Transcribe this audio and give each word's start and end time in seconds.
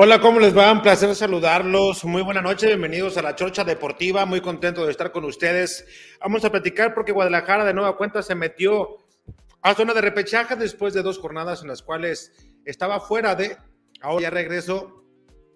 Hola, 0.00 0.20
¿cómo 0.20 0.38
les 0.38 0.56
va? 0.56 0.70
Un 0.70 0.80
placer 0.80 1.12
saludarlos. 1.16 2.04
Muy 2.04 2.22
buena 2.22 2.40
noche, 2.40 2.68
bienvenidos 2.68 3.16
a 3.16 3.22
la 3.22 3.34
Chorcha 3.34 3.64
Deportiva. 3.64 4.24
Muy 4.26 4.40
contento 4.40 4.84
de 4.84 4.92
estar 4.92 5.10
con 5.10 5.24
ustedes. 5.24 5.84
Vamos 6.20 6.44
a 6.44 6.52
platicar 6.52 6.94
porque 6.94 7.10
Guadalajara 7.10 7.64
de 7.64 7.74
nueva 7.74 7.96
cuenta 7.96 8.22
se 8.22 8.36
metió 8.36 8.98
a 9.60 9.74
zona 9.74 9.94
de 9.94 10.00
repechaje 10.00 10.54
después 10.54 10.94
de 10.94 11.02
dos 11.02 11.18
jornadas 11.18 11.62
en 11.62 11.68
las 11.68 11.82
cuales 11.82 12.32
estaba 12.64 13.00
fuera 13.00 13.34
de. 13.34 13.56
Ahora 14.00 14.22
ya 14.22 14.30
regreso 14.30 15.02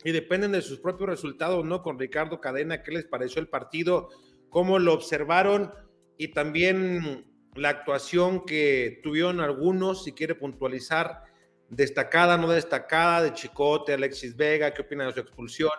y 0.02 0.10
dependen 0.10 0.50
de 0.50 0.62
sus 0.62 0.80
propios 0.80 1.10
resultados, 1.10 1.64
¿no? 1.64 1.80
Con 1.80 1.96
Ricardo 1.96 2.40
Cadena, 2.40 2.82
¿qué 2.82 2.90
les 2.90 3.04
pareció 3.04 3.40
el 3.40 3.46
partido? 3.46 4.08
¿Cómo 4.50 4.80
lo 4.80 4.92
observaron? 4.92 5.72
Y 6.18 6.32
también 6.32 7.32
la 7.54 7.68
actuación 7.68 8.44
que 8.44 8.98
tuvieron 9.04 9.38
algunos, 9.38 10.02
si 10.02 10.10
quiere 10.10 10.34
puntualizar 10.34 11.30
destacada, 11.72 12.36
no 12.36 12.48
destacada, 12.50 13.22
de 13.22 13.32
Chicote, 13.32 13.94
Alexis 13.94 14.36
Vega, 14.36 14.72
qué 14.72 14.82
opina 14.82 15.06
de 15.06 15.12
su 15.12 15.20
expulsión 15.20 15.70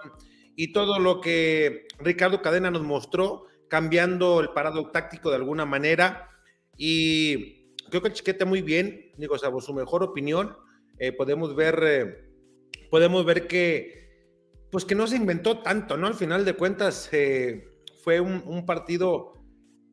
y 0.55 0.71
todo 0.71 0.99
lo 0.99 1.21
que 1.21 1.87
Ricardo 1.99 2.41
Cadena 2.41 2.69
nos 2.71 2.83
mostró, 2.83 3.47
cambiando 3.69 4.39
el 4.39 4.49
parado 4.49 4.91
táctico 4.91 5.29
de 5.29 5.37
alguna 5.37 5.65
manera. 5.65 6.29
Y 6.77 7.75
creo 7.89 8.01
que 8.01 8.13
Chiquete 8.13 8.45
muy 8.45 8.61
bien, 8.61 9.11
digo, 9.17 9.37
su 9.37 9.73
mejor 9.73 10.03
opinión, 10.03 10.55
eh, 10.99 11.11
podemos 11.11 11.55
ver, 11.55 11.79
eh, 11.83 12.29
podemos 12.89 13.25
ver 13.25 13.47
que, 13.47 14.27
pues 14.71 14.85
que 14.85 14.95
no 14.95 15.07
se 15.07 15.15
inventó 15.15 15.59
tanto, 15.59 15.97
¿no? 15.97 16.07
Al 16.07 16.15
final 16.15 16.45
de 16.45 16.53
cuentas, 16.53 17.09
eh, 17.11 17.67
fue 18.03 18.19
un, 18.19 18.43
un, 18.45 18.65
partido 18.65 19.33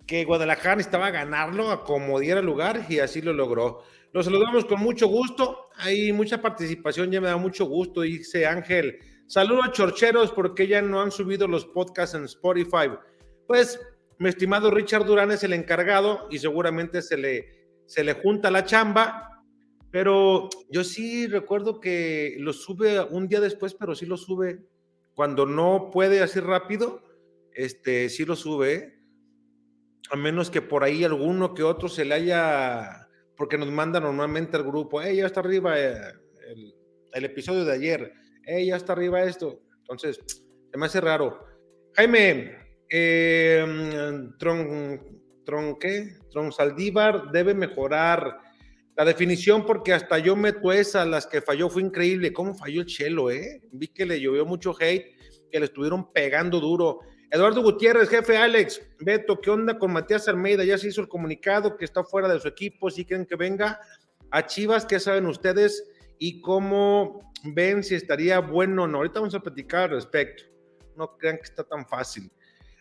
que 0.07 0.25
Guadalajara 0.25 0.77
necesitaba 0.77 1.11
ganarlo 1.11 1.71
a 1.71 1.85
como 1.85 2.19
diera 2.19 2.43
lugar 2.43 2.87
y 2.89 2.99
así 2.99 3.23
lo 3.23 3.33
logró. 3.33 3.83
Los 4.13 4.25
saludamos 4.27 4.65
con 4.65 4.81
mucho 4.81 5.07
gusto. 5.07 5.69
Hay 5.77 6.13
mucha 6.13 6.43
participación, 6.43 7.11
ya 7.11 7.21
me 7.21 7.29
da 7.29 7.37
mucho 7.37 7.65
gusto, 7.67 8.01
dice 8.01 8.47
Ángel. 8.47 8.99
Saludos 9.27 9.67
a 9.69 9.73
Chorcheros 9.73 10.33
porque 10.33 10.67
ya 10.67 10.83
no 10.83 11.01
han 11.01 11.13
subido 11.13 11.47
los 11.47 11.65
podcasts 11.67 12.17
en 12.17 12.25
Spotify. 12.25 12.91
Pues, 13.47 13.81
mi 14.19 14.29
estimado 14.29 14.71
Richard 14.71 15.07
Durán 15.07 15.31
es 15.31 15.45
el 15.45 15.53
encargado 15.53 16.27
y 16.31 16.39
seguramente 16.39 17.03
se 17.03 17.17
le, 17.17 17.47
se 17.87 18.03
le 18.03 18.15
junta 18.15 18.51
la 18.51 18.65
chamba, 18.65 19.45
pero 19.91 20.49
yo 20.69 20.85
sí 20.85 21.27
recuerdo 21.27 21.81
que 21.81 22.37
lo 22.39 22.53
sube 22.53 23.01
un 23.01 23.29
día 23.29 23.41
después, 23.41 23.75
pero 23.75 23.95
sí 23.95 24.07
lo 24.07 24.17
sube 24.17 24.67
cuando 25.15 25.47
no 25.47 25.91
puede 25.93 26.23
así 26.23 26.41
rápido, 26.41 27.03
este, 27.53 28.09
sí 28.09 28.25
lo 28.25 28.37
sube, 28.37 28.75
¿eh? 28.75 29.01
a 30.11 30.17
menos 30.17 30.51
que 30.51 30.63
por 30.63 30.83
ahí 30.83 31.05
alguno 31.05 31.55
que 31.55 31.63
otro 31.63 31.89
se 31.89 32.05
le 32.05 32.15
haya 32.15 33.09
porque 33.41 33.57
nos 33.57 33.71
manda 33.71 33.99
normalmente 33.99 34.59
al 34.59 34.65
grupo, 34.65 35.01
hey, 35.01 35.17
ya 35.17 35.25
está 35.25 35.41
arriba 35.41 35.81
eh, 35.81 36.13
el, 37.15 37.25
episodio 37.25 37.65
de 37.65 37.73
ayer, 37.73 38.13
hey, 38.45 38.67
ya 38.67 38.77
está 38.77 38.93
arriba 38.93 39.23
esto. 39.23 39.63
Entonces, 39.79 40.21
se 40.71 40.77
me 40.77 40.85
hace 40.85 41.01
raro. 41.01 41.43
Jaime, 41.95 42.53
eh, 42.91 43.65
Tron, 44.39 45.23
Tron, 45.47 45.79
¿qué? 45.79 46.19
Tron 46.31 46.53
Saldívar 46.53 47.33
debe 47.33 47.55
mejorar 47.55 48.43
la 48.95 49.07
definición 49.07 49.65
porque 49.65 49.95
hasta 49.95 50.19
yo 50.19 50.37
meto 50.37 50.71
esa, 50.71 51.07
las 51.07 51.27
que 51.27 51.41
falló 51.41 51.71
fue 51.71 51.81
increíble. 51.81 52.35
¿Cómo 52.35 52.55
falló 52.55 52.83
el 52.83 52.87
Chelo, 52.89 53.31
eh? 53.31 53.63
Vi 53.73 53.89
que 53.89 54.05
le 54.05 54.21
llovió 54.21 54.45
mucho 54.45 54.75
hate, 54.79 55.17
que 55.51 55.59
le 55.59 55.65
estuvieron 55.65 56.13
pegando 56.13 56.61
duro. 56.61 57.01
Eduardo 57.33 57.63
Gutiérrez, 57.63 58.09
jefe 58.09 58.37
Alex, 58.37 58.83
Beto, 58.99 59.41
¿qué 59.41 59.51
onda 59.51 59.79
con 59.79 59.93
Matías 59.93 60.27
Almeida? 60.27 60.65
Ya 60.65 60.77
se 60.77 60.89
hizo 60.89 61.01
el 61.01 61.09
comunicado 61.09 61.77
que 61.77 61.85
está 61.85 62.03
fuera 62.03 62.29
de 62.29 62.41
su 62.41 62.49
equipo, 62.49 62.91
si 62.91 63.05
quieren 63.05 63.25
que 63.25 63.37
venga 63.37 63.81
a 64.33 64.47
Chivas, 64.47 64.85
¿qué 64.85 64.99
saben 64.99 65.27
ustedes? 65.27 65.85
Y 66.19 66.41
cómo 66.41 67.33
ven 67.45 67.85
si 67.85 67.95
estaría 67.95 68.41
bueno 68.41 68.85
o 68.85 68.87
no. 68.89 68.99
Ahorita 68.99 69.21
vamos 69.21 69.35
a 69.35 69.41
platicar 69.41 69.85
al 69.85 69.91
respecto. 69.91 70.45
No 70.97 71.17
crean 71.17 71.37
que 71.37 71.45
está 71.45 71.65
tan 71.65 71.87
fácil. 71.87 72.31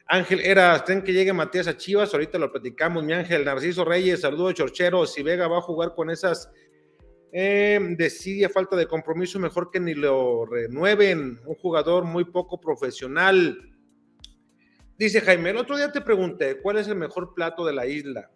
Ángel 0.08 0.40
Era, 0.42 0.84
¿creen 0.84 1.04
que 1.04 1.14
llegue 1.14 1.32
Matías 1.32 1.68
a 1.68 1.78
Chivas? 1.78 2.14
Ahorita 2.14 2.40
lo 2.40 2.52
platicamos. 2.52 3.04
Mi 3.04 3.14
Ángel 3.14 3.46
Narciso 3.46 3.86
Reyes, 3.86 4.22
saludos 4.22 4.56
Chorchero. 4.56 5.06
Si 5.06 5.22
Vega 5.22 5.48
va 5.48 5.60
a 5.60 5.62
jugar 5.62 5.94
con 5.96 6.10
esas 6.10 6.50
eh, 7.32 7.80
falta 8.52 8.76
de 8.76 8.88
compromiso, 8.88 9.40
mejor 9.40 9.70
que 9.70 9.80
ni 9.80 9.94
lo 9.94 10.46
renueven. 10.46 11.40
Un 11.46 11.56
jugador 11.56 12.04
muy 12.04 12.26
poco 12.26 12.60
profesional. 12.60 13.58
Dice 15.00 15.22
Jaime, 15.22 15.52
el 15.52 15.58
otro 15.58 15.78
día 15.78 15.94
te 15.94 16.02
pregunté, 16.02 16.60
¿cuál 16.60 16.78
es 16.78 16.90
el 16.90 16.98
mejor 16.98 17.34
plato 17.34 17.66
de 17.66 17.72
la 17.72 17.88
isla? 17.88 18.30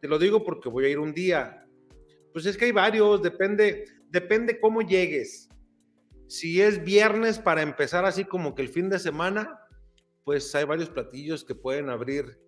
Te 0.00 0.08
lo 0.08 0.18
digo 0.18 0.42
porque 0.42 0.68
voy 0.68 0.86
a 0.86 0.88
ir 0.88 0.98
un 0.98 1.14
día. 1.14 1.64
Pues 2.32 2.46
es 2.46 2.56
que 2.56 2.64
hay 2.64 2.72
varios, 2.72 3.22
depende, 3.22 3.84
depende 4.08 4.58
cómo 4.58 4.82
llegues. 4.82 5.48
Si 6.26 6.60
es 6.60 6.82
viernes 6.82 7.38
para 7.38 7.62
empezar 7.62 8.04
así 8.04 8.24
como 8.24 8.56
que 8.56 8.62
el 8.62 8.70
fin 8.70 8.88
de 8.88 8.98
semana, 8.98 9.56
pues 10.24 10.52
hay 10.56 10.64
varios 10.64 10.90
platillos 10.90 11.44
que 11.44 11.54
pueden 11.54 11.88
abrir 11.88 12.40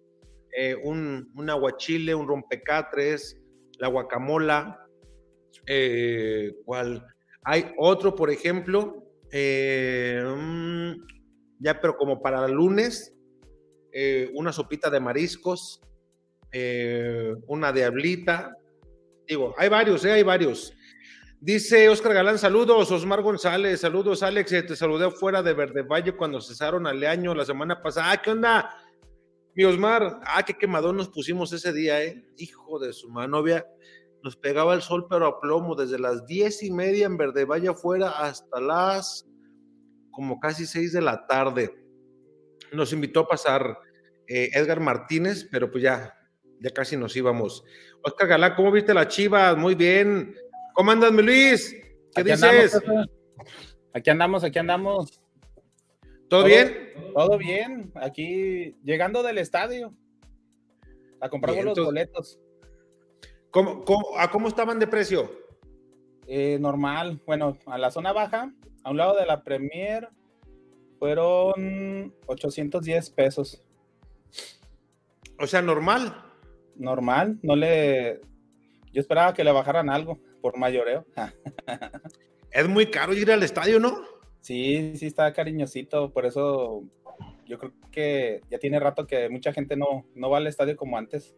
eh, 0.59 0.75
un, 0.83 1.31
aguachile, 1.49 2.17
un 2.17 2.27
rompecatres, 2.27 3.41
la 3.79 3.87
guacamola, 3.87 4.85
eh. 5.69 6.53
Hay 7.45 7.73
otro, 7.79 8.17
por 8.17 8.29
ejemplo, 8.31 9.05
eh, 9.31 10.21
mm, 10.25 10.95
ya 11.61 11.81
pero 11.81 11.97
como 11.97 12.21
para 12.21 12.49
lunes, 12.49 13.13
eh, 13.93 14.31
una 14.35 14.53
sopita 14.53 14.89
de 14.91 15.01
mariscos, 15.01 15.81
eh, 16.51 17.35
una 17.47 17.73
diablita. 17.73 18.57
Digo, 19.27 19.55
hay 19.59 19.69
varios, 19.69 20.05
hay 20.05 20.23
varios. 20.23 20.73
Dice 21.41 21.89
Oscar 21.89 22.15
Galán, 22.15 22.39
saludos, 22.39 22.91
Osmar 22.93 23.21
González, 23.21 23.81
saludos, 23.81 24.23
Alex, 24.23 24.51
te 24.51 24.77
saludé 24.77 25.11
fuera 25.11 25.43
de 25.43 25.53
Verde 25.53 25.83
Valle 25.83 26.13
cuando 26.13 26.41
cesaron 26.41 26.87
al 26.87 27.03
año 27.05 27.35
la 27.35 27.45
semana 27.45 27.83
pasada. 27.83 28.13
Ah, 28.13 28.23
¿qué 28.23 28.31
onda? 28.31 28.71
Mi 29.55 29.65
Osmar, 29.65 30.21
ah, 30.25 30.43
qué 30.45 30.55
quemadón 30.55 30.97
nos 30.97 31.09
pusimos 31.09 31.53
ese 31.53 31.73
día, 31.73 32.03
¿eh? 32.03 32.25
Hijo 32.37 32.79
de 32.79 32.93
su 32.93 33.11
manovia, 33.11 33.67
nos 34.23 34.37
pegaba 34.37 34.73
el 34.75 34.83
sol, 34.83 35.07
pero 35.11 35.27
a 35.27 35.41
plomo, 35.41 35.75
desde 35.75 35.99
las 35.99 36.25
diez 36.27 36.63
y 36.63 36.71
media 36.71 37.07
en 37.07 37.17
Verde 37.17 37.45
Valle 37.45 37.71
afuera 37.71 38.11
hasta 38.11 38.61
las 38.61 39.27
como 40.13 40.39
casi 40.39 40.65
seis 40.65 40.93
de 40.93 41.03
la 41.03 41.27
tarde. 41.27 41.82
Nos 42.73 42.93
invitó 42.93 43.21
a 43.21 43.29
pasar 43.29 43.79
eh, 44.27 44.51
Edgar 44.55 44.81
Martínez, 44.81 45.47
pero 45.51 45.71
pues 45.71 45.85
ya, 45.85 46.15
ya 46.61 46.71
casi 46.71 46.97
nos 46.97 47.17
íbamos. 47.17 47.65
Oscar 48.03 48.29
Galán, 48.29 48.55
¿cómo 48.55 48.73
viste 48.73 48.95
la 48.95 49.09
chiva? 49.09 49.55
Muy 49.55 49.75
bien. 49.75 50.35
¿Cómo 50.75 50.91
andas, 50.91 51.13
mi 51.13 51.23
Luis? 51.23 51.77
¿Qué 52.15 52.25
dices? 52.25 52.81
aquí 53.93 54.11
andamos, 54.11 54.45
aquí 54.45 54.59
andamos. 54.59 55.21
¿Todo, 56.29 56.45
bien? 56.45 56.93
Todo 57.15 57.37
bien. 57.37 57.93
Aquí 57.95 58.75
llegando 58.83 59.23
del 59.23 59.39
estadio. 59.39 59.95
A 61.21 61.29
comprar 61.29 61.63
los 61.63 61.79
boletos. 61.79 62.41
¿Cómo, 63.51 63.85
a 64.19 64.31
cómo 64.31 64.49
estaban 64.49 64.79
de 64.79 64.87
precio? 64.87 65.31
Eh, 66.27 66.59
normal. 66.59 67.21
Bueno, 67.27 67.59
a 67.67 67.77
la 67.77 67.91
zona 67.91 68.13
baja, 68.13 68.51
a 68.83 68.91
un 68.91 68.97
lado 68.97 69.15
de 69.15 69.27
la 69.27 69.43
Premier, 69.43 70.09
fueron 71.03 72.15
810 72.27 73.11
pesos. 73.11 73.61
O 75.37 75.49
sea, 75.49 75.61
normal. 75.61 76.15
Normal. 76.77 77.41
No 77.43 77.57
le. 77.57 78.21
Yo 78.93 79.01
esperaba 79.01 79.35
que 79.35 79.43
le 79.43 79.51
bajaran 79.51 79.91
algo 79.91 80.21
por 80.41 80.57
mayoreo. 80.57 81.05
es 82.53 82.69
muy 82.69 82.87
caro 82.87 83.15
ir 83.15 83.33
al 83.33 83.43
estadio, 83.43 83.81
¿no? 83.81 84.01
Sí, 84.43 84.93
sí 84.95 85.07
está 85.07 85.33
cariñosito, 85.33 86.13
por 86.13 86.25
eso 86.25 86.85
yo 87.47 87.59
creo 87.59 87.73
que 87.91 88.43
ya 88.49 88.61
tiene 88.61 88.79
rato 88.79 89.05
que 89.05 89.29
mucha 89.29 89.53
gente 89.53 89.75
no, 89.77 90.07
no 90.15 90.31
va 90.31 90.37
al 90.37 90.47
estadio 90.47 90.77
como 90.77 90.99
antes. 90.99 91.35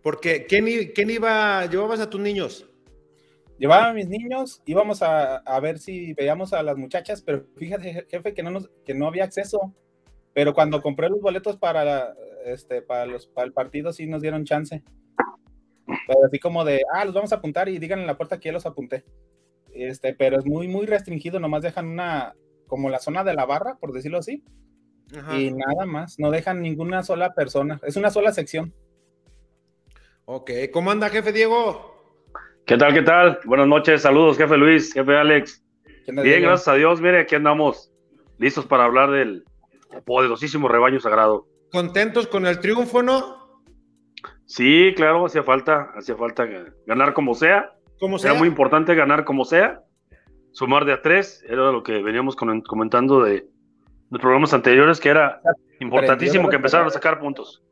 Porque, 0.00 0.46
¿quién, 0.46 0.92
quién 0.94 1.10
iba, 1.10 1.66
llevabas 1.66 1.98
a 1.98 2.08
tus 2.08 2.20
niños? 2.20 2.70
Llevaba 3.58 3.88
a 3.88 3.94
mis 3.94 4.08
niños, 4.08 4.62
íbamos 4.66 5.02
a, 5.02 5.36
a, 5.38 5.60
ver 5.60 5.78
si 5.78 6.12
veíamos 6.12 6.52
a 6.52 6.62
las 6.62 6.76
muchachas, 6.76 7.22
pero 7.22 7.46
fíjate, 7.56 8.06
jefe, 8.08 8.34
que 8.34 8.42
no, 8.42 8.50
nos, 8.50 8.68
que 8.84 8.94
no 8.94 9.06
había 9.06 9.24
acceso. 9.24 9.74
Pero 10.34 10.52
cuando 10.52 10.82
compré 10.82 11.08
los 11.08 11.20
boletos 11.22 11.56
para, 11.56 12.14
este, 12.44 12.82
para, 12.82 13.06
los, 13.06 13.26
para 13.26 13.46
el 13.46 13.54
partido, 13.54 13.92
sí 13.92 14.06
nos 14.06 14.20
dieron 14.20 14.44
chance. 14.44 14.82
Pero 15.86 16.18
así 16.26 16.38
como 16.38 16.64
de, 16.64 16.82
ah, 16.92 17.04
los 17.06 17.14
vamos 17.14 17.32
a 17.32 17.36
apuntar 17.36 17.70
y 17.70 17.78
digan 17.78 18.00
en 18.00 18.06
la 18.06 18.18
puerta 18.18 18.38
que 18.38 18.50
ya 18.50 18.52
los 18.52 18.66
apunté. 18.66 19.04
Este, 19.72 20.14
pero 20.14 20.38
es 20.38 20.44
muy, 20.44 20.68
muy 20.68 20.84
restringido, 20.84 21.40
nomás 21.40 21.62
dejan 21.62 21.86
una, 21.86 22.34
como 22.66 22.90
la 22.90 22.98
zona 22.98 23.24
de 23.24 23.34
la 23.34 23.46
barra, 23.46 23.78
por 23.78 23.92
decirlo 23.92 24.18
así. 24.18 24.44
Y 25.38 25.52
nada 25.52 25.86
más, 25.86 26.18
no 26.18 26.30
dejan 26.30 26.60
ninguna 26.60 27.02
sola 27.04 27.32
persona, 27.32 27.80
es 27.84 27.96
una 27.96 28.10
sola 28.10 28.32
sección. 28.32 28.74
Ok, 30.24 30.50
¿cómo 30.72 30.90
anda, 30.90 31.08
jefe 31.08 31.32
Diego? 31.32 31.95
¿Qué 32.66 32.76
tal, 32.76 32.92
qué 32.92 33.02
tal? 33.02 33.38
Buenas 33.44 33.68
noches, 33.68 34.02
saludos, 34.02 34.36
jefe 34.36 34.56
Luis, 34.56 34.92
jefe 34.92 35.16
Alex. 35.16 35.64
Bien, 36.08 36.42
gracias 36.42 36.66
a 36.66 36.74
Dios, 36.74 37.00
mire, 37.00 37.20
aquí 37.20 37.36
andamos 37.36 37.92
listos 38.38 38.66
para 38.66 38.84
hablar 38.84 39.12
del 39.12 39.44
poderosísimo 40.04 40.66
rebaño 40.66 40.98
sagrado. 40.98 41.46
¿Contentos 41.70 42.26
con 42.26 42.44
el 42.44 42.58
triunfo, 42.58 43.04
no? 43.04 43.62
Sí, 44.46 44.92
claro, 44.96 45.26
hacía 45.26 45.44
falta, 45.44 45.92
hacía 45.96 46.16
falta 46.16 46.44
ganar 46.86 47.14
como 47.14 47.34
sea. 47.34 47.72
Como 48.00 48.18
sea. 48.18 48.32
Era 48.32 48.38
muy 48.40 48.48
importante 48.48 48.96
ganar 48.96 49.24
como 49.24 49.44
sea. 49.44 49.82
Sumar 50.50 50.86
de 50.86 50.94
a 50.94 51.02
tres, 51.02 51.44
era 51.48 51.70
lo 51.70 51.84
que 51.84 52.02
veníamos 52.02 52.34
comentando 52.34 53.22
de, 53.22 53.46
los 54.10 54.20
programas 54.20 54.52
anteriores, 54.54 54.98
que 54.98 55.10
era 55.10 55.40
importantísimo 55.78 56.48
que 56.48 56.56
empezaran 56.56 56.88
a 56.88 56.90
sacar 56.90 57.20
puntos. 57.20 57.62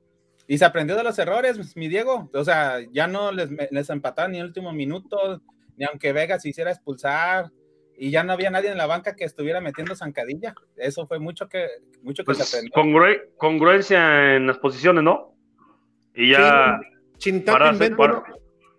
Y 0.46 0.58
se 0.58 0.64
aprendió 0.64 0.96
de 0.96 1.04
los 1.04 1.18
errores, 1.18 1.76
mi 1.76 1.88
Diego. 1.88 2.30
O 2.34 2.44
sea, 2.44 2.78
ya 2.92 3.06
no 3.06 3.32
les, 3.32 3.50
les 3.70 3.90
empataron 3.90 4.32
ni 4.32 4.38
en 4.38 4.42
el 4.42 4.48
último 4.48 4.72
minuto, 4.72 5.40
ni 5.76 5.84
aunque 5.84 6.12
Vega 6.12 6.38
se 6.38 6.50
hiciera 6.50 6.70
expulsar, 6.70 7.50
y 7.96 8.10
ya 8.10 8.24
no 8.24 8.32
había 8.32 8.50
nadie 8.50 8.70
en 8.70 8.78
la 8.78 8.86
banca 8.86 9.14
que 9.14 9.24
estuviera 9.24 9.60
metiendo 9.60 9.94
zancadilla. 9.94 10.54
Eso 10.76 11.06
fue 11.06 11.18
mucho 11.18 11.48
que, 11.48 11.66
mucho 12.02 12.24
que 12.24 12.34
se 12.34 12.38
pues, 12.38 12.54
aprendió. 12.72 13.30
congruencia 13.36 14.36
en 14.36 14.46
las 14.46 14.58
posiciones, 14.58 15.04
¿no? 15.04 15.34
Y 16.14 16.32
ya 16.32 16.80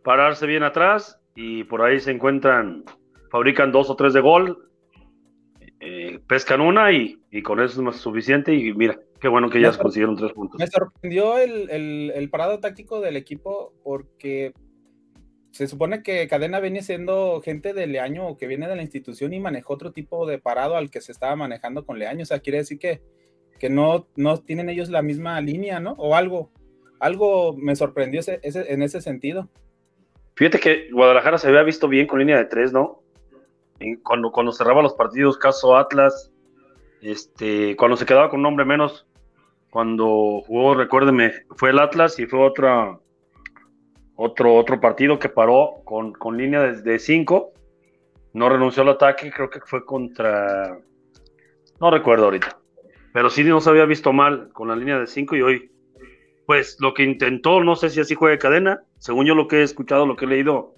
pararse, 0.03 0.45
bien 0.45 0.63
atrás 0.63 1.19
y 1.35 1.63
por 1.63 1.81
ahí 1.81 1.99
se 1.99 2.11
encuentran, 2.11 2.83
fabrican 3.29 3.71
dos 3.71 3.89
o 3.89 3.95
tres 3.95 4.13
de 4.13 4.21
gol, 4.21 4.69
eh, 5.79 6.19
pescan 6.27 6.61
una 6.61 6.91
y, 6.91 7.19
con 7.43 7.59
eso 7.59 7.73
es 7.73 7.79
más 7.79 7.97
suficiente 7.97 8.53
y 8.53 8.73
mira, 8.73 8.99
qué 9.19 9.27
bueno 9.27 9.49
que 9.49 9.61
ya 9.61 9.77
consiguieron 9.77 10.15
tres 10.15 10.33
puntos. 10.33 10.59
Me 10.59 10.67
sorprendió 10.67 11.37
el, 11.37 12.29
parado 12.31 12.59
táctico 12.59 13.01
del 13.01 13.17
equipo 13.17 13.73
porque 13.83 14.53
se 15.51 15.67
supone 15.67 16.03
que 16.03 16.27
Cadena 16.27 16.59
viene 16.59 16.81
siendo 16.81 17.41
gente 17.41 17.73
de 17.73 17.87
Leaño 17.87 18.27
o 18.27 18.37
que 18.37 18.47
viene 18.47 18.67
de 18.67 18.75
la 18.75 18.81
institución 18.81 19.33
y 19.33 19.39
manejó 19.39 19.73
otro 19.73 19.91
tipo 19.91 20.25
de 20.25 20.37
parado 20.37 20.75
al 20.75 20.89
que 20.89 21.01
se 21.01 21.11
estaba 21.11 21.35
manejando 21.35 21.85
con 21.85 21.97
Leaño. 21.97 22.23
O 22.23 22.25
sea, 22.25 22.39
quiere 22.39 22.59
decir 22.59 22.77
que, 22.77 23.01
que 23.59 23.69
no, 23.69 24.07
no 24.15 24.37
tienen 24.37 24.69
ellos 24.69 24.89
la 24.89 25.01
misma 25.01 25.39
línea, 25.39 25.79
¿no? 25.79 25.93
O 25.93 26.15
algo 26.15 26.51
algo 26.99 27.55
me 27.57 27.75
sorprendió 27.75 28.19
ese, 28.19 28.39
en 28.43 28.81
ese 28.81 29.01
sentido. 29.01 29.49
Fíjate 30.35 30.59
que 30.59 30.89
Guadalajara 30.91 31.37
se 31.37 31.47
había 31.47 31.63
visto 31.63 31.87
bien 31.87 32.07
con 32.07 32.19
línea 32.19 32.37
de 32.37 32.45
tres, 32.45 32.73
¿no? 32.73 33.01
cuando, 34.03 34.31
cuando 34.31 34.53
cerraba 34.53 34.81
los 34.81 34.93
partidos, 34.93 35.37
caso 35.37 35.75
Atlas, 35.75 36.31
este, 37.05 37.75
cuando 37.75 37.97
se 37.97 38.05
quedaba 38.05 38.29
con 38.29 38.39
un 38.39 38.47
hombre 38.47 38.65
menos, 38.65 39.07
cuando 39.69 40.41
jugó, 40.45 40.73
recuérdeme, 40.73 41.33
fue 41.55 41.69
el 41.69 41.79
Atlas 41.79 42.17
y 42.19 42.25
fue 42.25 42.39
otra, 42.39 42.97
otro, 44.15 44.55
otro 44.55 44.79
partido 44.79 45.19
que 45.19 45.29
paró 45.29 45.81
con, 45.83 46.13
con 46.13 46.37
línea 46.37 46.61
de 46.61 46.99
cinco, 46.99 47.53
no 48.33 48.49
renunció 48.49 48.83
al 48.83 48.89
ataque, 48.89 49.31
creo 49.31 49.49
que 49.49 49.59
fue 49.61 49.85
contra, 49.85 50.79
no 51.79 51.91
recuerdo 51.91 52.25
ahorita, 52.25 52.57
pero 53.13 53.29
sí 53.29 53.43
no 53.43 53.61
se 53.61 53.69
había 53.69 53.85
visto 53.85 54.11
mal 54.11 54.49
con 54.53 54.67
la 54.67 54.75
línea 54.75 54.99
de 54.99 55.07
cinco 55.07 55.35
y 55.35 55.41
hoy 55.41 55.71
pues 56.45 56.77
lo 56.79 56.93
que 56.93 57.03
intentó, 57.03 57.63
no 57.63 57.75
sé 57.75 57.89
si 57.89 57.99
así 57.99 58.15
juega 58.15 58.37
cadena, 58.37 58.83
según 58.99 59.25
yo 59.25 59.35
lo 59.35 59.47
que 59.47 59.57
he 59.57 59.63
escuchado, 59.63 60.05
lo 60.05 60.15
que 60.15 60.25
he 60.25 60.27
leído, 60.27 60.75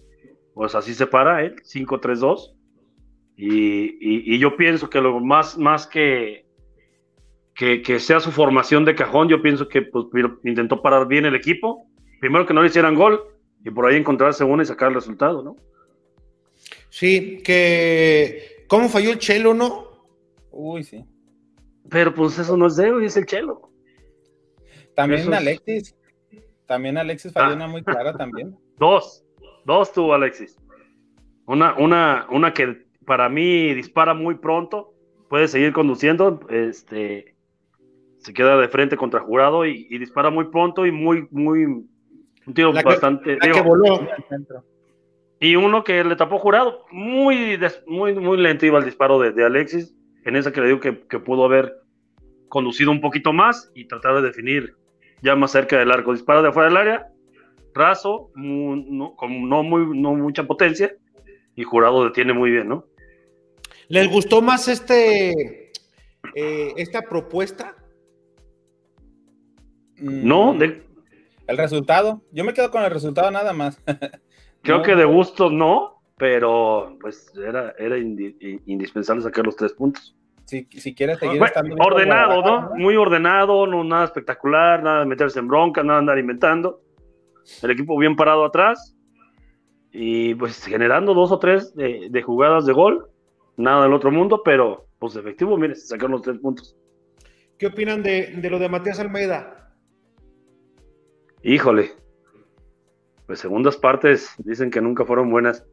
pues 0.53 0.75
así 0.75 0.93
se 0.93 1.07
para 1.07 1.43
él, 1.43 1.55
5-3-2. 1.63 2.56
Y, 3.39 4.33
y, 4.33 4.39
yo 4.39 4.57
pienso 4.57 4.89
que 4.89 4.99
lo 4.99 5.19
más, 5.19 5.59
más 5.59 5.85
que, 5.85 6.47
que, 7.53 7.99
sea 7.99 8.19
su 8.19 8.31
formación 8.31 8.83
de 8.83 8.95
cajón, 8.95 9.29
yo 9.29 9.43
pienso 9.43 9.67
que 9.67 9.83
pues, 9.83 10.07
intentó 10.43 10.81
parar 10.81 11.07
bien 11.07 11.23
el 11.23 11.35
equipo. 11.35 11.85
Primero 12.19 12.47
que 12.47 12.55
no 12.55 12.63
le 12.63 12.69
hicieran 12.69 12.95
gol 12.95 13.21
y 13.63 13.69
por 13.69 13.85
ahí 13.85 13.95
encontrarse 13.95 14.43
uno 14.43 14.63
y 14.63 14.65
sacar 14.65 14.89
el 14.89 14.95
resultado, 14.95 15.43
¿no? 15.43 15.55
Sí, 16.89 17.43
que. 17.43 18.65
¿Cómo 18.67 18.89
falló 18.89 19.11
el 19.11 19.19
Chelo, 19.19 19.53
no? 19.53 19.87
Uy, 20.49 20.83
sí. 20.83 21.05
Pero 21.91 22.15
pues 22.15 22.39
eso 22.39 22.57
no 22.57 22.65
es 22.65 22.75
de 22.75 22.91
hoy, 22.91 23.05
es 23.05 23.17
el 23.17 23.27
Chelo. 23.27 23.69
También 24.95 25.31
Alexis. 25.31 25.95
También 26.65 26.97
Alexis 26.97 27.31
falló 27.31 27.51
ah. 27.51 27.55
una 27.55 27.67
muy 27.67 27.83
clara 27.83 28.17
también. 28.17 28.57
Dos. 28.79 29.23
Dos 29.63 29.93
tuvo 29.93 30.15
Alexis. 30.15 30.57
Una, 31.45 31.75
una, 31.75 32.25
una 32.31 32.51
que 32.51 32.86
para 33.07 33.29
mí 33.29 33.73
dispara 33.73 34.13
muy 34.13 34.35
pronto. 34.35 34.93
Puede 35.29 35.47
seguir 35.47 35.71
conduciendo. 35.71 36.41
Este 36.49 37.35
se 38.17 38.33
queda 38.33 38.57
de 38.57 38.67
frente 38.67 38.97
contra 38.97 39.21
jurado 39.21 39.65
y, 39.65 39.97
dispara 39.97 40.29
muy 40.29 40.45
pronto 40.45 40.85
y 40.85 40.91
muy, 40.91 41.25
muy. 41.31 41.63
Un 41.65 42.53
tiro 42.53 42.73
bastante. 42.73 43.37
que 43.39 43.61
voló. 43.61 44.05
Y 45.39 45.55
uno 45.55 45.83
que 45.85 46.03
le 46.03 46.17
tapó 46.17 46.37
jurado. 46.37 46.85
Muy, 46.91 47.57
muy, 47.87 48.13
muy 48.13 48.37
lento 48.37 48.65
iba 48.65 48.79
el 48.79 48.85
disparo 48.85 49.19
de, 49.19 49.43
Alexis. 49.43 49.95
En 50.25 50.35
esa 50.35 50.51
que 50.51 50.59
le 50.59 50.67
digo 50.67 50.81
que, 50.81 51.07
que 51.07 51.19
pudo 51.19 51.45
haber 51.45 51.73
conducido 52.49 52.91
un 52.91 52.99
poquito 52.99 53.31
más 53.31 53.71
y 53.73 53.87
tratar 53.87 54.15
de 54.15 54.21
definir 54.23 54.75
ya 55.21 55.37
más 55.37 55.51
cerca 55.51 55.79
del 55.79 55.91
arco. 55.91 56.11
Dispara 56.11 56.41
de 56.41 56.49
afuera 56.49 56.67
del 56.67 56.77
área, 56.77 57.07
raso, 57.73 58.31
no, 58.35 59.15
con 59.15 59.47
no, 59.47 59.63
muy, 59.63 59.97
no 59.97 60.13
mucha 60.15 60.43
potencia, 60.45 60.93
y 61.55 61.63
Jurado 61.63 62.03
detiene 62.03 62.33
muy 62.33 62.51
bien, 62.51 62.67
¿no? 62.67 62.85
¿Les 63.89 64.11
gustó 64.11 64.41
más 64.41 64.67
este 64.67 65.71
eh, 66.35 66.73
esta 66.77 67.01
propuesta? 67.03 67.75
No, 69.97 70.53
el 70.53 71.57
resultado. 71.57 72.21
Yo 72.31 72.43
me 72.43 72.53
quedo 72.53 72.69
con 72.69 72.83
el 72.83 72.91
resultado 72.91 73.31
nada 73.31 73.53
más. 73.53 73.81
Creo 74.61 74.81
que 74.81 74.95
de 74.95 75.05
gusto 75.05 75.49
no. 75.49 76.01
pero 76.17 76.97
pues 76.99 77.31
era, 77.37 77.73
era 77.77 77.97
indispensable 77.97 79.23
sacar 79.23 79.45
los 79.45 79.55
tres 79.55 79.73
puntos. 79.73 80.15
Si, 80.45 80.67
si 80.71 80.95
quieres 80.95 81.19
seguir 81.19 81.43
estando 81.43 81.75
ordenado, 81.75 82.41
¿no? 82.41 82.75
Muy 82.75 82.95
ordenado, 82.95 83.67
no 83.67 83.83
nada 83.83 84.05
espectacular, 84.05 84.81
nada 84.81 85.01
de 85.01 85.05
meterse 85.05 85.39
en 85.39 85.47
bronca, 85.47 85.83
nada 85.83 85.95
de 85.95 85.99
andar 85.99 86.17
inventando. 86.17 86.81
El 87.61 87.71
equipo 87.71 87.97
bien 87.97 88.15
parado 88.15 88.45
atrás 88.45 88.95
y 89.91 90.35
pues 90.35 90.63
generando 90.65 91.13
dos 91.13 91.31
o 91.31 91.39
tres 91.39 91.73
de, 91.75 92.21
jugadas 92.21 92.65
de 92.65 92.73
gol, 92.73 93.09
nada 93.57 93.83
del 93.83 93.93
otro 93.93 94.11
mundo, 94.11 94.41
pero 94.43 94.87
pues 94.99 95.15
efectivo, 95.15 95.57
mire, 95.57 95.75
sacaron 95.75 96.13
los 96.13 96.21
tres 96.21 96.37
puntos. 96.39 96.77
¿Qué 97.57 97.67
opinan 97.67 98.01
de, 98.03 98.33
de 98.37 98.49
lo 98.49 98.59
de 98.59 98.69
Matías 98.69 98.99
Almeida? 98.99 99.73
Híjole, 101.43 101.91
pues 103.25 103.39
segundas 103.39 103.77
partes 103.77 104.29
dicen 104.37 104.71
que 104.71 104.81
nunca 104.81 105.05
fueron 105.05 105.29
buenas. 105.29 105.65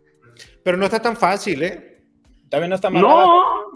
Pero 0.63 0.77
no 0.77 0.85
está 0.87 1.01
tan 1.01 1.17
fácil, 1.17 1.63
¿eh? 1.63 2.03
También 2.51 2.71
no 2.71 2.77
está 2.77 2.91
mal. 2.91 3.03
No. 3.03 3.73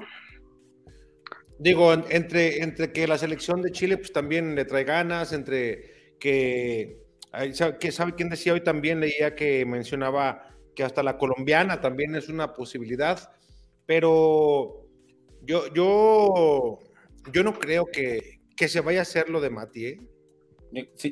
Digo, 1.59 1.93
entre, 1.93 2.63
entre 2.63 2.93
que 2.93 3.09
la 3.09 3.19
selección 3.19 3.63
de 3.63 3.73
Chile 3.73 3.97
pues 3.97 4.13
también 4.13 4.55
le 4.55 4.65
trae 4.65 4.85
ganas, 4.85 5.33
entre 5.33 6.17
que, 6.21 7.03
que 7.81 7.93
sabe 7.93 8.15
quién 8.15 8.29
decía 8.29 8.53
hoy 8.53 8.61
también, 8.61 9.01
leía 9.01 9.35
que 9.35 9.67
mencionaba 9.67 10.51
que 10.77 10.85
hasta 10.85 11.03
la 11.03 11.19
colombiana 11.19 11.81
también 11.81 12.15
es 12.15 12.29
una 12.29 12.55
posibilidad, 12.55 13.33
pero 13.89 14.85
yo, 15.41 15.73
yo, 15.73 16.79
yo 17.33 17.43
no 17.43 17.59
creo 17.59 17.87
que, 17.87 18.41
que 18.55 18.69
se 18.69 18.83
vaya 18.83 18.99
a 18.99 19.03
hacer 19.03 19.31
lo 19.31 19.41
de 19.41 19.49
Mati, 19.49 19.87
¿eh? 19.87 19.99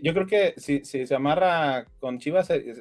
yo 0.03 0.13
creo 0.13 0.27
que 0.27 0.53
si, 0.59 0.85
si, 0.85 1.07
se 1.07 1.15
amarra 1.15 1.87
con 2.01 2.19
Chivas, 2.19 2.51
eh, 2.51 2.75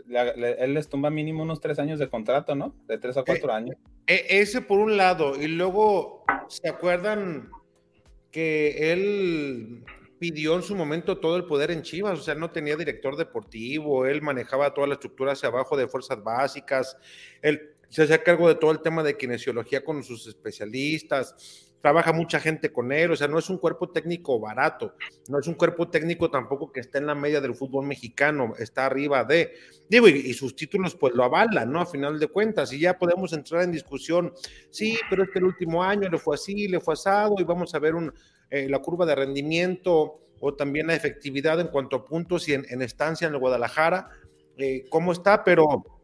él 0.60 0.74
les 0.74 0.90
tumba 0.90 1.10
mínimo 1.10 1.44
unos 1.44 1.62
tres 1.62 1.80
años 1.80 1.98
de 1.98 2.10
contrato, 2.10 2.56
¿no? 2.56 2.76
De 2.88 2.98
tres 2.98 3.16
a 3.16 3.24
cuatro 3.24 3.50
eh, 3.52 3.56
años. 3.56 3.78
E, 4.06 4.26
ese 4.42 4.60
por 4.60 4.80
un 4.80 4.98
lado, 4.98 5.42
y 5.42 5.48
luego, 5.48 6.26
¿se 6.50 6.68
acuerdan 6.68 7.50
que 8.32 8.92
él 8.92 9.86
pidió 10.20 10.56
en 10.56 10.64
su 10.64 10.76
momento 10.76 11.20
todo 11.20 11.38
el 11.38 11.46
poder 11.46 11.72
en 11.72 11.84
Chivas? 11.84 12.20
O 12.20 12.22
sea, 12.22 12.36
no 12.36 12.52
tenía 12.52 12.76
director 12.76 13.16
deportivo, 13.16 14.06
él 14.06 14.22
manejaba 14.22 14.74
toda 14.74 14.88
la 14.88 14.96
estructura 14.96 15.32
hacia 15.32 15.48
abajo 15.48 15.78
de 15.78 15.88
fuerzas 15.88 16.22
básicas, 16.22 16.98
él 17.42 17.75
se 17.96 18.04
hacía 18.04 18.22
cargo 18.22 18.50
de 18.50 18.56
todo 18.56 18.72
el 18.72 18.82
tema 18.82 19.04
de 19.04 19.16
kinesiología 19.16 19.86
con 19.86 20.04
sus 20.04 20.28
especialistas 20.28 21.72
trabaja 21.80 22.12
mucha 22.12 22.42
gente 22.42 22.74
con 22.74 22.92
él, 22.92 23.12
o 23.12 23.16
sea, 23.16 23.30
no 23.30 23.40
es 23.40 23.48
un 23.48 23.58
cuerpo 23.58 23.90
técnico 23.92 24.38
barato, 24.38 24.96
no 25.30 25.40
es 25.40 25.48
un 25.48 25.54
cuerpo 25.54 25.88
técnico 25.88 26.30
tampoco 26.32 26.72
que 26.72 26.82
está 26.82 26.98
en 26.98 27.06
la 27.06 27.16
media 27.16 27.40
del 27.40 27.56
fútbol 27.56 27.86
mexicano, 27.86 28.54
está 28.58 28.88
arriba 28.88 29.24
de, 29.24 29.54
digo, 29.88 30.10
y, 30.10 30.34
sus 30.34 30.56
títulos 30.58 30.96
pues 30.96 31.14
lo 31.14 31.24
avalan, 31.24 31.72
¿no? 31.72 31.80
A 31.80 31.86
final 31.86 32.20
de 32.20 32.28
cuentas, 32.28 32.74
y 32.74 32.80
ya 32.80 32.98
podemos 32.98 33.32
entrar 33.32 33.62
en 33.62 33.72
discusión, 33.72 34.34
sí, 34.72 34.98
pero 35.10 35.24
es 35.24 35.30
que 35.30 35.40
el 35.40 35.46
último 35.46 35.84
año 35.84 36.10
le 36.10 36.18
fue 36.18 36.34
así, 36.34 36.68
le 36.68 36.82
fue 36.82 36.96
asado, 36.96 37.36
y 37.38 37.44
vamos 37.44 37.74
a 37.76 37.80
ver 37.80 37.96
un, 37.96 38.12
eh, 38.50 38.68
la 38.68 38.80
curva 38.80 39.06
de 39.06 39.14
rendimiento 39.14 40.22
o 40.40 40.54
también 40.56 40.88
la 40.88 40.96
efectividad 40.96 41.60
en 41.62 41.68
cuanto 41.68 41.98
a 41.98 42.04
puntos 42.04 42.50
y 42.50 42.56
en, 42.56 42.82
estancia 42.82 43.28
en 43.28 43.36
el 43.36 43.40
Guadalajara, 43.40 44.10
eh, 44.58 44.86
cómo 44.90 45.12
está, 45.12 45.44
pero 45.44 45.95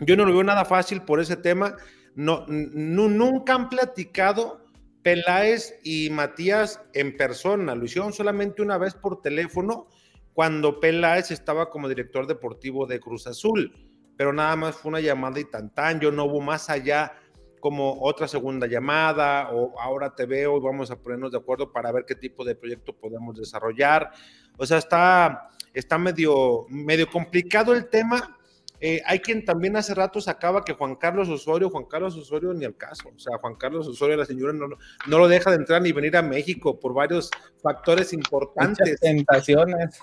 yo 0.00 0.16
no 0.16 0.24
lo 0.24 0.32
veo 0.32 0.44
nada 0.44 0.64
fácil 0.64 1.02
por 1.02 1.20
ese 1.20 1.36
tema, 1.36 1.76
no, 2.14 2.46
nunca 2.48 3.54
han 3.54 3.68
platicado 3.68 4.64
Peláez 5.02 5.78
y 5.82 6.10
Matías 6.10 6.80
en 6.94 7.16
persona, 7.16 7.74
lo 7.74 7.84
hicieron 7.84 8.12
solamente 8.12 8.62
una 8.62 8.78
vez 8.78 8.94
por 8.94 9.20
teléfono 9.20 9.86
cuando 10.32 10.80
Peláez 10.80 11.30
estaba 11.30 11.70
como 11.70 11.88
director 11.88 12.26
deportivo 12.26 12.86
de 12.86 13.00
Cruz 13.00 13.26
Azul, 13.26 13.72
pero 14.16 14.32
nada 14.32 14.56
más 14.56 14.76
fue 14.76 14.90
una 14.90 15.00
llamada 15.00 15.40
y 15.40 15.44
tan. 15.44 16.00
Yo 16.00 16.10
no 16.10 16.24
hubo 16.24 16.40
más 16.40 16.70
allá 16.70 17.12
como 17.60 18.02
otra 18.02 18.28
segunda 18.28 18.66
llamada 18.66 19.50
o 19.52 19.78
ahora 19.80 20.14
te 20.14 20.26
veo 20.26 20.58
y 20.58 20.60
vamos 20.60 20.90
a 20.90 21.00
ponernos 21.00 21.32
de 21.32 21.38
acuerdo 21.38 21.72
para 21.72 21.92
ver 21.92 22.04
qué 22.04 22.14
tipo 22.14 22.44
de 22.44 22.54
proyecto 22.54 22.94
podemos 22.94 23.36
desarrollar. 23.36 24.10
O 24.56 24.66
sea, 24.66 24.78
está, 24.78 25.48
está 25.72 25.98
medio, 25.98 26.66
medio 26.68 27.08
complicado 27.08 27.72
el 27.72 27.88
tema 27.88 28.36
eh, 28.86 29.00
hay 29.06 29.20
quien 29.20 29.46
también 29.46 29.78
hace 29.78 29.94
rato 29.94 30.20
sacaba 30.20 30.62
que 30.62 30.74
Juan 30.74 30.96
Carlos 30.96 31.30
Osorio, 31.30 31.70
Juan 31.70 31.86
Carlos 31.86 32.18
Osorio 32.18 32.52
ni 32.52 32.66
al 32.66 32.76
caso, 32.76 33.08
o 33.08 33.18
sea, 33.18 33.38
Juan 33.38 33.54
Carlos 33.54 33.88
Osorio, 33.88 34.14
la 34.14 34.26
señora 34.26 34.52
no, 34.52 34.66
no 34.68 35.18
lo 35.18 35.26
deja 35.26 35.48
de 35.48 35.56
entrar 35.56 35.80
ni 35.80 35.90
venir 35.90 36.14
a 36.18 36.20
México 36.20 36.78
por 36.78 36.92
varios 36.92 37.30
factores 37.62 38.12
importantes. 38.12 39.00
tentaciones. 39.00 39.98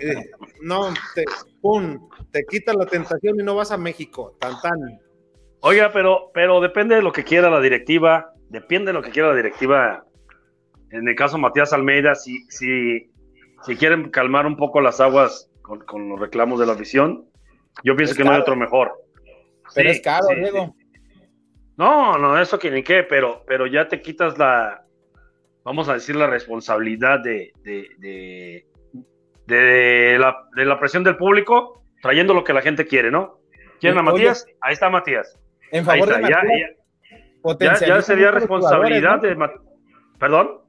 Eh, 0.00 0.30
no, 0.62 0.94
te, 1.14 1.24
pum, 1.60 2.08
te 2.30 2.44
quita 2.46 2.72
la 2.72 2.86
tentación 2.86 3.38
y 3.38 3.42
no 3.42 3.54
vas 3.54 3.72
a 3.72 3.76
México, 3.76 4.38
tan 4.40 4.58
tan. 4.62 4.78
Oiga, 5.60 5.92
pero, 5.92 6.30
pero 6.32 6.62
depende 6.62 6.94
de 6.94 7.02
lo 7.02 7.12
que 7.12 7.24
quiera 7.24 7.50
la 7.50 7.60
directiva, 7.60 8.32
depende 8.48 8.86
de 8.86 8.94
lo 8.94 9.02
que 9.02 9.10
quiera 9.10 9.28
la 9.28 9.36
directiva. 9.36 10.06
En 10.90 11.06
el 11.06 11.14
caso 11.14 11.36
Matías 11.36 11.74
Almeida, 11.74 12.14
si, 12.14 12.42
si, 12.48 13.10
si 13.66 13.76
quieren 13.76 14.08
calmar 14.08 14.46
un 14.46 14.56
poco 14.56 14.80
las 14.80 14.98
aguas 15.02 15.50
con, 15.60 15.80
con 15.80 16.08
los 16.08 16.18
reclamos 16.18 16.58
de 16.58 16.66
la 16.66 16.72
afición, 16.72 17.28
yo 17.82 17.96
pienso 17.96 18.14
que 18.14 18.24
no 18.24 18.32
hay 18.32 18.40
otro 18.40 18.56
mejor. 18.56 18.92
Pero 19.74 19.90
es 19.90 20.00
caro, 20.00 20.26
Diego. 20.34 20.74
No, 21.76 22.16
no, 22.18 22.40
eso 22.40 22.58
que 22.58 22.70
ni 22.70 22.82
qué, 22.82 23.02
pero, 23.02 23.42
pero 23.46 23.66
ya 23.66 23.88
te 23.88 24.00
quitas 24.00 24.38
la, 24.38 24.84
vamos 25.64 25.88
a 25.88 25.94
decir, 25.94 26.14
la 26.14 26.28
responsabilidad 26.28 27.20
de, 27.20 27.52
de, 27.62 28.64
de, 29.46 30.18
la, 30.18 30.46
de 30.54 30.64
la 30.64 30.78
presión 30.78 31.02
del 31.02 31.16
público, 31.16 31.82
trayendo 32.00 32.32
lo 32.32 32.44
que 32.44 32.52
la 32.52 32.62
gente 32.62 32.86
quiere, 32.86 33.10
¿no? 33.10 33.40
¿Quieren 33.80 33.98
a 33.98 34.02
Matías? 34.02 34.46
Ahí 34.60 34.74
está 34.74 34.88
Matías. 34.88 35.36
En 35.72 35.84
favor 35.84 36.08
de 36.08 36.20
Matías, 36.20 37.80
ya, 37.80 37.86
ya, 37.86 38.02
sería 38.02 38.30
responsabilidad 38.30 39.20
de 39.20 39.36
Perdón 40.18 40.63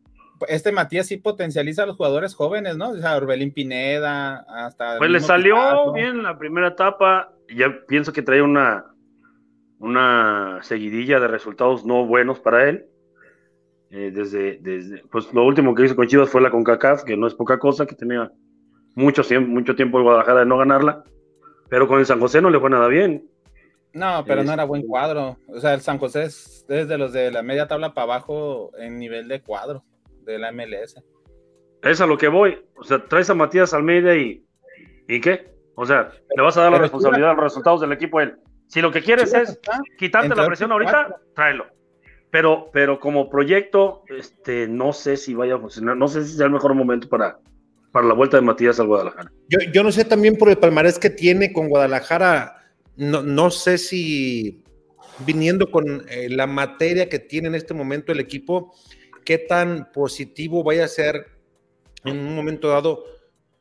este 0.47 0.71
Matías 0.71 1.07
sí 1.07 1.17
potencializa 1.17 1.83
a 1.83 1.85
los 1.85 1.95
jugadores 1.95 2.35
jóvenes, 2.35 2.77
¿no? 2.77 2.89
O 2.89 2.97
sea, 2.97 3.17
Orbelín 3.17 3.53
Pineda, 3.53 4.45
hasta. 4.47 4.97
Pues 4.97 5.09
le 5.09 5.19
salió 5.19 5.93
bien 5.93 6.23
la 6.23 6.37
primera 6.37 6.69
etapa. 6.69 7.33
Ya 7.53 7.73
pienso 7.87 8.11
que 8.11 8.21
trae 8.21 8.41
una, 8.41 8.85
una 9.79 10.59
seguidilla 10.61 11.19
de 11.19 11.27
resultados 11.27 11.85
no 11.85 12.05
buenos 12.05 12.39
para 12.39 12.69
él. 12.69 12.85
Eh, 13.91 14.11
desde, 14.13 14.57
desde, 14.57 15.03
pues 15.11 15.31
lo 15.33 15.45
último 15.45 15.73
que 15.73 15.85
hizo 15.85 15.95
con 15.95 16.07
Chivas 16.07 16.29
fue 16.29 16.41
la 16.41 16.51
CONCACAF, 16.51 17.03
que 17.03 17.15
no 17.15 17.27
es 17.27 17.33
poca 17.33 17.59
cosa, 17.59 17.85
que 17.85 17.95
tenía 17.95 18.31
mucho, 18.95 19.21
mucho 19.41 19.75
tiempo 19.75 19.97
en 19.97 20.03
Guadalajara 20.03 20.39
de 20.39 20.45
no 20.47 20.57
ganarla, 20.57 21.03
pero 21.69 21.87
con 21.87 21.99
el 21.99 22.05
San 22.05 22.19
José 22.19 22.41
no 22.41 22.49
le 22.49 22.59
fue 22.59 22.69
nada 22.69 22.87
bien. 22.87 23.29
No, 23.93 24.25
pero 24.27 24.43
no 24.43 24.51
era 24.51 24.65
buen 24.65 24.81
cuadro. 24.81 25.37
O 25.47 25.61
sea, 25.61 25.73
el 25.73 25.79
San 25.79 25.99
José 25.99 26.23
es 26.23 26.65
desde 26.67 26.97
los 26.97 27.13
de 27.13 27.31
la 27.31 27.43
media 27.43 27.67
tabla 27.67 27.93
para 27.93 28.03
abajo 28.03 28.71
en 28.77 28.99
nivel 28.99 29.29
de 29.29 29.41
cuadro 29.41 29.85
de 30.25 30.39
la 30.39 30.51
MLS. 30.51 30.95
Es 31.83 32.01
a 32.01 32.05
lo 32.05 32.17
que 32.17 32.27
voy. 32.27 32.57
O 32.77 32.83
sea, 32.83 33.05
traes 33.05 33.29
a 33.29 33.35
Matías 33.35 33.73
Almeida 33.73 34.15
y. 34.15 34.43
¿Y 35.07 35.21
qué? 35.21 35.53
O 35.75 35.85
sea, 35.85 36.11
le 36.35 36.41
vas 36.41 36.57
a 36.57 36.63
dar 36.63 36.71
la 36.71 36.79
responsabilidad 36.79 37.29
de 37.29 37.35
los 37.35 37.43
resultados 37.43 37.81
del 37.81 37.91
equipo 37.91 38.19
a 38.19 38.23
él. 38.23 38.35
Si 38.67 38.81
lo 38.81 38.91
que 38.91 39.01
quieres 39.01 39.33
es 39.33 39.59
quitarte 39.97 40.35
la 40.35 40.47
presión 40.47 40.71
ahorita, 40.71 41.17
tráelo. 41.35 41.67
Pero, 42.31 42.69
pero 42.73 42.99
como 42.99 43.29
proyecto, 43.29 44.03
este, 44.07 44.67
no 44.67 44.93
sé 44.93 45.15
si 45.15 45.33
vaya 45.33 45.55
a 45.55 45.59
funcionar, 45.59 45.95
no 45.95 46.07
sé 46.07 46.25
si 46.25 46.35
sea 46.35 46.47
el 46.47 46.51
mejor 46.51 46.73
momento 46.73 47.07
para, 47.07 47.39
para 47.91 48.07
la 48.07 48.13
vuelta 48.13 48.37
de 48.37 48.41
Matías 48.41 48.79
al 48.79 48.87
Guadalajara. 48.87 49.31
Yo, 49.47 49.59
yo 49.71 49.83
no 49.83 49.91
sé 49.91 50.03
también 50.03 50.35
por 50.35 50.49
el 50.49 50.57
palmarés 50.57 50.97
que 50.97 51.09
tiene 51.09 51.53
con 51.53 51.69
Guadalajara, 51.69 52.57
no, 52.97 53.21
no 53.21 53.51
sé 53.51 53.77
si 53.77 54.63
viniendo 55.19 55.71
con 55.71 56.03
eh, 56.09 56.27
la 56.29 56.47
materia 56.47 57.07
que 57.07 57.19
tiene 57.19 57.47
en 57.47 57.55
este 57.55 57.73
momento 57.73 58.11
el 58.11 58.19
equipo, 58.19 58.73
qué 59.25 59.39
tan 59.39 59.91
positivo 59.91 60.63
vaya 60.63 60.85
a 60.85 60.87
ser 60.87 61.27
en 62.05 62.19
un 62.19 62.35
momento 62.35 62.69
dado, 62.69 63.03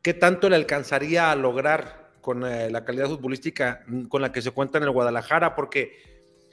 qué 0.02 0.14
tanto 0.14 0.48
le 0.48 0.56
alcanzaría 0.56 1.30
a 1.30 1.36
lograr 1.36 2.12
con 2.20 2.44
eh, 2.44 2.70
la 2.70 2.84
calidad 2.84 3.08
futbolística 3.08 3.84
con 4.08 4.22
la 4.22 4.30
que 4.30 4.42
se 4.42 4.50
cuenta 4.50 4.78
en 4.78 4.84
el 4.84 4.90
Guadalajara, 4.90 5.54
porque 5.54 5.92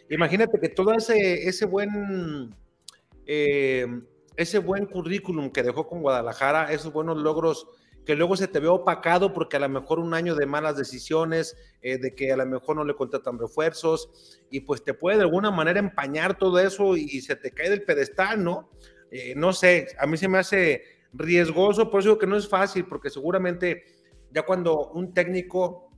imagínate 0.10 0.60
que 0.60 0.70
todo 0.70 0.94
ese, 0.94 1.66
buen... 1.66 2.56
Eh, 3.26 3.86
ese 4.38 4.60
buen 4.60 4.86
currículum 4.86 5.52
que 5.52 5.62
dejó 5.62 5.88
con 5.88 6.02
Guadalajara, 6.02 6.72
esos 6.72 6.94
buenos 6.94 7.18
logros 7.18 7.68
que 8.06 8.16
luego 8.16 8.36
se 8.36 8.48
te 8.48 8.60
ve 8.60 8.68
opacado 8.68 9.34
porque 9.34 9.58
a 9.58 9.60
lo 9.60 9.70
mejor 9.70 10.00
un 10.00 10.14
año 10.14 10.36
de 10.36 10.46
malas 10.46 10.76
decisiones, 10.76 11.56
eh, 11.82 11.98
de 11.98 12.16
que 12.16 12.32
a 12.32 12.38
lo 12.38 12.46
mejor 12.46 12.78
no 12.78 12.84
le 12.84 12.96
contratan 12.96 13.38
refuerzos 13.38 14.40
y 14.50 14.62
pues 14.62 14.84
te 14.84 14.94
puede 14.94 15.18
de 15.18 15.24
alguna 15.24 15.52
manera 15.52 15.80
empañar 15.80 16.38
todo 16.38 16.60
eso 16.60 16.96
y 16.96 17.22
se 17.22 17.36
te 17.36 17.52
cae 17.52 17.70
del 17.70 17.84
pedestal, 17.84 18.44
¿no? 18.44 18.70
Eh, 19.12 19.34
no 19.36 19.52
sé, 19.52 19.88
a 20.00 20.08
mí 20.08 20.18
se 20.18 20.30
me 20.30 20.40
hace 20.40 20.84
riesgoso, 21.14 21.92
por 21.92 22.00
eso 22.00 22.10
digo 22.10 22.20
que 22.20 22.28
no 22.28 22.38
es 22.38 22.48
fácil, 22.48 22.86
porque 22.86 23.10
seguramente 23.10 23.84
ya 24.32 24.44
cuando 24.44 24.92
un 24.92 25.14
técnico 25.14 25.92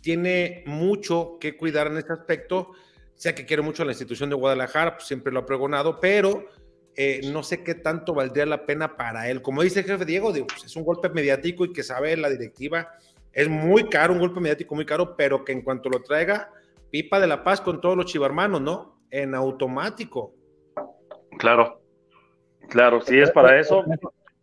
tiene 0.00 0.64
mucho 0.66 1.36
que 1.38 1.56
cuidar 1.56 1.86
en 1.88 1.98
este 1.98 2.14
aspecto, 2.14 2.72
sea 3.14 3.34
que 3.34 3.44
quiere 3.44 3.62
mucho 3.62 3.82
a 3.82 3.86
la 3.86 3.92
institución 3.92 4.30
de 4.30 4.36
Guadalajara, 4.36 4.96
pues 4.96 5.06
siempre 5.06 5.32
lo 5.32 5.40
ha 5.40 5.46
pregonado, 5.46 6.00
pero 6.00 6.46
eh, 6.94 7.20
no 7.30 7.42
sé 7.42 7.62
qué 7.62 7.74
tanto 7.74 8.14
valdría 8.14 8.46
la 8.46 8.64
pena 8.64 8.96
para 8.96 9.28
él. 9.28 9.42
Como 9.42 9.62
dice 9.62 9.80
el 9.80 9.86
jefe 9.86 10.04
Diego, 10.04 10.32
pues, 10.32 10.64
es 10.64 10.76
un 10.76 10.84
golpe 10.84 11.10
mediático 11.10 11.64
y 11.64 11.72
que 11.72 11.82
sabe 11.82 12.16
la 12.16 12.30
directiva, 12.30 12.88
es 13.32 13.48
muy 13.48 13.88
caro, 13.90 14.14
un 14.14 14.20
golpe 14.20 14.40
mediático 14.40 14.74
muy 14.74 14.86
caro, 14.86 15.14
pero 15.14 15.44
que 15.44 15.52
en 15.52 15.62
cuanto 15.62 15.90
lo 15.90 16.02
traiga, 16.02 16.50
pipa 16.90 17.20
de 17.20 17.26
la 17.26 17.44
paz 17.44 17.60
con 17.60 17.82
todos 17.82 17.96
los 17.96 18.06
chivarmanos, 18.06 18.62
¿no? 18.62 19.02
En 19.10 19.34
automático. 19.34 20.34
Claro, 21.38 21.82
claro, 22.68 23.00
si 23.00 23.18
es 23.18 23.30
para 23.30 23.58
eso. 23.58 23.84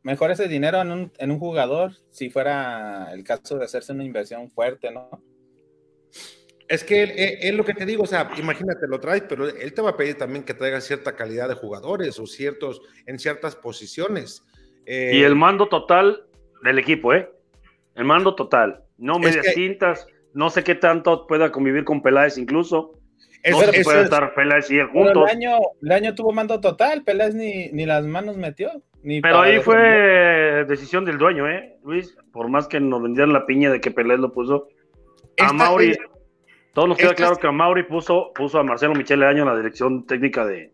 Mejor, 0.03 0.31
ese 0.31 0.47
dinero 0.47 0.81
en 0.81 0.91
un, 0.91 1.11
en 1.17 1.31
un 1.31 1.39
jugador 1.39 1.93
si 2.09 2.29
fuera 2.29 3.09
el 3.13 3.23
caso 3.23 3.57
de 3.57 3.65
hacerse 3.65 3.93
una 3.93 4.03
inversión 4.03 4.49
fuerte, 4.49 4.91
¿no? 4.91 5.09
Es 6.67 6.83
que 6.83 7.39
él, 7.41 7.55
lo 7.55 7.63
que 7.65 7.73
te 7.73 7.85
digo, 7.85 8.03
o 8.03 8.07
sea, 8.07 8.31
imagínate, 8.37 8.87
lo 8.87 8.99
traes, 8.99 9.23
pero 9.27 9.47
él 9.47 9.73
te 9.73 9.81
va 9.81 9.91
a 9.91 9.97
pedir 9.97 10.17
también 10.17 10.43
que 10.43 10.53
traiga 10.53 10.81
cierta 10.81 11.15
calidad 11.15 11.47
de 11.47 11.55
jugadores 11.55 12.19
o 12.19 12.25
ciertos, 12.25 12.81
en 13.05 13.19
ciertas 13.19 13.55
posiciones. 13.55 14.43
y 14.85 15.21
el 15.21 15.35
mando 15.35 15.67
total 15.67 16.25
del 16.63 16.79
equipo, 16.79 17.13
¿eh? 17.13 17.29
El 17.95 18.05
mando 18.05 18.35
total. 18.35 18.83
No 18.97 19.19
medias 19.19 19.53
tintas, 19.53 20.07
no 20.33 20.49
sé 20.49 20.63
qué 20.63 20.75
tanto 20.75 21.27
pueda 21.27 21.51
convivir 21.51 21.83
con 21.83 22.01
Peláez 22.01 22.37
incluso. 22.37 22.99
No 23.51 23.59
se 23.59 23.83
puede 23.83 24.03
estar 24.03 24.33
Peláez 24.33 24.71
y 24.71 24.79
él 24.79 24.87
juntos. 24.87 25.29
El 25.29 25.37
año, 25.37 25.57
el 25.81 25.91
año 25.91 26.15
tuvo 26.15 26.31
mando 26.31 26.59
total, 26.59 27.03
Peláez 27.03 27.35
ni, 27.35 27.69
ni 27.71 27.85
las 27.85 28.05
manos 28.05 28.37
metió. 28.37 28.71
Ni 29.01 29.19
pero 29.19 29.41
ahí 29.41 29.59
fue 29.59 30.65
decisión 30.67 31.03
del 31.03 31.17
dueño, 31.17 31.49
¿eh, 31.49 31.77
Luis? 31.83 32.17
Por 32.31 32.47
más 32.47 32.67
que 32.67 32.79
nos 32.79 33.03
vendieran 33.03 33.33
la 33.33 33.45
piña 33.45 33.69
de 33.69 33.81
que 33.81 33.91
Peláez 33.91 34.19
lo 34.19 34.31
puso. 34.31 34.69
A 35.39 35.51
Mauri, 35.51 35.97
todos 36.73 36.89
nos 36.89 36.97
queda 36.97 37.13
claro 37.13 37.35
que 37.35 37.47
a 37.47 37.51
Mauri 37.51 37.83
puso, 37.83 38.31
puso 38.33 38.59
a 38.59 38.63
Marcelo 38.63 38.93
Michele 38.95 39.25
Año 39.25 39.43
en 39.43 39.49
la 39.49 39.57
dirección 39.57 40.05
técnica 40.05 40.45
de, 40.45 40.73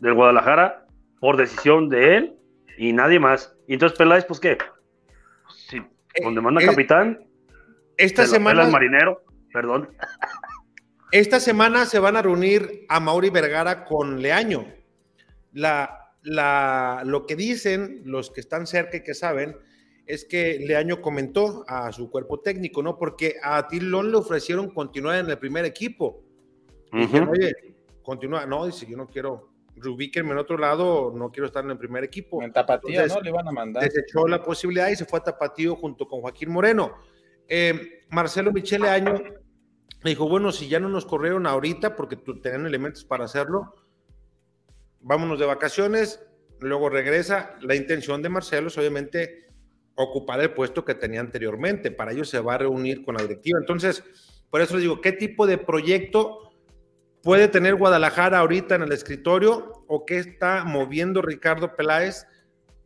del 0.00 0.14
Guadalajara 0.14 0.86
por 1.20 1.36
decisión 1.36 1.88
de 1.88 2.16
él 2.16 2.36
y 2.76 2.92
nadie 2.92 3.20
más. 3.20 3.56
Y 3.66 3.74
entonces 3.74 3.96
Peláez, 3.96 4.24
pues 4.24 4.40
qué, 4.40 4.58
sí, 5.48 5.78
eh, 5.78 6.22
donde 6.22 6.40
manda 6.40 6.62
eh, 6.62 6.66
capitán, 6.66 7.20
esta 7.96 8.26
semana. 8.26 8.64
El 8.64 8.72
marinero, 8.72 9.22
perdón. 9.52 9.88
Esta 11.10 11.40
semana 11.40 11.86
se 11.86 11.98
van 11.98 12.16
a 12.16 12.22
reunir 12.22 12.84
a 12.88 13.00
Mauri 13.00 13.30
Vergara 13.30 13.86
con 13.86 14.20
Leaño. 14.20 14.66
La, 15.52 16.12
la, 16.22 17.02
lo 17.04 17.24
que 17.24 17.34
dicen 17.34 18.02
los 18.04 18.30
que 18.30 18.40
están 18.40 18.66
cerca 18.66 18.98
y 18.98 19.02
que 19.02 19.14
saben 19.14 19.56
es 20.06 20.26
que 20.26 20.58
Leaño 20.60 21.00
comentó 21.00 21.64
a 21.66 21.90
su 21.92 22.10
cuerpo 22.10 22.40
técnico, 22.40 22.82
¿no? 22.82 22.98
Porque 22.98 23.36
a 23.42 23.66
Tilón 23.68 24.10
le 24.10 24.18
ofrecieron 24.18 24.70
continuar 24.70 25.18
en 25.18 25.30
el 25.30 25.38
primer 25.38 25.64
equipo. 25.64 26.22
Oye, 26.92 27.54
continúa. 28.02 28.44
No, 28.44 28.66
dice, 28.66 28.86
yo 28.86 28.96
no 28.96 29.06
quiero, 29.06 29.50
ubíquenme 29.82 30.32
en 30.32 30.38
otro 30.38 30.58
lado, 30.58 31.12
no 31.14 31.30
quiero 31.30 31.46
estar 31.46 31.64
en 31.64 31.70
el 31.70 31.78
primer 31.78 32.04
equipo. 32.04 32.42
En 32.42 32.52
Tapatío, 32.52 33.06
¿no? 33.06 33.20
Le 33.20 33.30
iban 33.30 33.48
a 33.48 33.52
mandar. 33.52 33.82
Desechó 33.82 34.28
la 34.28 34.42
posibilidad 34.42 34.88
y 34.88 34.96
se 34.96 35.06
fue 35.06 35.20
a 35.20 35.22
Tapatío 35.22 35.74
junto 35.76 36.06
con 36.06 36.20
Joaquín 36.20 36.50
Moreno. 36.50 36.92
Eh, 37.46 38.04
Marcelo 38.10 38.52
Michele 38.52 38.88
Año 38.90 39.14
me 40.02 40.10
dijo, 40.10 40.28
bueno, 40.28 40.52
si 40.52 40.68
ya 40.68 40.78
no 40.78 40.88
nos 40.88 41.06
corrieron 41.06 41.46
ahorita 41.46 41.96
porque 41.96 42.16
tenían 42.16 42.66
elementos 42.66 43.04
para 43.04 43.24
hacerlo, 43.24 43.74
vámonos 45.00 45.38
de 45.38 45.46
vacaciones, 45.46 46.24
luego 46.60 46.88
regresa. 46.88 47.56
La 47.60 47.74
intención 47.74 48.22
de 48.22 48.28
Marcelo 48.28 48.68
es 48.68 48.78
obviamente 48.78 49.48
ocupar 49.96 50.40
el 50.40 50.52
puesto 50.52 50.84
que 50.84 50.94
tenía 50.94 51.20
anteriormente. 51.20 51.90
Para 51.90 52.12
ello 52.12 52.24
se 52.24 52.38
va 52.38 52.54
a 52.54 52.58
reunir 52.58 53.04
con 53.04 53.16
la 53.16 53.22
directiva. 53.22 53.58
Entonces, 53.58 54.04
por 54.50 54.60
eso 54.60 54.74
les 54.74 54.82
digo, 54.82 55.00
¿qué 55.00 55.12
tipo 55.12 55.46
de 55.46 55.58
proyecto 55.58 56.52
puede 57.22 57.48
tener 57.48 57.74
Guadalajara 57.74 58.38
ahorita 58.38 58.76
en 58.76 58.82
el 58.82 58.92
escritorio 58.92 59.84
o 59.88 60.06
qué 60.06 60.18
está 60.18 60.64
moviendo 60.64 61.22
Ricardo 61.22 61.74
Peláez? 61.74 62.26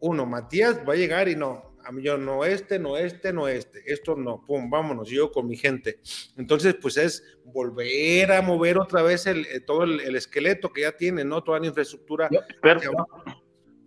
Uno, 0.00 0.24
Matías 0.24 0.80
va 0.88 0.94
a 0.94 0.96
llegar 0.96 1.28
y 1.28 1.36
no, 1.36 1.71
yo 2.00 2.18
no 2.18 2.44
este, 2.44 2.78
no 2.78 2.96
este, 2.96 3.32
no 3.32 3.48
este, 3.48 3.80
esto 3.86 4.16
no, 4.16 4.44
pum, 4.44 4.70
vámonos, 4.70 5.08
yo 5.08 5.30
con 5.30 5.46
mi 5.46 5.56
gente. 5.56 5.98
Entonces, 6.36 6.76
pues 6.80 6.96
es 6.96 7.24
volver 7.44 8.32
a 8.32 8.42
mover 8.42 8.78
otra 8.78 9.02
vez 9.02 9.26
el, 9.26 9.46
eh, 9.46 9.60
todo 9.60 9.84
el, 9.84 10.14
esqueleto 10.16 10.72
que 10.72 10.82
ya 10.82 10.92
tiene, 10.92 11.24
¿no? 11.24 11.42
Toda 11.42 11.60
la 11.60 11.66
infraestructura. 11.66 12.28
pero, 12.62 12.80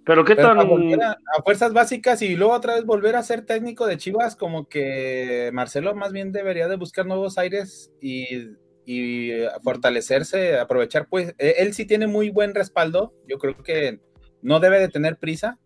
pero, 0.05 0.25
qué 0.25 0.35
tal? 0.35 0.59
A, 0.59 1.43
fuerzas 1.43 1.73
básicas 1.73 2.21
y 2.21 2.35
luego 2.35 2.53
otra 2.53 2.75
vez 2.75 2.85
volver 2.85 3.15
a 3.15 3.23
ser 3.23 3.45
técnico 3.45 3.87
de 3.87 3.97
Chivas, 3.97 4.35
como 4.35 4.67
que 4.67 5.49
Marcelo 5.53 5.95
más 5.95 6.11
bien 6.11 6.31
debería 6.31 6.67
de 6.67 6.75
buscar 6.75 7.05
nuevos 7.05 7.37
aires 7.37 7.91
y, 8.01 8.55
y 8.85 9.31
fortalecerse, 9.63 10.59
aprovechar, 10.59 11.07
pues, 11.09 11.33
e, 11.37 11.55
él 11.59 11.73
sí 11.73 11.85
tiene 11.85 12.07
muy 12.07 12.29
buen 12.29 12.53
respaldo, 12.53 13.13
yo 13.27 13.39
creo 13.39 13.57
que 13.63 13.99
no 14.41 14.59
debe 14.59 14.79
de 14.79 14.89
tener 14.89 15.17
prisa, 15.17 15.59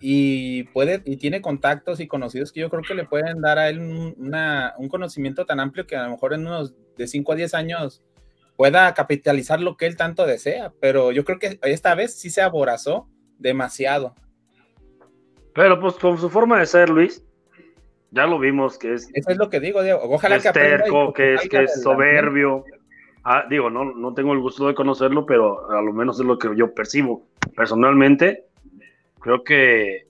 y 0.00 0.64
puede 0.64 1.02
y 1.04 1.16
tiene 1.16 1.40
contactos 1.40 2.00
y 2.00 2.06
conocidos 2.06 2.52
que 2.52 2.60
yo 2.60 2.70
creo 2.70 2.82
que 2.82 2.94
le 2.94 3.06
pueden 3.06 3.40
dar 3.40 3.58
a 3.58 3.68
él 3.68 3.80
un 3.80 4.88
conocimiento 4.88 5.46
tan 5.46 5.60
amplio 5.60 5.86
que 5.86 5.96
a 5.96 6.04
lo 6.04 6.10
mejor 6.10 6.34
en 6.34 6.46
unos 6.46 6.74
de 6.96 7.06
5 7.06 7.32
a 7.32 7.36
10 7.36 7.54
años 7.54 8.02
pueda 8.56 8.92
capitalizar 8.94 9.60
lo 9.60 9.76
que 9.76 9.86
él 9.86 9.96
tanto 9.96 10.26
desea, 10.26 10.72
pero 10.80 11.12
yo 11.12 11.24
creo 11.24 11.38
que 11.38 11.58
esta 11.62 11.94
vez 11.94 12.18
sí 12.18 12.30
se 12.30 12.42
aborazó 12.42 13.08
demasiado. 13.38 14.14
Pero 15.54 15.78
pues 15.80 15.94
con 15.94 16.18
su 16.18 16.30
forma 16.30 16.58
de 16.58 16.66
ser, 16.66 16.88
Luis, 16.88 17.22
ya 18.10 18.26
lo 18.26 18.38
vimos 18.38 18.78
que 18.78 18.94
es... 18.94 19.10
Eso 19.12 19.30
es 19.30 19.36
lo 19.36 19.50
que 19.50 19.60
digo, 19.60 19.82
Diego. 19.82 20.00
Ojalá 20.04 20.38
que, 20.38 20.50
terco, 20.52 21.12
que 21.12 21.34
es, 21.34 21.48
que 21.48 21.64
es 21.64 21.82
soberbio. 21.82 22.64
Ah, 23.24 23.44
digo, 23.48 23.68
no, 23.68 23.84
no 23.84 24.14
tengo 24.14 24.32
el 24.32 24.40
gusto 24.40 24.68
de 24.68 24.74
conocerlo, 24.74 25.26
pero 25.26 25.70
a 25.70 25.82
lo 25.82 25.92
menos 25.92 26.18
es 26.18 26.26
lo 26.26 26.38
que 26.38 26.48
yo 26.56 26.72
percibo 26.74 27.26
personalmente 27.54 28.45
Creo 29.26 29.42
que, 29.42 30.06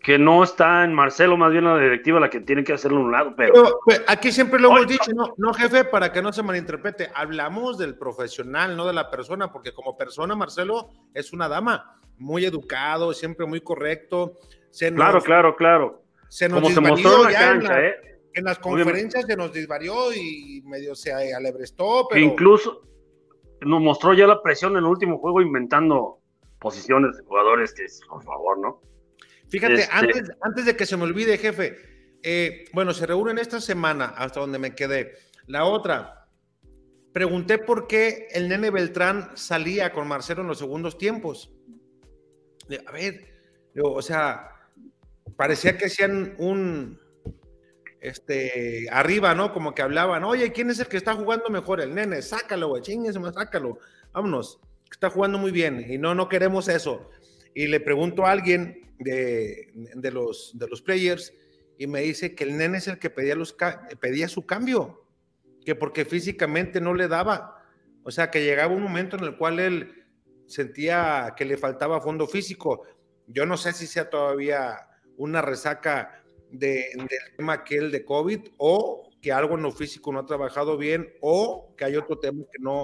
que 0.00 0.18
no 0.18 0.42
está 0.42 0.84
en 0.84 0.94
Marcelo, 0.94 1.36
más 1.36 1.52
bien 1.52 1.64
la 1.64 1.78
directiva 1.78 2.18
la 2.18 2.30
que 2.30 2.40
tiene 2.40 2.64
que 2.64 2.72
hacerlo 2.72 3.00
a 3.00 3.02
un 3.02 3.12
lado. 3.12 3.34
Pero, 3.36 3.78
pues, 3.84 4.02
aquí 4.08 4.32
siempre 4.32 4.58
lo 4.58 4.70
hemos 4.70 4.86
dicho, 4.86 5.10
no, 5.14 5.34
no, 5.36 5.52
jefe, 5.52 5.84
para 5.84 6.10
que 6.10 6.22
no 6.22 6.32
se 6.32 6.42
malinterprete, 6.42 7.10
hablamos 7.14 7.76
del 7.76 7.98
profesional, 7.98 8.74
no 8.74 8.86
de 8.86 8.94
la 8.94 9.10
persona, 9.10 9.52
porque 9.52 9.74
como 9.74 9.98
persona 9.98 10.34
Marcelo 10.34 10.88
es 11.12 11.34
una 11.34 11.46
dama, 11.46 12.00
muy 12.16 12.46
educado, 12.46 13.12
siempre 13.12 13.44
muy 13.44 13.60
correcto. 13.60 14.38
claro, 14.94 15.20
claro, 15.20 15.54
claro. 15.54 16.02
Se 16.30 16.48
nos 16.48 16.62
como 16.62 16.70
se 16.70 16.80
mostró 16.80 17.26
en 17.26 17.32
la 17.34 17.38
cancha, 17.38 17.84
¿eh? 17.84 17.94
En 18.32 18.44
las 18.44 18.58
conferencias 18.60 19.26
se 19.26 19.36
nos 19.36 19.52
disvarió 19.52 20.10
y 20.14 20.62
medio 20.64 20.94
se 20.94 21.12
alebrestó, 21.34 22.06
pero... 22.08 22.18
Incluso 22.22 22.80
nos 23.60 23.82
mostró 23.82 24.14
ya 24.14 24.26
la 24.26 24.40
presión 24.40 24.72
en 24.72 24.78
el 24.78 24.84
último 24.86 25.18
juego 25.18 25.42
inventando 25.42 26.21
posiciones 26.62 27.16
de 27.16 27.24
jugadores 27.24 27.74
que 27.74 27.84
es, 27.84 28.00
por 28.08 28.22
favor, 28.22 28.58
¿no? 28.58 28.80
Fíjate, 29.48 29.74
este 29.74 29.88
antes, 29.92 30.30
antes 30.40 30.64
de 30.64 30.76
que 30.76 30.86
se 30.86 30.96
me 30.96 31.02
olvide, 31.02 31.36
jefe, 31.36 31.76
eh, 32.22 32.64
bueno, 32.72 32.94
se 32.94 33.04
reúnen 33.04 33.38
esta 33.38 33.60
semana 33.60 34.06
hasta 34.16 34.40
donde 34.40 34.58
me 34.58 34.74
quedé. 34.74 35.12
La 35.46 35.64
otra, 35.64 36.28
pregunté 37.12 37.58
por 37.58 37.88
qué 37.88 38.28
el 38.30 38.48
nene 38.48 38.70
Beltrán 38.70 39.36
salía 39.36 39.92
con 39.92 40.06
Marcelo 40.06 40.42
en 40.42 40.48
los 40.48 40.58
segundos 40.58 40.96
tiempos. 40.96 41.52
A 42.86 42.92
ver, 42.92 43.28
o 43.82 44.00
sea, 44.00 44.48
parecía 45.36 45.76
que 45.76 45.86
hacían 45.86 46.36
un, 46.38 46.98
este, 48.00 48.86
arriba, 48.90 49.34
¿no? 49.34 49.52
Como 49.52 49.74
que 49.74 49.82
hablaban, 49.82 50.22
oye, 50.22 50.52
¿quién 50.52 50.70
es 50.70 50.78
el 50.78 50.86
que 50.86 50.96
está 50.96 51.14
jugando 51.14 51.50
mejor? 51.50 51.80
El 51.80 51.94
nene, 51.94 52.22
sácalo, 52.22 52.68
güey, 52.68 52.82
más 53.18 53.34
sácalo, 53.34 53.78
vámonos 54.12 54.60
está 54.92 55.10
jugando 55.10 55.38
muy 55.38 55.50
bien 55.50 55.84
y 55.88 55.98
no, 55.98 56.14
no 56.14 56.28
queremos 56.28 56.68
eso. 56.68 57.10
Y 57.54 57.66
le 57.66 57.80
pregunto 57.80 58.24
a 58.24 58.30
alguien 58.32 58.94
de, 58.98 59.70
de, 59.94 60.10
los, 60.10 60.52
de 60.54 60.68
los 60.68 60.82
players 60.82 61.32
y 61.78 61.86
me 61.86 62.00
dice 62.02 62.34
que 62.34 62.44
el 62.44 62.56
nene 62.56 62.78
es 62.78 62.88
el 62.88 62.98
que 62.98 63.10
pedía, 63.10 63.34
los, 63.34 63.56
pedía 64.00 64.28
su 64.28 64.46
cambio, 64.46 65.04
que 65.64 65.74
porque 65.74 66.04
físicamente 66.04 66.80
no 66.80 66.94
le 66.94 67.08
daba. 67.08 67.58
O 68.04 68.10
sea, 68.10 68.30
que 68.30 68.44
llegaba 68.44 68.74
un 68.74 68.82
momento 68.82 69.16
en 69.16 69.24
el 69.24 69.36
cual 69.36 69.58
él 69.58 70.04
sentía 70.46 71.34
que 71.36 71.44
le 71.44 71.56
faltaba 71.56 72.00
fondo 72.00 72.26
físico. 72.26 72.84
Yo 73.26 73.46
no 73.46 73.56
sé 73.56 73.72
si 73.72 73.86
sea 73.86 74.10
todavía 74.10 74.76
una 75.16 75.42
resaca 75.42 76.22
de, 76.50 76.90
del 76.96 77.36
tema 77.36 77.54
aquel 77.54 77.90
de 77.90 78.04
COVID 78.04 78.40
o 78.58 79.10
que 79.20 79.32
algo 79.32 79.54
en 79.54 79.62
lo 79.62 79.72
físico 79.72 80.12
no 80.12 80.18
ha 80.18 80.26
trabajado 80.26 80.76
bien 80.76 81.14
o 81.20 81.74
que 81.76 81.84
hay 81.84 81.96
otro 81.96 82.18
tema 82.18 82.44
que 82.52 82.58
no, 82.60 82.82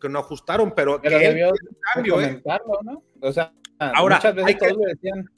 que 0.00 0.08
no 0.08 0.18
ajustaron, 0.18 0.72
pero, 0.74 1.00
que 1.00 1.10
debió 1.10 1.50
cambio, 1.94 2.20
¿eh? 2.20 2.42
¿no? 2.82 3.02
O 3.20 3.32
sea, 3.32 3.52
ahora 3.78 4.16
muchas 4.16 4.34
veces 4.34 4.48
hay 4.48 4.54
que, 4.56 4.86
decían. 4.86 5.30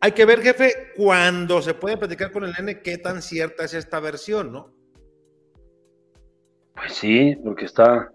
Hay 0.00 0.12
que 0.12 0.24
ver, 0.24 0.40
jefe, 0.42 0.92
cuando 0.96 1.62
se 1.62 1.74
puede 1.74 1.96
platicar 1.96 2.30
con 2.30 2.44
el 2.44 2.52
nene, 2.52 2.82
qué 2.82 2.98
tan 2.98 3.22
cierta 3.22 3.64
es 3.64 3.74
esta 3.74 4.00
versión, 4.00 4.52
¿no? 4.52 4.74
Pues 6.74 6.92
sí, 6.92 7.36
porque 7.42 7.64
está. 7.66 8.12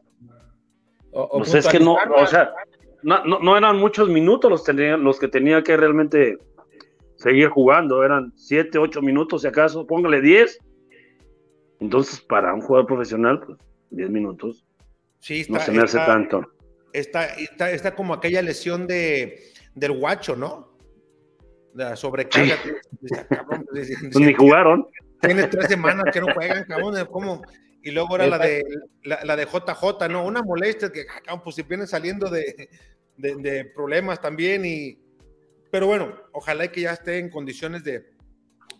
O, 1.11 1.39
pues 1.39 1.55
es 1.55 1.67
que 1.67 1.79
no, 1.79 1.95
o 1.95 2.27
sea, 2.27 2.53
no, 3.01 3.23
no, 3.23 3.57
eran 3.57 3.77
muchos 3.77 4.09
minutos 4.09 4.51
los, 4.51 4.63
tenía, 4.63 4.97
los 4.97 5.19
que 5.19 5.27
tenía 5.27 5.63
que 5.63 5.75
realmente 5.75 6.37
seguir 7.15 7.49
jugando, 7.49 8.03
eran 8.03 8.31
siete, 8.35 8.77
ocho 8.77 9.01
minutos, 9.01 9.41
si 9.41 9.47
acaso, 9.47 9.87
póngale 9.87 10.21
diez. 10.21 10.59
Entonces, 11.79 12.21
para 12.21 12.53
un 12.53 12.61
jugador 12.61 12.85
profesional, 12.85 13.39
pues 13.39 13.57
diez 13.89 14.09
minutos 14.09 14.68
Sí, 15.19 15.41
está, 15.41 15.53
no 15.53 15.59
se 15.59 15.71
me 15.71 15.83
hace 15.83 15.97
tanto. 15.97 16.53
Está, 16.93 17.25
está, 17.25 17.95
como 17.95 18.13
aquella 18.13 18.41
lesión 18.41 18.87
de, 18.87 19.51
del 19.75 19.91
guacho, 19.93 20.35
¿no? 20.35 20.75
La 21.73 21.95
sobrecarga. 21.95 22.55
pues 23.01 24.19
ni 24.19 24.33
jugaron. 24.33 24.87
Tiene 25.21 25.47
tres 25.47 25.67
semanas 25.67 26.05
que 26.11 26.21
no 26.21 26.33
juegan, 26.33 26.63
cabrón. 26.65 26.95
¿Cómo? 27.11 27.41
Y 27.83 27.91
luego 27.91 28.15
era 28.15 28.27
la 28.27 28.37
de, 28.39 28.63
la, 29.03 29.35
de 29.35 29.45
JJ, 29.45 30.09
¿no? 30.09 30.25
Una 30.25 30.41
molestia 30.41 30.91
que, 30.91 31.05
ah, 31.27 31.41
pues 31.41 31.55
si 31.55 31.63
vienen 31.63 31.87
saliendo 31.87 32.29
de, 32.29 32.69
de, 33.17 33.65
problemas 33.65 34.21
también. 34.21 34.65
Y, 34.65 34.97
pero 35.71 35.87
bueno, 35.87 36.15
ojalá 36.31 36.67
que 36.69 36.81
ya 36.81 36.93
esté 36.93 37.19
en 37.19 37.29
condiciones 37.29 37.83
de, 37.83 38.05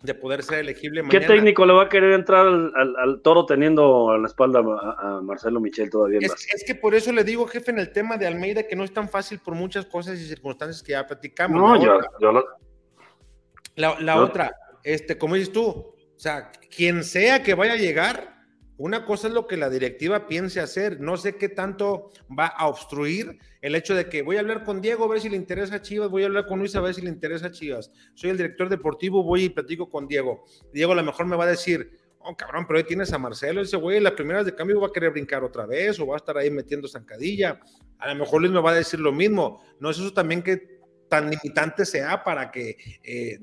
de 0.02 0.14
poder 0.14 0.42
ser 0.42 0.60
elegible 0.60 1.02
mañana. 1.02 1.20
¿Qué 1.20 1.26
técnico 1.26 1.66
le 1.66 1.74
va 1.74 1.84
a 1.84 1.88
querer 1.88 2.12
entrar 2.12 2.46
al, 2.46 3.20
toro 3.22 3.44
teniendo 3.44 4.10
a 4.10 4.18
la 4.18 4.26
espalda 4.26 4.60
a, 4.60 5.20
Marcelo 5.22 5.60
Michel 5.60 5.90
todavía? 5.90 6.20
Es, 6.22 6.64
que 6.64 6.74
por 6.74 6.94
eso 6.94 7.12
le 7.12 7.22
digo, 7.22 7.46
jefe, 7.46 7.70
en 7.70 7.78
el 7.78 7.92
tema 7.92 8.16
de 8.16 8.26
Almeida, 8.26 8.62
que 8.62 8.76
no 8.76 8.84
es 8.84 8.92
tan 8.92 9.08
fácil 9.08 9.40
por 9.40 9.54
muchas 9.54 9.84
cosas 9.86 10.18
y 10.18 10.24
circunstancias 10.26 10.82
que 10.82 10.92
ya 10.92 11.06
platicamos. 11.06 11.60
No, 11.60 11.74
la 11.74 11.82
yo, 11.84 12.30
otra, 12.30 14.00
La, 14.00 14.16
otra, 14.22 14.56
este, 14.84 15.18
como 15.18 15.34
dices 15.34 15.52
tú, 15.52 15.68
o 15.68 15.94
sea, 16.16 16.50
quien 16.74 17.04
sea 17.04 17.42
que 17.42 17.54
vaya 17.54 17.74
a 17.74 17.76
llegar, 17.76 18.39
una 18.80 19.04
cosa 19.04 19.28
es 19.28 19.34
lo 19.34 19.46
que 19.46 19.58
la 19.58 19.68
directiva 19.68 20.26
piense 20.26 20.58
hacer. 20.58 21.00
No 21.00 21.18
sé 21.18 21.36
qué 21.36 21.50
tanto 21.50 22.10
va 22.36 22.46
a 22.46 22.66
obstruir 22.66 23.38
el 23.60 23.74
hecho 23.74 23.94
de 23.94 24.08
que 24.08 24.22
voy 24.22 24.38
a 24.38 24.40
hablar 24.40 24.64
con 24.64 24.80
Diego 24.80 25.04
a 25.04 25.08
ver 25.08 25.20
si 25.20 25.28
le 25.28 25.36
interesa 25.36 25.74
a 25.74 25.82
Chivas, 25.82 26.08
voy 26.08 26.22
a 26.22 26.26
hablar 26.26 26.46
con 26.46 26.60
Luis 26.60 26.74
a 26.74 26.80
ver 26.80 26.94
si 26.94 27.02
le 27.02 27.10
interesa 27.10 27.48
a 27.48 27.50
Chivas. 27.50 27.92
Soy 28.14 28.30
el 28.30 28.38
director 28.38 28.70
deportivo, 28.70 29.22
voy 29.22 29.44
y 29.44 29.48
platico 29.50 29.90
con 29.90 30.08
Diego. 30.08 30.46
Diego 30.72 30.92
a 30.92 30.94
lo 30.94 31.04
mejor 31.04 31.26
me 31.26 31.36
va 31.36 31.44
a 31.44 31.48
decir, 31.48 31.90
oh 32.20 32.34
cabrón, 32.34 32.64
pero 32.66 32.78
ahí 32.78 32.84
tienes 32.84 33.12
a 33.12 33.18
Marcelo, 33.18 33.60
ese 33.60 33.76
güey, 33.76 34.00
las 34.00 34.14
primeras 34.14 34.46
de 34.46 34.54
cambio 34.54 34.80
va 34.80 34.86
a 34.86 34.92
querer 34.92 35.10
brincar 35.10 35.44
otra 35.44 35.66
vez 35.66 36.00
o 36.00 36.06
va 36.06 36.14
a 36.14 36.16
estar 36.16 36.38
ahí 36.38 36.50
metiendo 36.50 36.88
zancadilla. 36.88 37.60
A 37.98 38.14
lo 38.14 38.20
mejor 38.20 38.40
Luis 38.40 38.52
me 38.52 38.62
va 38.62 38.70
a 38.70 38.74
decir 38.76 38.98
lo 38.98 39.12
mismo. 39.12 39.62
No 39.78 39.90
es 39.90 39.98
eso 39.98 40.14
también 40.14 40.42
que 40.42 40.80
tan 41.10 41.28
limitante 41.28 41.84
sea 41.84 42.24
para 42.24 42.50
que 42.50 42.78
eh, 43.02 43.38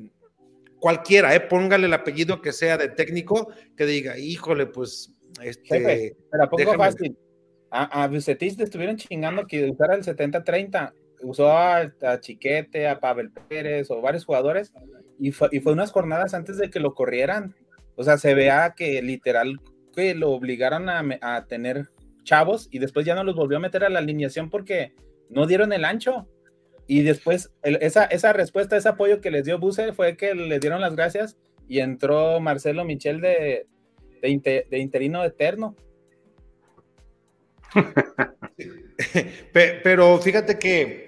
cualquiera, 0.80 1.36
eh, 1.36 1.42
póngale 1.42 1.86
el 1.86 1.94
apellido 1.94 2.42
que 2.42 2.54
sea 2.54 2.76
de 2.78 2.90
técnico, 2.90 3.52
que 3.76 3.86
diga, 3.86 4.18
híjole, 4.18 4.66
pues 4.66 5.14
este, 5.42 6.16
pero 6.32 6.44
a 6.44 6.50
poco 6.50 6.74
fácil. 6.76 7.18
A, 7.70 8.04
a 8.04 8.08
Bucetich 8.08 8.58
le 8.58 8.64
estuvieron 8.64 8.96
chingando 8.96 9.46
que 9.46 9.70
usara 9.70 9.96
el 9.96 10.04
70-30. 10.04 10.94
Usó 11.22 11.52
a, 11.52 11.92
Chiquete, 12.20 12.88
a 12.88 13.00
Pavel 13.00 13.32
Pérez 13.32 13.90
o 13.90 14.02
varios 14.02 14.24
jugadores 14.24 14.72
y 15.20 15.32
fue, 15.32 15.50
y 15.52 15.60
fue 15.60 15.74
unas 15.74 15.92
jornadas 15.92 16.34
antes 16.34 16.58
de 16.58 16.70
que 16.70 16.80
lo 16.80 16.94
corrieran. 16.94 17.56
O 17.96 18.04
sea, 18.04 18.18
se 18.18 18.34
vea 18.36 18.74
que 18.76 19.02
literal 19.02 19.60
que 19.96 20.14
lo 20.14 20.32
obligaron 20.32 20.90
a, 20.90 21.04
a 21.22 21.46
tener 21.46 21.90
chavos 22.24 22.68
y 22.72 22.80
después 22.80 23.06
ya 23.06 23.16
no 23.16 23.24
los 23.24 23.36
volvió 23.36 23.58
a 23.58 23.62
meter 23.62 23.84
a 23.84 23.90
la 23.90 24.00
alineación 24.00 24.50
porque 24.50 24.94
no 25.30 25.48
dieron 25.48 25.74
el 25.74 25.86
ancho. 25.86 26.28
Y 26.86 27.02
después 27.02 27.52
esa, 27.64 28.06
esa 28.06 28.32
respuesta, 28.32 28.78
ese 28.78 28.90
apoyo 28.90 29.20
que 29.20 29.32
les 29.32 29.44
dio 29.44 29.60
Buse 29.60 29.92
fue 29.92 30.16
que 30.16 30.34
le 30.36 30.60
dieron 30.60 30.80
las 30.80 30.96
gracias 30.96 31.38
y 31.68 31.80
entró 31.80 32.40
Marcelo 32.40 32.86
Michel 32.86 33.20
de, 33.20 33.66
de, 34.22 34.68
interino 34.80 35.24
eterno. 35.24 35.76
Pero 39.54 40.18
fíjate 40.20 40.58
que 40.58 41.08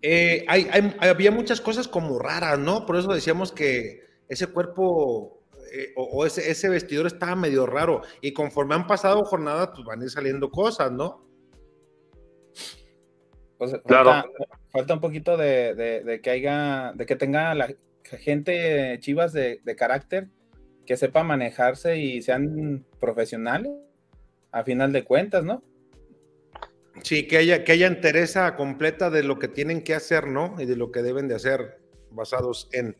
eh, 0.00 0.46
había 1.00 1.30
muchas 1.30 1.60
cosas 1.60 1.86
como 1.88 2.18
raras, 2.18 2.58
¿no? 2.58 2.86
Por 2.86 2.96
eso 2.96 3.12
decíamos 3.12 3.52
que 3.52 4.02
ese 4.28 4.46
cuerpo 4.46 5.44
eh, 5.72 5.92
o, 5.96 6.26
ese, 6.26 6.68
vestidor 6.68 7.06
estaba 7.06 7.36
medio 7.36 7.66
raro. 7.66 8.02
Y 8.20 8.32
conforme 8.32 8.74
han 8.74 8.86
pasado 8.86 9.24
jornadas, 9.24 9.70
pues 9.74 9.84
van 9.84 10.00
a 10.00 10.04
ir 10.04 10.10
saliendo 10.10 10.50
cosas, 10.50 10.90
¿no? 10.90 11.26
Pues, 13.58 13.74
claro. 13.86 14.24
Falta, 14.70 14.94
un 14.94 15.00
poquito 15.00 15.36
de, 15.36 16.20
que 16.22 16.30
haya, 16.30 16.92
de 16.94 17.06
que 17.06 17.16
tenga 17.16 17.54
la 17.54 17.74
gente 18.04 18.98
chivas 19.00 19.32
de 19.32 19.76
carácter 19.76 20.28
que 20.86 20.96
sepa 20.96 21.22
manejarse 21.22 21.98
y 21.98 22.22
sean 22.22 22.84
profesionales, 23.00 23.72
a 24.50 24.64
final 24.64 24.92
de 24.92 25.04
cuentas, 25.04 25.44
¿no? 25.44 25.62
Sí, 27.02 27.26
que 27.26 27.38
haya, 27.38 27.64
que 27.64 27.72
haya 27.72 27.86
entereza 27.86 28.54
completa 28.54 29.10
de 29.10 29.22
lo 29.22 29.38
que 29.38 29.48
tienen 29.48 29.82
que 29.82 29.94
hacer, 29.94 30.26
¿no? 30.26 30.54
Y 30.58 30.66
de 30.66 30.76
lo 30.76 30.92
que 30.92 31.02
deben 31.02 31.26
de 31.26 31.34
hacer 31.34 31.80
basados 32.10 32.68
en. 32.72 32.96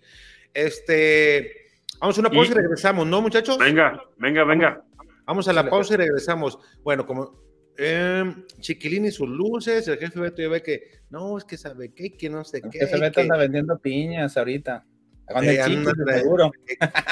Este. 0.54 1.52
Vamos 2.00 2.16
a 2.16 2.20
una 2.20 2.30
pausa 2.30 2.52
y, 2.52 2.54
regresamos, 2.54 3.06
¿no, 3.06 3.20
muchachos? 3.20 3.58
Venga, 3.58 4.02
venga, 4.16 4.44
venga. 4.44 4.84
Vamos 5.24 5.46
a 5.46 5.52
la 5.52 5.68
pausa 5.68 5.94
y 5.94 5.98
regresamos. 5.98 6.58
Bueno, 6.82 7.06
como 7.06 7.42
eh, 7.76 8.24
Chiquilín 8.58 9.04
y 9.04 9.12
sus 9.12 9.28
luces, 9.28 9.86
el 9.86 9.98
jefe 9.98 10.18
Beto 10.18 10.42
ya 10.42 10.48
ve 10.48 10.62
que, 10.62 10.82
no, 11.10 11.38
es 11.38 11.44
que 11.44 11.56
sabe 11.56 11.92
qué, 11.94 12.16
que 12.16 12.28
no 12.28 12.44
sé 12.44 12.60
qué. 12.62 12.80
Que 12.80 12.86
se 12.86 12.98
Beto 12.98 13.20
anda 13.20 13.36
vendiendo 13.36 13.78
piñas 13.78 14.36
ahorita. 14.36 14.84
Eh, 15.28 15.56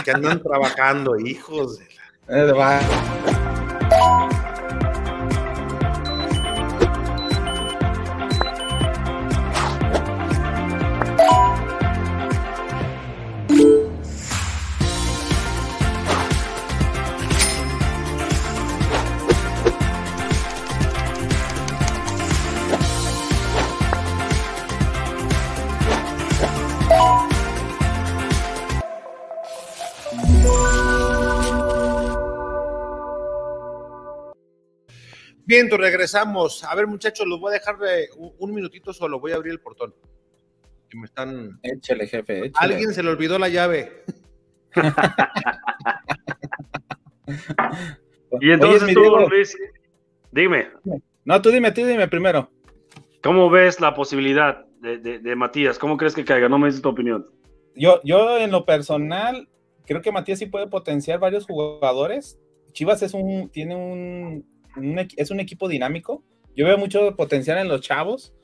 que, 0.04 0.10
andan 0.10 0.42
trabajando, 0.42 1.18
hijos 1.18 1.78
de 2.26 2.46
la... 2.46 3.59
Bien, 35.50 35.68
regresamos. 35.68 36.62
A 36.62 36.72
ver, 36.76 36.86
muchachos, 36.86 37.26
los 37.26 37.40
voy 37.40 37.50
a 37.50 37.54
dejar 37.54 37.74
un, 38.38 38.54
minutito 38.54 38.92
solo. 38.92 39.18
Voy 39.18 39.32
a 39.32 39.34
abrir 39.34 39.50
el 39.50 39.58
portón. 39.58 39.92
Que 40.88 40.96
me 40.96 41.06
están. 41.06 41.58
Échale, 41.64 42.06
jefe. 42.06 42.52
Alguien 42.54 42.94
se 42.94 43.02
le 43.02 43.10
olvidó 43.10 43.36
la 43.36 43.48
llave. 43.48 44.04
y 48.40 48.52
entonces 48.52 48.94
tú, 48.94 49.02
Luis, 49.28 49.58
dime. 50.30 50.68
No, 51.24 51.42
tú 51.42 51.50
dime, 51.50 51.72
tú 51.72 51.84
dime 51.84 52.06
primero. 52.06 52.48
¿Cómo 53.20 53.50
ves 53.50 53.80
la 53.80 53.92
posibilidad 53.92 54.64
de, 54.80 55.34
Matías? 55.34 55.80
¿Cómo 55.80 55.96
crees 55.96 56.14
que 56.14 56.24
caiga? 56.24 56.48
No 56.48 56.60
me 56.60 56.68
dices 56.68 56.80
tu 56.80 56.90
opinión. 56.90 57.26
Yo, 57.74 58.00
yo, 58.04 58.38
en 58.38 58.52
lo 58.52 58.64
personal, 58.64 59.48
creo 59.84 60.00
que 60.00 60.12
Matías 60.12 60.38
sí 60.38 60.46
puede 60.46 60.68
potenciar 60.68 61.18
varios 61.18 61.44
jugadores. 61.44 62.38
Chivas 62.70 63.02
es 63.02 63.14
un, 63.14 63.50
tiene 63.50 63.74
un, 63.74 64.46
es 65.16 65.30
un 65.30 65.40
equipo 65.40 65.68
dinámico. 65.68 66.22
Yo 66.56 66.66
veo 66.66 66.78
mucho 66.78 67.16
potencial 67.16 67.59
en 67.59 67.68
los 67.68 67.80
chavos, 67.80 68.35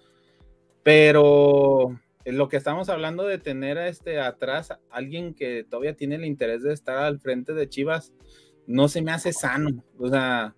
pero 0.83 1.99
lo 2.25 2.49
que 2.49 2.57
estamos 2.57 2.89
hablando 2.89 3.25
de 3.25 3.39
tener 3.39 3.79
a 3.79 3.89
este 3.89 4.21
atrás 4.21 4.73
alguien 4.91 5.35
que 5.35 5.65
todavía 5.65 5.95
tiene 5.95 6.17
el 6.17 6.25
interés 6.25 6.63
de 6.63 6.73
estar 6.73 6.99
al 6.99 7.21
frente 7.21 7.55
de 7.55 7.69
Chivas, 7.69 8.13
no 8.67 8.89
se 8.89 9.03
me 9.03 9.13
hace 9.13 9.33
sano. 9.33 9.85
O 9.99 10.09
sea, 10.09 10.55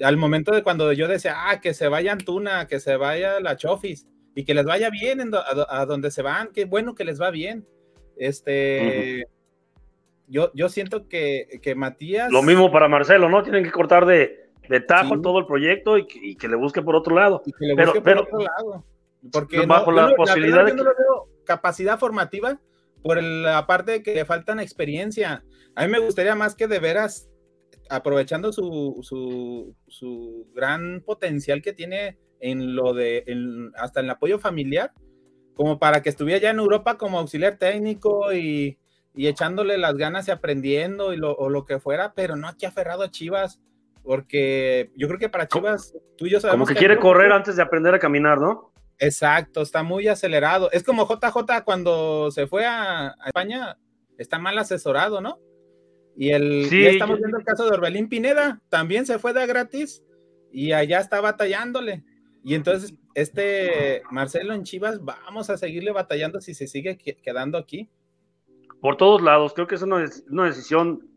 al 0.00 0.16
momento 0.16 0.52
de 0.52 0.62
cuando 0.62 0.92
yo 0.92 1.06
decía, 1.08 1.34
ah, 1.48 1.60
que 1.60 1.74
se 1.74 1.88
vaya 1.88 2.12
Antuna, 2.12 2.66
que 2.66 2.80
se 2.80 2.96
vaya 2.96 3.40
la 3.40 3.56
Chofis 3.56 4.06
y 4.34 4.44
que 4.44 4.54
les 4.54 4.64
vaya 4.64 4.90
bien 4.90 5.20
a, 5.68 5.86
donde 5.86 6.10
se 6.10 6.22
van, 6.22 6.50
qué 6.52 6.64
bueno 6.64 6.94
que 6.94 7.04
les 7.04 7.20
va 7.20 7.30
bien. 7.30 7.66
Este, 8.16 9.26
yo, 10.26 10.50
yo 10.54 10.68
siento 10.68 11.08
que, 11.08 11.60
que 11.62 11.74
Matías. 11.74 12.32
Lo 12.32 12.42
mismo 12.42 12.72
para 12.72 12.88
Marcelo, 12.88 13.28
¿no? 13.28 13.42
Tienen 13.42 13.64
que 13.64 13.70
cortar 13.70 14.06
de, 14.06 14.41
de 14.68 14.80
tajo 14.80 15.20
todo 15.20 15.38
el 15.38 15.46
proyecto 15.46 15.98
y 15.98 16.36
que, 16.36 16.48
le 16.48 16.56
busque 16.56 16.82
por 16.82 16.96
otro 16.96 17.16
lado. 17.16 17.42
pero, 17.76 17.92
pero, 18.02 18.22
otro 18.22 18.38
lado. 18.38 18.84
Porque 19.32 19.66
bajo 19.66 19.92
la 19.92 20.14
posibilidad 20.14 20.64
de 20.64 20.74
que... 20.74 20.82
capacidad 21.44 21.98
formativa 21.98 22.60
por 23.02 23.22
la 23.22 23.66
parte 23.66 23.92
de 23.92 24.02
que 24.02 24.14
le 24.14 24.24
faltan 24.24 24.60
experiencia. 24.60 25.44
A 25.74 25.84
mí 25.84 25.92
me 25.92 25.98
gustaría 25.98 26.34
más 26.34 26.54
que 26.54 26.68
de 26.68 26.78
veras, 26.78 27.28
aprovechando 27.90 28.52
su, 28.52 28.98
su, 29.02 29.74
su 29.88 30.46
gran 30.54 31.02
potencial 31.04 31.62
que 31.62 31.72
tiene 31.72 32.18
en 32.40 32.74
lo 32.74 32.92
de, 32.92 33.24
hasta 33.76 34.00
en 34.00 34.06
el 34.06 34.10
apoyo 34.10 34.38
familiar, 34.38 34.92
como 35.54 35.78
para 35.78 36.02
que 36.02 36.08
estuviera 36.08 36.40
ya 36.40 36.50
en 36.50 36.58
Europa 36.58 36.98
como 36.98 37.18
auxiliar 37.18 37.56
técnico 37.56 38.32
y, 38.32 38.78
y 39.14 39.26
echándole 39.26 39.78
las 39.78 39.96
ganas 39.96 40.28
y 40.28 40.30
aprendiendo 40.30 41.12
y 41.12 41.16
lo, 41.16 41.34
o 41.34 41.48
lo 41.48 41.64
que 41.64 41.78
fuera, 41.78 42.14
pero 42.14 42.36
no 42.36 42.48
aquí 42.48 42.66
aferrado 42.66 43.02
a 43.02 43.10
Chivas 43.10 43.60
porque 44.02 44.90
yo 44.96 45.06
creo 45.06 45.18
que 45.18 45.28
para 45.28 45.46
Chivas, 45.46 45.96
tú 46.16 46.26
y 46.26 46.30
yo 46.30 46.40
sabemos. 46.40 46.66
Como 46.66 46.74
que, 46.74 46.78
quiere 46.78 46.98
correr 46.98 47.32
antes 47.32 47.56
de 47.56 47.62
aprender 47.62 47.94
a 47.94 47.98
caminar, 47.98 48.38
¿no? 48.38 48.72
Exacto, 48.98 49.62
está 49.62 49.82
muy 49.82 50.08
acelerado. 50.08 50.70
Es 50.70 50.82
como 50.82 51.06
JJ 51.08 51.64
cuando 51.64 52.30
se 52.30 52.46
fue 52.46 52.66
a, 52.66 53.14
España, 53.26 53.76
está 54.18 54.38
mal 54.38 54.58
asesorado, 54.58 55.20
¿no? 55.20 55.38
Y 56.16 56.30
el 56.30 56.66
sí, 56.68 56.82
ya 56.82 56.90
estamos 56.90 57.18
viendo 57.18 57.38
el 57.38 57.44
caso 57.44 57.64
de 57.64 57.70
Orbelín 57.70 58.08
Pineda, 58.08 58.60
también 58.68 59.06
se 59.06 59.18
fue 59.18 59.32
de 59.32 59.46
gratis 59.46 60.04
y 60.52 60.72
allá 60.72 61.00
está 61.00 61.20
batallándole. 61.20 62.04
Y 62.44 62.54
entonces, 62.54 62.94
este 63.14 64.02
Marcelo 64.10 64.52
en 64.52 64.64
Chivas, 64.64 65.02
vamos 65.02 65.48
a 65.48 65.56
seguirle 65.56 65.92
batallando 65.92 66.40
si 66.40 66.54
se 66.54 66.66
sigue 66.66 66.96
quedando 66.96 67.56
aquí. 67.56 67.88
Por 68.80 68.96
todos 68.96 69.22
lados, 69.22 69.54
creo 69.54 69.66
que 69.66 69.76
es 69.76 69.82
una, 69.82 70.04
una 70.28 70.46
decisión 70.46 71.08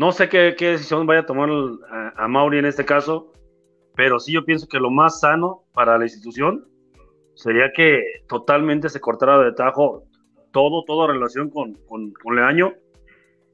No 0.00 0.12
sé 0.12 0.30
qué, 0.30 0.54
decisión 0.58 1.06
vaya 1.06 1.20
a 1.20 1.26
tomar 1.26 1.50
a, 2.16 2.26
Mauri 2.26 2.56
en 2.56 2.64
este 2.64 2.86
caso, 2.86 3.34
pero 3.94 4.18
sí 4.18 4.32
yo 4.32 4.46
pienso 4.46 4.66
que 4.66 4.80
lo 4.80 4.90
más 4.90 5.20
sano 5.20 5.64
para 5.74 5.98
la 5.98 6.04
institución 6.04 6.66
sería 7.34 7.70
que 7.76 8.02
totalmente 8.26 8.88
se 8.88 8.98
cortara 8.98 9.36
de 9.44 9.52
tajo 9.52 10.04
todo, 10.52 10.84
toda 10.86 11.12
relación 11.12 11.50
con, 11.50 11.74
con, 11.86 12.14
Leaño 12.34 12.72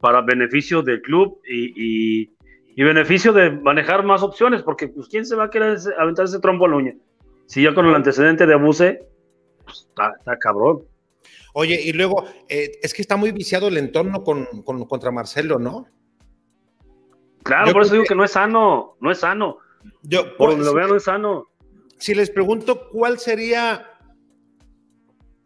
para 0.01 0.21
beneficio 0.21 0.83
del 0.83 1.03
club 1.03 1.41
y, 1.51 2.31
beneficio 2.77 3.33
de 3.33 3.51
manejar 3.51 4.05
más 4.05 4.23
opciones, 4.23 4.63
porque 4.63 4.87
pues 4.87 5.09
quién 5.09 5.27
se 5.27 5.35
va 5.35 5.47
a 5.47 5.51
querer 5.51 5.77
aventar 5.99 6.27
ese 6.27 6.39
trombo 6.39 6.67
a 6.67 6.69
la 6.69 6.77
uña. 6.77 6.95
Si 7.47 7.61
ya 7.61 7.75
con 7.75 7.87
el 7.87 7.95
antecedente 7.97 8.47
de 8.47 8.55
abuse, 8.55 9.05
pues 9.65 9.89
está, 9.89 10.39
cabrón. 10.39 10.85
Oye, 11.55 11.81
y 11.83 11.93
luego, 11.93 12.25
eh, 12.49 12.71
es 12.83 12.95
que 12.95 13.03
está 13.03 13.17
muy 13.17 13.33
viciado 13.33 13.67
el 13.67 13.79
entorno 13.79 14.23
con, 14.23 14.47
contra 14.63 15.11
Marcelo, 15.11 15.59
¿no? 15.59 15.89
Claro, 17.47 17.73
por 17.73 17.83
eso 17.83 17.93
digo 17.93 18.05
que... 18.05 18.15
no 18.15 18.25
es 18.25 18.33
sano, 18.33 18.97
no 19.01 19.11
es 19.11 19.19
sano. 19.21 19.59
Yo, 20.03 20.37
por 20.37 20.51
donde 20.51 20.65
lo 20.65 20.75
veo, 20.75 20.89
no 20.89 20.97
es 20.97 21.05
sano. 21.05 21.47
Si 21.99 22.15
les 22.15 22.29
pregunto 22.29 22.89
cuál 22.91 23.19
sería 23.19 23.87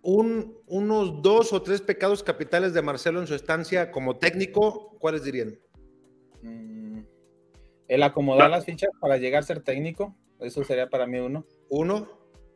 un, 0.03 0.57
unos 0.67 1.21
dos 1.21 1.53
o 1.53 1.63
tres 1.63 1.83
pecados 1.83 2.23
capitales 2.23 2.73
de 2.73 2.83
Marcelo 2.83 3.21
en 3.21 3.27
su 3.27 3.35
estancia 3.35 3.91
como 3.93 4.17
técnico, 4.17 4.97
¿cuáles 4.99 5.25
dirían? 5.25 5.59
Mm, 6.43 7.01
el 7.89 8.03
acomodar 8.03 8.51
las 8.51 8.65
fichas 8.65 8.91
para 8.99 9.19
llegar 9.19 9.41
a 9.41 9.47
ser 9.47 9.63
técnico, 9.63 10.17
eso 10.41 10.65
sería 10.65 10.89
para 10.89 11.07
mí 11.07 11.19
uno. 11.19 11.45
Uno. 11.69 12.09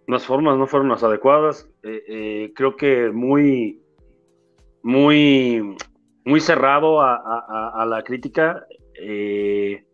Las 0.07 0.25
formas 0.25 0.57
no 0.59 0.67
fueron 0.67 0.89
las 0.89 1.03
adecuadas. 1.03 1.69
Eh, 1.83 2.03
eh, 2.09 2.53
creo 2.55 2.77
que 2.77 3.11
muy, 3.11 3.83
muy, 4.83 5.77
muy 6.25 6.41
cerrado 6.41 7.01
a 7.01 7.87
la 7.89 8.03
crítica. 8.03 8.67
Eh, 9.01 9.85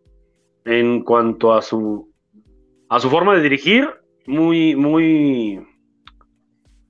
en 0.65 1.03
cuanto 1.03 1.53
a 1.53 1.61
su, 1.61 2.11
a 2.89 2.99
su 2.99 3.09
forma 3.09 3.35
de 3.35 3.41
dirigir, 3.41 3.89
muy, 4.27 4.75
muy, 4.75 5.65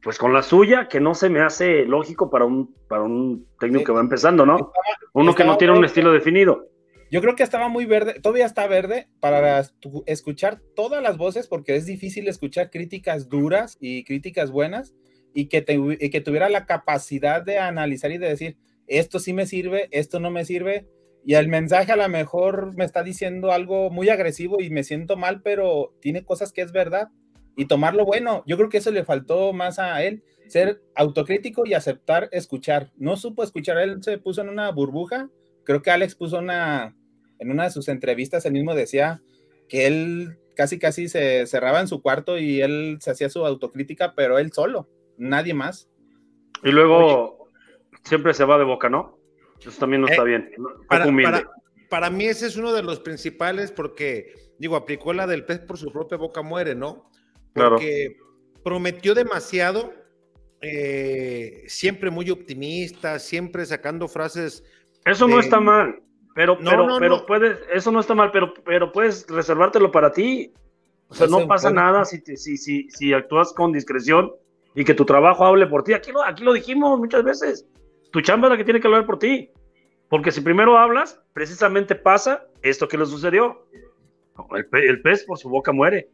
pues 0.02 0.18
con 0.18 0.34
la 0.34 0.44
suya, 0.44 0.88
que 0.88 1.00
no 1.00 1.14
se 1.14 1.30
me 1.30 1.42
hace 1.42 1.86
lógico 1.86 2.30
para 2.30 2.46
un, 2.46 2.76
para 2.88 3.04
un 3.04 3.48
técnico 3.60 3.86
que 3.86 3.92
va 3.94 4.02
empezando, 4.02 4.46
¿no? 4.46 4.72
Uno 5.14 5.34
que 5.34 5.44
no 5.44 5.58
tiene 5.58 5.78
un 5.78 5.86
estilo 5.86 6.12
definido. 6.12 6.68
Yo 7.12 7.22
creo 7.22 7.36
que 7.36 7.44
estaba 7.44 7.68
muy 7.68 7.86
verde, 7.86 8.22
todavía 8.22 8.46
está 8.46 8.68
verde 8.68 9.10
para 9.20 9.66
escuchar 10.06 10.62
todas 10.76 11.04
las 11.04 11.18
voces, 11.18 11.48
porque 11.48 11.76
es 11.76 11.86
difícil 11.86 12.28
escuchar 12.30 12.70
críticas 12.70 13.28
duras 13.28 13.78
y 13.82 14.06
críticas 14.06 14.50
buenas, 14.50 14.96
y 15.34 15.48
que, 15.48 15.66
y 16.00 16.10
que 16.10 16.22
tuviera 16.22 16.50
la 16.50 16.66
capacidad 16.66 17.42
de 17.42 17.58
analizar 17.58 18.12
y 18.12 18.18
de 18.18 18.28
decir, 18.28 18.58
esto 18.88 19.20
sí 19.20 19.34
me 19.34 19.46
sirve, 19.46 19.88
esto 19.92 20.20
no 20.20 20.32
me 20.32 20.46
sirve, 20.46 20.88
y 21.24 21.36
el 21.36 21.48
mensaje 21.48 21.92
a 21.92 21.96
lo 21.96 22.08
mejor 22.10 22.76
me 22.76 22.86
está 22.86 23.04
diciendo 23.04 23.52
algo 23.52 23.90
muy 23.90 24.10
agresivo 24.10 24.60
y 24.60 24.70
me 24.70 24.84
siento 24.84 25.18
mal, 25.18 25.42
pero 25.42 25.94
tiene 26.02 26.26
cosas 26.26 26.52
que 26.52 26.62
es 26.62 26.72
verdad 26.72 27.10
y 27.56 27.66
tomarlo 27.66 28.06
bueno. 28.06 28.44
Yo 28.48 28.58
creo 28.58 28.70
que 28.70 28.78
eso 28.78 28.92
le 28.92 29.06
faltó 29.06 29.54
más 29.54 29.78
a 29.78 30.02
él, 30.04 30.24
ser 30.48 30.82
autocrítico 30.96 31.66
y 31.66 31.76
aceptar 31.76 32.28
escuchar. 32.32 32.92
No 32.98 33.18
supo 33.18 33.44
escuchar, 33.44 33.78
él 33.78 34.02
se 34.02 34.18
puso 34.18 34.42
en 34.42 34.50
una 34.50 34.72
burbuja. 34.72 35.30
Creo 35.64 35.82
que 35.82 35.92
Alex 35.92 36.16
puso 36.16 36.40
una, 36.40 36.96
en 37.38 37.52
una 37.52 37.66
de 37.66 37.72
sus 37.72 37.88
entrevistas, 37.88 38.46
él 38.46 38.54
mismo 38.54 38.74
decía 38.74 39.22
que 39.70 39.86
él 39.86 40.40
casi 40.56 40.80
casi 40.80 41.08
se 41.08 41.46
cerraba 41.46 41.80
en 41.80 41.88
su 41.88 42.02
cuarto 42.02 42.38
y 42.38 42.62
él 42.62 42.98
se 43.00 43.12
hacía 43.12 43.30
su 43.30 43.46
autocrítica, 43.46 44.14
pero 44.16 44.40
él 44.40 44.52
solo, 44.52 44.90
nadie 45.18 45.54
más. 45.54 45.88
Y 46.64 46.72
luego 46.72 47.48
siempre 48.04 48.34
se 48.34 48.44
va 48.44 48.58
de 48.58 48.66
boca, 48.66 48.90
¿no? 48.90 49.21
Eso 49.66 49.80
también 49.80 50.02
no 50.02 50.08
está 50.08 50.24
eh, 50.24 50.26
bien. 50.26 50.52
Para, 51.90 52.10
mí 52.10 52.26
ese 52.26 52.48
es 52.48 52.58
uno 52.58 52.74
de 52.74 52.84
los 52.84 53.00
principales 53.00 53.72
porque, 53.72 54.34
digo, 54.58 54.76
aplicó 54.76 55.14
la 55.14 55.28
del 55.28 55.46
pez 55.46 55.60
por 55.60 55.78
su 55.78 55.92
propia 55.92 56.18
boca 56.18 56.42
muere, 56.42 56.74
¿no? 56.74 57.10
Porque 57.54 58.18
prometió 58.64 59.14
demasiado, 59.14 59.94
eh, 60.62 61.64
siempre 61.68 62.10
muy 62.10 62.30
optimista, 62.30 63.20
siempre 63.20 63.66
sacando 63.66 64.08
frases. 64.08 64.64
Eso 65.06 65.28
no 65.28 65.40
está 65.40 65.60
mal, 65.60 66.02
pero, 66.34 66.58
pero, 66.58 66.88
pero 67.00 67.26
puedes, 67.26 67.60
eso 67.74 67.92
no 67.92 68.00
está 68.00 68.16
mal, 68.16 68.32
pero, 68.32 68.54
pero 68.64 68.92
puedes 68.92 69.28
reservártelo 69.28 69.92
para 69.92 70.12
ti. 70.12 70.54
O 71.10 71.14
sea, 71.14 71.28
no 71.28 71.46
pasa 71.46 71.72
nada 71.72 72.06
si, 72.06 72.22
si, 72.38 72.56
si, 72.58 72.90
si 72.90 73.14
actúas 73.14 73.52
con 73.52 73.74
discreción 73.74 74.32
y 74.74 74.86
que 74.86 74.94
tu 74.94 75.04
trabajo 75.04 75.46
hable 75.46 75.68
por 75.68 75.84
ti. 75.84 75.92
Aquí 75.92 76.14
lo, 76.14 76.24
aquí 76.24 76.42
lo 76.42 76.54
dijimos 76.54 76.98
muchas 76.98 77.24
veces 77.24 77.68
tu 78.12 78.22
chamba 78.22 78.48
es 78.48 78.52
la 78.52 78.58
que 78.58 78.64
tiene 78.64 78.80
que 78.80 78.88
hablar 78.88 79.06
por 79.06 79.20
ti. 79.20 79.50
Porque 80.10 80.32
si 80.32 80.42
primero 80.42 80.78
hablas, 80.78 81.22
precisamente 81.32 81.96
pasa 81.96 82.46
esto 82.62 82.88
que 82.88 82.98
le 82.98 83.06
sucedió. 83.06 83.66
El, 84.74 85.02
pez 85.02 85.24
por 85.24 85.38
su 85.38 85.50
boca 85.50 85.72
muere. 85.72 86.10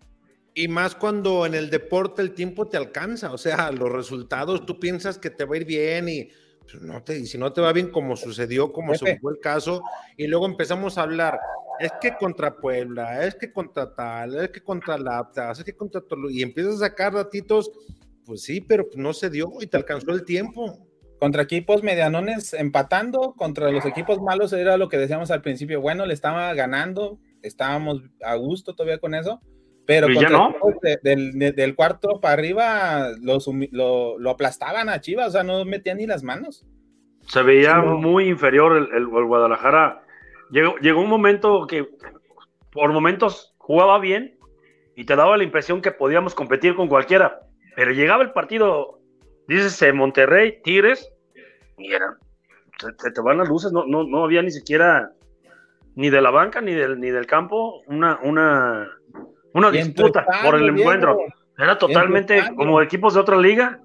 Y 0.53 0.67
más 0.67 0.93
cuando 0.93 1.45
en 1.45 1.55
el 1.55 1.71
deporte 1.71 2.21
el 2.21 2.33
tiempo 2.33 2.67
te 2.67 2.77
alcanza, 2.77 3.31
o 3.31 3.37
sea, 3.37 3.71
los 3.71 3.91
resultados, 3.91 4.65
tú 4.65 4.79
piensas 4.79 5.17
que 5.17 5.31
te 5.31 5.45
va 5.45 5.55
a 5.55 5.57
ir 5.57 5.65
bien 5.65 6.09
y, 6.09 6.29
pues, 6.61 6.81
no 6.81 7.03
te, 7.03 7.17
y 7.17 7.25
si 7.25 7.37
no 7.37 7.53
te 7.53 7.61
va 7.61 7.73
bien 7.73 7.89
como 7.89 8.15
sucedió, 8.15 8.71
como 8.71 8.93
se 8.95 9.17
fue 9.19 9.33
el 9.33 9.39
caso, 9.39 9.83
y 10.15 10.27
luego 10.27 10.45
empezamos 10.45 10.97
a 10.97 11.03
hablar, 11.03 11.39
es 11.79 11.91
que 12.01 12.15
contra 12.15 12.55
Puebla, 12.55 13.25
es 13.25 13.35
que 13.35 13.51
contra 13.51 13.93
tal, 13.93 14.35
es 14.35 14.49
que 14.49 14.61
contra 14.61 14.97
Laptas, 14.97 15.59
es 15.59 15.65
que 15.65 15.75
contra 15.75 16.01
todo, 16.01 16.29
y 16.29 16.41
empiezas 16.41 16.75
a 16.75 16.87
sacar 16.87 17.13
ratitos, 17.13 17.71
pues 18.25 18.41
sí, 18.41 18.61
pero 18.61 18.87
no 18.95 19.13
se 19.13 19.29
dio 19.29 19.51
y 19.59 19.67
te 19.67 19.77
alcanzó 19.77 20.11
el 20.11 20.25
tiempo 20.25 20.86
contra 21.19 21.41
equipos 21.41 21.83
medianones 21.83 22.53
empatando, 22.53 23.33
contra 23.35 23.71
los 23.71 23.85
equipos 23.85 24.21
malos 24.21 24.53
era 24.53 24.77
lo 24.77 24.89
que 24.89 24.97
decíamos 24.97 25.31
al 25.31 25.41
principio, 25.41 25.81
bueno, 25.81 26.05
le 26.05 26.13
estaba 26.13 26.53
ganando, 26.53 27.19
estábamos 27.41 28.03
a 28.23 28.35
gusto 28.35 28.75
todavía 28.75 28.99
con 28.99 29.15
eso, 29.15 29.41
pero 29.85 30.07
contra 30.07 30.99
del, 31.01 31.75
cuarto 31.75 32.19
para 32.19 32.33
arriba 32.33 33.09
lo, 33.21 34.29
aplastaban 34.29 34.89
a 34.89 35.01
Chivas, 35.01 35.29
o 35.29 35.31
sea, 35.31 35.43
no 35.43 35.63
metían 35.65 35.97
ni 35.97 36.05
las 36.05 36.23
manos. 36.23 36.65
Se 37.27 37.41
veía 37.41 37.81
muy 37.81 38.27
inferior 38.27 38.77
el, 38.77 38.89
el, 38.95 39.07
Guadalajara. 39.07 40.03
Llegó, 40.49 40.77
llegó 40.77 41.01
un 41.01 41.09
momento 41.09 41.67
que 41.67 41.89
por 42.71 42.93
momentos 42.93 43.55
jugaba 43.57 43.99
bien 43.99 44.37
y 44.95 45.05
te 45.05 45.15
daba 45.15 45.35
la 45.37 45.43
impresión 45.43 45.81
que 45.81 45.91
podíamos 45.91 46.35
competir 46.35 46.75
con 46.75 46.87
cualquiera, 46.87 47.41
pero 47.75 47.91
llegaba 47.91 48.23
el 48.23 48.31
partido 48.31 48.96
dices 49.47 49.81
eh, 49.81 49.93
Monterrey, 49.93 50.61
Tigres, 50.63 51.11
y 51.77 51.89
se, 51.89 53.11
te 53.11 53.21
van 53.21 53.37
las 53.37 53.47
luces, 53.47 53.71
no, 53.71 53.85
no, 53.85 54.03
no 54.03 54.23
había 54.23 54.41
ni 54.41 54.51
siquiera 54.51 55.11
ni 55.95 56.09
de 56.09 56.21
la 56.21 56.29
banca 56.29 56.61
ni 56.61 56.73
del, 56.73 56.99
ni 56.99 57.09
del 57.09 57.25
campo 57.25 57.81
una, 57.87 58.19
una, 58.23 58.87
una 59.53 59.71
disputa 59.71 60.25
por 60.43 60.55
el 60.55 60.69
encuentro. 60.69 61.17
Era 61.57 61.77
totalmente 61.77 62.43
como 62.55 62.81
equipos 62.81 63.15
de 63.15 63.19
otra 63.19 63.37
liga, 63.37 63.81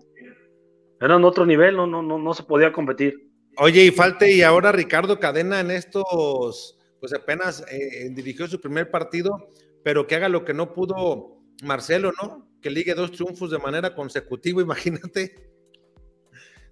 eran 1.01 1.25
otro 1.25 1.47
nivel, 1.47 1.77
no, 1.77 1.87
no, 1.87 2.03
no, 2.03 2.19
no 2.19 2.35
se 2.35 2.43
podía 2.43 2.71
competir. 2.71 3.31
Oye, 3.57 3.85
y 3.85 3.91
falte, 3.91 4.31
y 4.31 4.43
ahora 4.43 4.73
Ricardo 4.73 5.19
Cadena 5.19 5.61
en 5.61 5.71
estos, 5.71 6.79
pues 7.01 7.13
apenas 7.15 7.65
eh, 7.71 8.09
dirigió 8.11 8.47
su 8.47 8.61
primer 8.61 8.91
partido, 8.91 9.51
pero 9.83 10.07
que 10.07 10.15
haga 10.15 10.29
lo 10.29 10.45
que 10.45 10.55
no 10.55 10.73
pudo 10.73 11.39
Marcelo, 11.63 12.13
¿no? 12.23 12.49
Que 12.61 12.71
ligue 12.71 12.95
dos 12.95 13.13
triunfos 13.13 13.51
de 13.51 13.59
manera 13.59 13.95
consecutiva, 13.95 14.63
imagínate. 14.63 15.52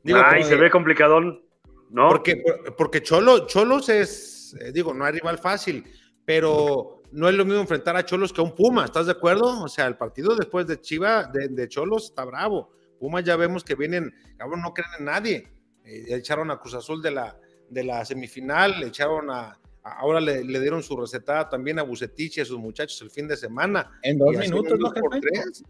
Ay, 0.04 0.44
se 0.44 0.56
ve 0.56 0.70
complicadón, 0.70 1.42
¿no? 1.90 2.08
Porque, 2.08 2.42
porque 2.76 3.02
Cholo, 3.02 3.46
Cholos 3.46 3.88
es, 3.88 4.56
eh, 4.60 4.72
digo, 4.72 4.94
no 4.94 5.04
hay 5.04 5.12
rival 5.12 5.38
fácil, 5.38 5.84
pero 6.24 7.02
no 7.12 7.28
es 7.28 7.34
lo 7.34 7.44
mismo 7.44 7.60
enfrentar 7.60 7.96
a 7.96 8.04
Cholos 8.04 8.32
que 8.32 8.40
a 8.40 8.44
un 8.44 8.54
Puma, 8.54 8.84
¿estás 8.84 9.06
de 9.06 9.12
acuerdo? 9.12 9.62
O 9.62 9.68
sea, 9.68 9.86
el 9.86 9.96
partido 9.96 10.36
después 10.36 10.66
de 10.66 10.80
Chiva, 10.80 11.24
de, 11.24 11.68
Cholos, 11.68 12.06
está 12.06 12.24
bravo. 12.24 12.70
Puma 12.98 13.20
ya 13.20 13.36
vemos 13.36 13.64
que 13.64 13.74
vienen, 13.74 14.14
cabrón, 14.36 14.62
no 14.62 14.72
creen 14.72 14.90
en 14.98 15.04
nadie. 15.06 15.48
Eh, 15.84 16.06
echaron 16.08 16.50
a 16.50 16.58
Cruz 16.58 16.74
Azul 16.74 17.02
de 17.02 17.10
la, 17.10 17.36
de 17.68 17.84
la 17.84 18.04
semifinal, 18.04 18.82
echaron 18.82 19.30
a, 19.30 19.58
ahora 19.82 20.20
le, 20.20 20.42
dieron 20.42 20.82
su 20.82 20.96
receta 20.96 21.48
también 21.48 21.78
a 21.78 21.82
Bucetich 21.82 22.38
y 22.38 22.40
a 22.40 22.44
sus 22.44 22.58
muchachos 22.58 23.00
el 23.02 23.10
fin 23.10 23.26
de 23.26 23.36
semana. 23.36 23.98
En 24.02 24.18
dos 24.18 24.36
minutos, 24.36 24.78
¿no? 24.78 24.92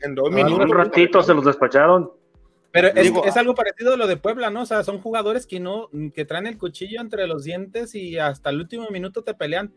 en 0.00 0.14
dos 0.14 0.30
minutos. 0.30 0.70
Un 0.70 0.76
ratito 0.76 1.22
se 1.22 1.34
los 1.34 1.44
despacharon. 1.44 2.10
Pero 2.72 2.88
es, 2.88 3.36
algo 3.36 3.54
parecido 3.54 3.94
a 3.94 3.96
lo 3.96 4.06
de 4.06 4.16
Puebla, 4.16 4.50
¿no? 4.50 4.62
O 4.62 4.66
sea, 4.66 4.84
son 4.84 5.00
jugadores 5.00 5.46
que 5.46 5.58
no, 5.58 5.88
que 6.14 6.24
traen 6.24 6.46
el 6.46 6.56
cuchillo 6.56 7.00
entre 7.00 7.26
los 7.26 7.42
dientes 7.42 7.94
y 7.96 8.18
hasta 8.18 8.50
el 8.50 8.60
último 8.60 8.88
minuto 8.90 9.24
te 9.24 9.34
pelean. 9.34 9.74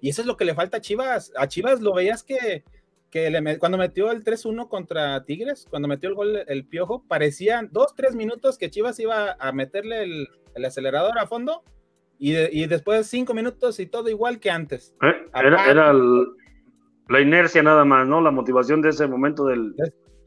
Y 0.00 0.10
eso 0.10 0.20
es 0.20 0.26
lo 0.26 0.36
que 0.36 0.44
le 0.44 0.54
falta 0.54 0.76
a 0.76 0.80
Chivas. 0.80 1.32
A 1.36 1.48
Chivas 1.48 1.80
lo 1.80 1.94
veías 1.94 2.22
que, 2.22 2.64
que 3.10 3.56
cuando 3.58 3.76
metió 3.76 4.12
el 4.12 4.22
3-1 4.22 4.68
contra 4.68 5.24
Tigres, 5.24 5.66
cuando 5.68 5.88
metió 5.88 6.08
el 6.08 6.14
gol 6.14 6.44
el 6.46 6.64
Piojo, 6.64 7.04
parecían 7.08 7.70
dos, 7.72 7.94
tres 7.96 8.14
minutos 8.14 8.56
que 8.56 8.70
Chivas 8.70 9.00
iba 9.00 9.36
a 9.38 9.52
meterle 9.52 10.04
el, 10.04 10.28
acelerador 10.64 11.18
a 11.18 11.26
fondo 11.26 11.64
y, 12.18 12.36
y, 12.36 12.66
después 12.66 13.06
cinco 13.08 13.34
minutos 13.34 13.80
y 13.80 13.86
todo 13.86 14.08
igual 14.10 14.38
que 14.38 14.50
antes. 14.50 14.94
Eh, 15.02 15.26
era, 15.34 15.92
la 15.92 17.20
inercia 17.20 17.64
nada 17.64 17.84
más, 17.84 18.06
¿no? 18.06 18.20
La 18.20 18.30
motivación 18.30 18.80
de 18.80 18.90
ese 18.90 19.08
momento 19.08 19.46
del, 19.46 19.74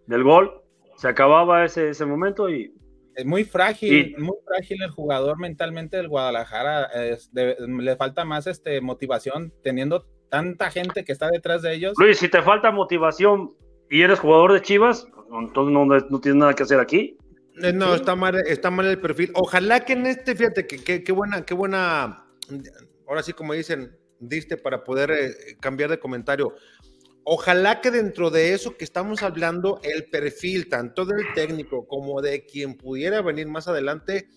del 0.08 0.24
gol 0.24 0.65
se 0.96 1.08
acababa 1.08 1.66
ese, 1.66 1.90
ese 1.90 2.06
momento 2.06 2.50
y 2.50 2.74
Es 3.16 3.26
muy 3.26 3.44
frágil, 3.44 4.16
muy 4.18 4.36
frágil 4.46 4.82
el 4.82 4.92
jugador 4.92 5.40
mentalmente 5.40 5.98
del 5.98 6.10
Guadalajara. 6.10 6.90
le 7.34 7.96
falta 7.96 8.26
más 8.26 8.48
este, 8.48 8.82
motivación 8.82 9.54
teniendo 9.64 10.06
tanta 10.30 10.72
gente 10.72 11.06
que 11.06 11.12
está 11.12 11.30
detrás 11.30 11.62
de 11.62 11.74
ellos. 11.74 11.94
Luis, 11.98 12.18
si 12.18 12.28
te 12.30 12.42
falta 12.42 12.72
motivación 12.72 13.54
y 13.90 14.02
eres 14.02 14.20
jugador 14.20 14.54
de 14.54 14.62
Chivas, 14.62 15.08
entonces 15.32 15.74
no, 15.74 15.86
no 15.86 16.20
tienes 16.20 16.40
nada 16.40 16.54
que 16.54 16.64
hacer 16.64 16.80
aquí. 16.80 17.18
Eh, 17.62 17.72
no, 17.72 17.96
está 17.96 18.16
mal, 18.16 18.36
está 18.48 18.70
mal 18.70 18.86
el 18.86 19.00
perfil. 19.00 19.32
Ojalá 19.34 19.86
que 19.86 19.94
en 19.94 20.06
este, 20.08 20.36
fíjate, 20.36 20.68
que, 20.68 21.04
qué 21.04 21.12
buena, 21.12 21.46
qué 21.46 21.54
buena, 21.54 22.26
ahora 23.08 23.24
sí 23.24 23.34
como 23.34 23.54
dicen, 23.54 23.96
diste 24.20 24.58
para 24.58 24.84
poder 24.84 25.12
eh, 25.12 25.58
cambiar 25.60 25.90
de 25.90 26.00
comentario. 26.00 26.54
Ojalá 27.28 27.82
que 27.82 27.90
dentro 27.90 28.30
de 28.30 28.54
eso 28.54 28.78
que 28.78 28.84
estamos 28.84 29.24
hablando, 29.24 29.80
el 29.84 30.06
perfil 30.06 30.70
tanto 30.70 31.06
del 31.06 31.26
técnico 31.34 31.88
como 31.88 32.22
de 32.22 32.46
quien 32.46 32.76
pudiera 32.76 33.24
venir 33.24 33.48
más 33.48 33.68
adelante, 33.68 34.30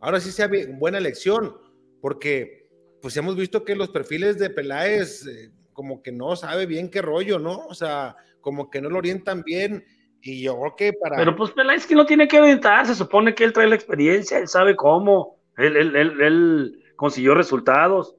ahora 0.00 0.18
sí 0.18 0.32
sea 0.32 0.50
buena 0.78 0.98
elección, 0.98 1.56
porque 2.00 2.68
pues 3.00 3.16
hemos 3.16 3.36
visto 3.36 3.64
que 3.64 3.76
los 3.76 3.90
perfiles 3.90 4.38
de 4.38 4.50
Peláez 4.50 5.26
eh, 5.26 5.52
como 5.72 6.02
que 6.02 6.10
no 6.10 6.34
sabe 6.34 6.66
bien 6.66 6.90
qué 6.90 7.02
rollo, 7.02 7.38
¿no? 7.38 7.66
O 7.66 7.74
sea, 7.74 8.16
como 8.40 8.68
que 8.68 8.80
no 8.80 8.90
lo 8.90 8.98
orientan 8.98 9.42
bien 9.42 9.84
y 10.20 10.42
yo 10.42 10.58
creo 10.58 10.76
que 10.76 10.92
para... 10.94 11.16
Pero 11.16 11.36
pues 11.36 11.52
Peláez 11.52 11.86
que 11.86 11.94
no 11.94 12.04
tiene 12.04 12.26
que 12.26 12.40
orientar, 12.40 12.84
se 12.86 12.96
supone 12.96 13.34
que 13.34 13.44
él 13.44 13.52
trae 13.52 13.68
la 13.68 13.76
experiencia, 13.76 14.38
él 14.38 14.48
sabe 14.48 14.74
cómo, 14.74 15.40
él, 15.56 15.76
él, 15.76 16.20
él, 16.20 16.82
consiguió 16.96 17.34
resultados. 17.34 18.16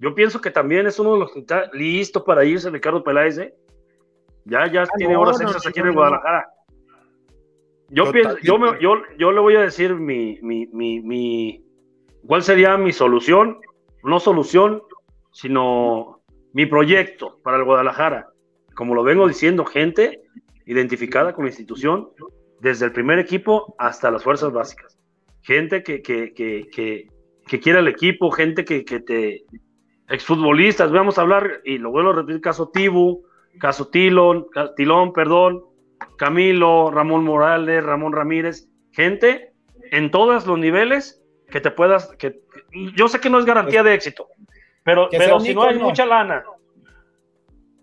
Yo 0.00 0.14
pienso 0.14 0.40
que 0.40 0.50
también 0.50 0.86
es 0.86 0.98
uno 0.98 1.14
de 1.14 1.20
los 1.20 1.32
que 1.32 1.40
está 1.40 1.70
listo 1.72 2.24
para 2.24 2.44
irse 2.44 2.70
Ricardo 2.70 3.02
Peláez, 3.02 3.38
¿eh? 3.38 3.54
Ya, 4.44 4.70
ya 4.70 4.82
ah, 4.82 4.88
tiene 4.96 5.16
horas 5.16 5.40
extras 5.40 5.66
aquí 5.66 5.80
en 5.80 5.94
Guadalajara. 5.94 6.48
Yo 7.88 8.10
pienso, 8.10 8.36
yo, 8.42 8.58
me, 8.58 8.80
yo, 8.80 8.96
yo 9.18 9.32
le 9.32 9.40
voy 9.40 9.56
a 9.56 9.60
decir 9.60 9.94
mi, 9.94 10.38
mi, 10.42 10.66
mi, 10.66 11.00
mi, 11.00 11.64
cuál 12.26 12.42
sería 12.42 12.76
mi 12.76 12.92
solución, 12.92 13.58
no 14.02 14.20
solución, 14.20 14.82
sino 15.32 16.20
mi 16.52 16.66
proyecto 16.66 17.40
para 17.42 17.58
el 17.58 17.64
Guadalajara. 17.64 18.28
Como 18.74 18.94
lo 18.94 19.02
vengo 19.04 19.28
diciendo, 19.28 19.64
gente, 19.64 20.22
identificada 20.66 21.34
con 21.34 21.44
la 21.44 21.50
institución, 21.50 22.10
desde 22.60 22.86
el 22.86 22.92
primer 22.92 23.18
equipo 23.18 23.74
hasta 23.78 24.10
las 24.10 24.24
fuerzas 24.24 24.52
básicas. 24.52 24.98
Gente 25.42 25.82
que, 25.82 26.02
que, 26.02 26.32
que, 26.32 26.68
que, 26.72 27.08
que 27.46 27.60
quiera 27.60 27.80
el 27.80 27.88
equipo, 27.88 28.30
gente 28.30 28.64
que, 28.64 28.84
que 28.84 29.00
te... 29.00 29.44
Exfutbolistas, 30.08 30.92
vamos 30.92 31.18
a 31.18 31.22
hablar, 31.22 31.60
y 31.64 31.78
lo 31.78 31.90
vuelvo 31.90 32.10
a 32.10 32.14
repetir, 32.16 32.40
caso 32.40 32.68
Tibu, 32.68 33.24
caso 33.58 33.88
Tilón, 33.88 34.46
Tilón, 34.76 35.12
perdón, 35.12 35.64
Camilo, 36.18 36.90
Ramón 36.90 37.24
Morales, 37.24 37.82
Ramón 37.82 38.12
Ramírez, 38.12 38.68
gente 38.92 39.52
en 39.90 40.10
todos 40.10 40.46
los 40.46 40.58
niveles 40.58 41.22
que 41.48 41.60
te 41.60 41.70
puedas, 41.70 42.14
que 42.16 42.40
yo 42.96 43.08
sé 43.08 43.20
que 43.20 43.30
no 43.30 43.38
es 43.38 43.44
garantía 43.44 43.82
de 43.82 43.94
éxito, 43.94 44.28
pero, 44.82 45.08
pero 45.10 45.40
si 45.40 45.54
no 45.54 45.62
hay 45.62 45.78
mucha 45.78 46.04
lana, 46.04 46.44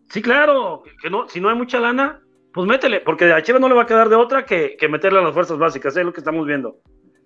sí, 0.10 0.21
claro, 0.21 0.84
que 1.01 1.10
no, 1.10 1.27
si 1.27 1.39
no 1.39 1.49
hay 1.49 1.55
mucha 1.55 1.79
lana, 1.79 2.21
pues 2.53 2.67
métele, 2.67 2.99
porque 2.99 3.31
a 3.31 3.41
Chivas 3.41 3.62
no 3.62 3.69
le 3.69 3.75
va 3.75 3.84
a 3.84 3.88
quedar 3.88 4.10
de 4.10 4.15
otra 4.15 4.45
que, 4.45 4.75
que 4.77 4.89
meterle 4.89 5.19
a 5.19 5.23
las 5.23 5.34
fuerzas 5.34 5.57
básicas, 5.57 5.95
es 5.95 6.05
lo 6.05 6.13
que 6.13 6.19
estamos 6.19 6.45
viendo. 6.45 6.77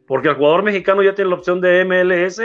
Porque 0.07 0.27
el 0.29 0.35
jugador 0.35 0.61
mexicano 0.61 1.01
ya 1.01 1.15
tiene 1.15 1.31
la 1.31 1.37
opción 1.37 1.61
de 1.61 1.83
MLS 1.83 2.41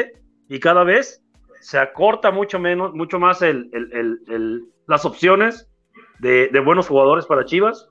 y 0.49 0.61
cada 0.61 0.83
vez 0.83 1.23
se 1.61 1.79
acorta 1.79 2.31
mucho 2.31 2.59
menos, 2.59 2.95
mucho 2.95 3.19
más 3.19 3.43
el, 3.43 3.71
el, 3.73 4.21
el, 4.29 4.65
las 4.87 5.05
opciones 5.05 5.69
de, 6.19 6.49
buenos 6.65 6.89
jugadores 6.89 7.27
para 7.27 7.45
Chivas. 7.45 7.89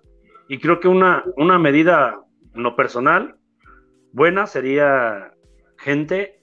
Y 0.48 0.60
creo 0.60 0.80
que 0.80 0.88
una, 0.88 1.24
una 1.38 1.60
medida 1.60 2.20
no 2.54 2.76
personal 2.76 3.36
buena 4.12 4.48
sería 4.48 5.32
gente 5.78 6.42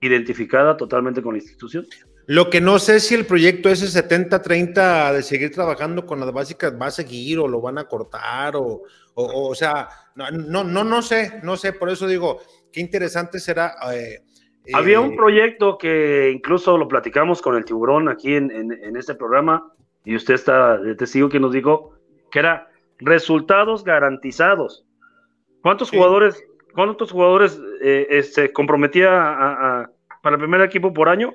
identificada 0.00 0.76
totalmente 0.76 1.20
con 1.20 1.34
la 1.34 1.40
institución. 1.40 1.86
Lo 2.26 2.48
que 2.48 2.60
no 2.60 2.78
sé 2.78 3.00
si 3.00 3.16
el 3.16 3.26
proyecto 3.26 3.68
ese 3.68 3.86
70-30 3.86 5.12
de 5.12 5.22
seguir 5.24 5.50
trabajando 5.50 6.06
con 6.06 6.20
las 6.20 6.32
básicas 6.32 6.72
va 6.80 6.86
a 6.86 6.92
seguir 6.92 7.40
o 7.40 7.48
lo 7.48 7.60
van 7.60 7.78
a 7.78 7.88
cortar 7.88 8.54
o, 8.54 8.82
o, 9.14 9.48
o 9.48 9.54
sea, 9.56 9.88
no, 10.14 10.30
no, 10.30 10.62
no, 10.62 10.84
no 10.84 11.02
sé, 11.02 11.40
no 11.42 11.56
sé, 11.56 11.72
por 11.72 11.90
eso 11.90 12.06
digo, 12.06 12.40
qué 12.72 12.80
interesante 12.80 13.40
será. 13.40 13.74
Eh, 13.92 14.22
Había 14.74 14.96
eh, 14.96 15.00
un 15.00 15.16
proyecto 15.16 15.78
que 15.78 16.30
incluso 16.34 16.76
lo 16.76 16.88
platicamos 16.88 17.42
con 17.42 17.56
el 17.56 17.64
tiburón 17.64 18.08
aquí 18.08 18.34
en, 18.34 18.50
en, 18.50 18.72
en 18.72 18.96
este 18.96 19.14
programa 19.14 19.72
y 20.04 20.16
usted 20.16 20.34
está 20.34 20.78
de 20.78 20.94
testigo 20.94 21.28
que 21.28 21.40
nos 21.40 21.52
dijo 21.52 21.94
que 22.30 22.40
era 22.40 22.70
resultados 22.98 23.84
garantizados. 23.84 24.84
¿Cuántos 25.62 25.88
sí. 25.88 25.96
jugadores, 25.96 26.42
cuántos 26.74 27.10
jugadores 27.10 27.60
eh, 27.82 28.06
se 28.08 28.18
este, 28.18 28.52
comprometía 28.52 29.10
a, 29.10 29.80
a, 29.80 29.90
para 30.22 30.36
el 30.36 30.40
primer 30.40 30.60
equipo 30.60 30.92
por 30.92 31.08
año? 31.08 31.32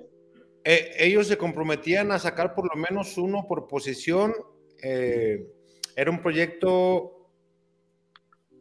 eh, 0.66 0.96
ellos 0.98 1.28
se 1.28 1.38
comprometían 1.38 2.12
a 2.12 2.18
sacar 2.18 2.56
por 2.56 2.68
lo 2.68 2.82
menos 2.82 3.18
uno 3.20 3.46
por 3.48 3.68
posición. 3.68 4.34
Eh, 4.82 5.48
era 5.96 6.10
un 6.10 6.22
proyecto. 6.22 7.12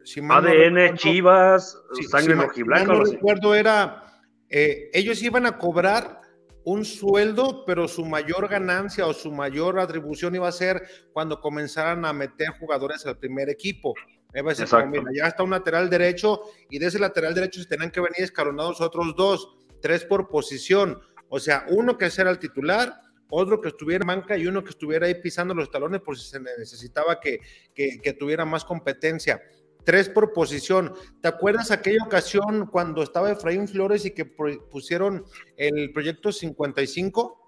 Si 0.03 0.19
ADN, 0.19 0.29
no 0.29 0.41
recuerdo, 0.43 0.97
Chivas, 0.97 1.81
si, 1.93 2.03
sangre 2.03 2.35
si 2.35 2.41
rojiblanca. 2.41 2.93
No 2.93 3.03
recuerdo, 3.03 3.55
era. 3.55 4.04
Eh, 4.49 4.89
ellos 4.93 5.21
iban 5.21 5.45
a 5.45 5.57
cobrar 5.57 6.21
un 6.63 6.83
sueldo, 6.83 7.63
pero 7.65 7.87
su 7.87 8.05
mayor 8.05 8.47
ganancia 8.47 9.05
o 9.05 9.13
su 9.13 9.31
mayor 9.31 9.79
atribución 9.79 10.35
iba 10.35 10.47
a 10.47 10.51
ser 10.51 10.81
cuando 11.13 11.39
comenzaran 11.39 12.05
a 12.05 12.13
meter 12.13 12.49
jugadores 12.59 13.05
al 13.05 13.17
primer 13.17 13.49
equipo. 13.49 13.93
Iba 14.33 14.51
a 14.51 14.53
decir, 14.53 14.67
como, 14.67 14.87
mira, 14.87 15.05
ya 15.15 15.27
está 15.27 15.43
un 15.43 15.51
lateral 15.51 15.89
derecho 15.89 16.41
y 16.69 16.79
de 16.79 16.87
ese 16.87 16.99
lateral 16.99 17.33
derecho 17.33 17.61
se 17.61 17.67
tenían 17.67 17.91
que 17.91 18.01
venir 18.01 18.21
escalonados 18.21 18.81
otros 18.81 19.15
dos, 19.15 19.55
tres 19.81 20.03
por 20.03 20.27
posición 20.27 20.99
o 21.29 21.39
sea, 21.39 21.65
uno 21.69 21.97
que 21.97 22.09
era 22.17 22.29
el 22.29 22.39
titular, 22.39 23.01
otro 23.29 23.59
que 23.59 23.69
estuviera 23.69 24.03
en 24.03 24.07
banca 24.07 24.37
y 24.37 24.47
uno 24.47 24.63
que 24.63 24.69
estuviera 24.69 25.07
ahí 25.07 25.15
pisando 25.15 25.53
los 25.53 25.71
talones 25.71 26.01
por 26.01 26.17
si 26.17 26.27
se 26.29 26.39
necesitaba 26.39 27.19
que, 27.19 27.39
que, 27.73 27.99
que 28.01 28.13
tuviera 28.13 28.45
más 28.45 28.63
competencia. 28.63 29.41
Tres 29.85 30.09
por 30.09 30.33
posición. 30.33 30.93
¿Te 31.21 31.27
acuerdas 31.27 31.71
aquella 31.71 32.03
ocasión 32.03 32.67
cuando 32.67 33.03
estaba 33.03 33.31
Efraín 33.31 33.67
Flores 33.67 34.05
y 34.05 34.11
que 34.11 34.25
pusieron 34.25 35.25
el 35.57 35.91
proyecto 35.91 36.31
55? 36.31 37.41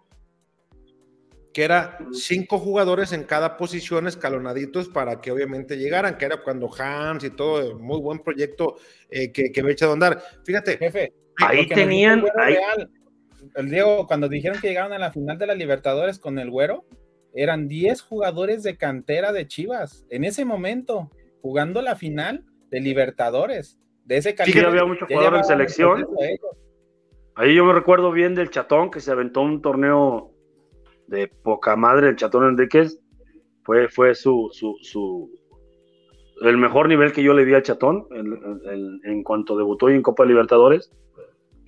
que 1.53 1.63
era 1.63 1.97
cinco 2.11 2.59
jugadores 2.59 3.13
en 3.13 3.23
cada 3.23 3.57
posición 3.57 4.05
escalonaditos 4.05 4.89
para 4.89 5.19
que 5.19 5.31
obviamente 5.31 5.75
llegaran, 5.75 6.15
que 6.15 6.25
era 6.25 6.43
cuando 6.43 6.69
Hans 6.71 7.23
y 7.23 7.31
todo, 7.31 7.79
muy 7.79 7.99
buen 7.99 8.19
proyecto 8.19 8.75
eh, 9.09 9.31
que, 9.31 9.51
que 9.51 9.63
me 9.63 9.71
echado 9.71 9.93
a 9.93 9.93
andar. 9.95 10.23
Fíjate. 10.45 10.77
Jefe, 10.77 11.13
ahí 11.37 11.67
tenían, 11.67 12.23
ahí, 12.37 12.53
real 12.53 12.91
el 13.55 13.69
Diego, 13.69 14.07
cuando 14.07 14.29
dijeron 14.29 14.59
que 14.59 14.67
llegaron 14.67 14.93
a 14.93 14.99
la 14.99 15.11
final 15.11 15.37
de 15.37 15.47
la 15.47 15.55
Libertadores 15.55 16.19
con 16.19 16.39
el 16.39 16.49
Güero, 16.49 16.85
eran 17.33 17.67
10 17.67 18.01
jugadores 18.01 18.63
de 18.63 18.77
cantera 18.77 19.31
de 19.31 19.47
Chivas. 19.47 20.05
En 20.09 20.23
ese 20.23 20.45
momento, 20.45 21.11
jugando 21.41 21.81
la 21.81 21.95
final 21.95 22.45
de 22.69 22.79
Libertadores. 22.81 23.79
De 24.05 24.17
ese 24.17 24.35
calibre. 24.35 24.61
Sí, 24.61 24.65
había 24.65 24.85
muchos 24.85 25.07
jugadores 25.07 25.41
en 25.41 25.45
selección. 25.45 26.07
Ahí 27.35 27.55
yo 27.55 27.65
me 27.65 27.73
recuerdo 27.73 28.11
bien 28.11 28.35
del 28.35 28.49
Chatón, 28.49 28.89
que 28.89 28.99
se 28.99 29.11
aventó 29.11 29.41
un 29.41 29.61
torneo 29.61 30.31
de 31.07 31.27
poca 31.27 31.75
madre, 31.75 32.09
el 32.09 32.15
Chatón 32.15 32.47
Enríquez. 32.47 32.99
Fue, 33.63 33.89
fue 33.89 34.15
su, 34.15 34.49
su, 34.53 34.77
su, 34.81 35.29
el 36.41 36.57
mejor 36.57 36.87
nivel 36.87 37.11
que 37.11 37.21
yo 37.21 37.33
le 37.33 37.43
vi 37.43 37.53
al 37.53 37.63
Chatón 37.63 38.07
en, 38.11 38.27
en, 38.71 38.99
en 39.03 39.23
cuanto 39.23 39.57
debutó 39.57 39.89
en 39.89 40.01
Copa 40.01 40.25
Libertadores 40.25 40.89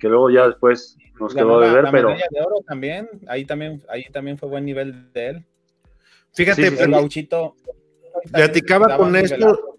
que 0.00 0.08
luego 0.08 0.30
ya 0.30 0.48
después 0.48 0.96
nos 1.20 1.34
quedó 1.34 1.60
de 1.60 1.70
ver, 1.70 1.84
la 1.84 1.90
pero. 1.92 2.08
De 2.08 2.40
oro 2.44 2.64
también, 2.66 3.08
ahí 3.28 3.44
también, 3.44 3.82
ahí 3.88 4.04
también 4.10 4.38
fue 4.38 4.48
buen 4.48 4.64
nivel 4.64 5.12
de 5.12 5.28
él. 5.28 5.44
Fíjate, 6.34 6.70
sí, 6.70 6.76
sí, 6.76 6.82
el 6.82 6.90
gauchito. 6.90 7.54
Platicaba 8.32 8.96
con 8.96 9.14
esto, 9.14 9.69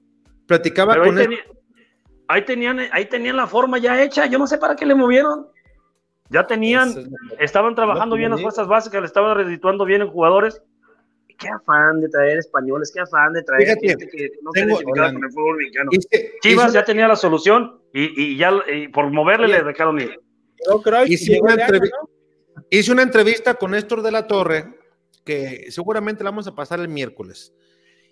platicaba 0.51 0.93
pero 0.93 1.05
con 1.05 1.17
ahí, 1.17 1.23
tenía, 1.23 1.39
ahí, 2.27 2.45
tenían, 2.45 2.79
ahí 2.91 3.05
tenían 3.05 3.37
la 3.37 3.47
forma 3.47 3.77
ya 3.77 4.01
hecha, 4.03 4.25
yo 4.25 4.37
no 4.37 4.47
sé 4.47 4.57
para 4.57 4.75
qué 4.75 4.85
le 4.85 4.95
movieron. 4.95 5.47
Ya 6.29 6.45
tenían, 6.47 6.89
es, 6.89 7.09
estaban 7.39 7.75
trabajando 7.75 8.15
bien 8.15 8.31
las 8.31 8.41
fuerzas 8.41 8.67
básicas, 8.67 9.01
le 9.01 9.07
estaban 9.07 9.35
redituando 9.35 9.85
bien 9.85 10.01
en 10.01 10.09
jugadores. 10.09 10.61
Qué 11.37 11.49
afán 11.49 12.01
de 12.01 12.07
traer 12.09 12.37
españoles, 12.37 12.91
qué 12.93 13.01
afán 13.01 13.33
de 13.33 13.43
traer 13.43 13.63
Fíjate, 13.63 13.87
gente 13.87 14.07
que 14.09 14.29
no 14.41 14.51
tengo, 14.51 14.77
se 14.77 14.83
con 14.83 14.99
el 14.99 15.31
fútbol 15.31 15.57
mexicano. 15.57 15.89
Chivas 16.41 16.65
hizo, 16.67 16.73
ya 16.73 16.85
tenía 16.85 17.07
la 17.07 17.15
solución 17.15 17.81
y, 17.93 18.33
y 18.33 18.37
ya 18.37 18.51
y 18.71 18.89
por 18.89 19.09
moverle 19.09 19.47
le 19.47 19.63
dejaron 19.63 19.99
ir. 19.99 20.19
Hice 21.07 21.39
una, 21.41 21.53
entrev 21.53 21.81
¿no? 21.81 22.09
hice 22.69 22.91
una 22.91 23.01
entrevista 23.01 23.55
con 23.55 23.71
Néstor 23.71 24.01
de 24.01 24.11
la 24.11 24.27
Torre, 24.27 24.65
que 25.25 25.71
seguramente 25.71 26.23
la 26.23 26.29
vamos 26.29 26.47
a 26.47 26.55
pasar 26.55 26.79
el 26.79 26.87
miércoles. 26.87 27.53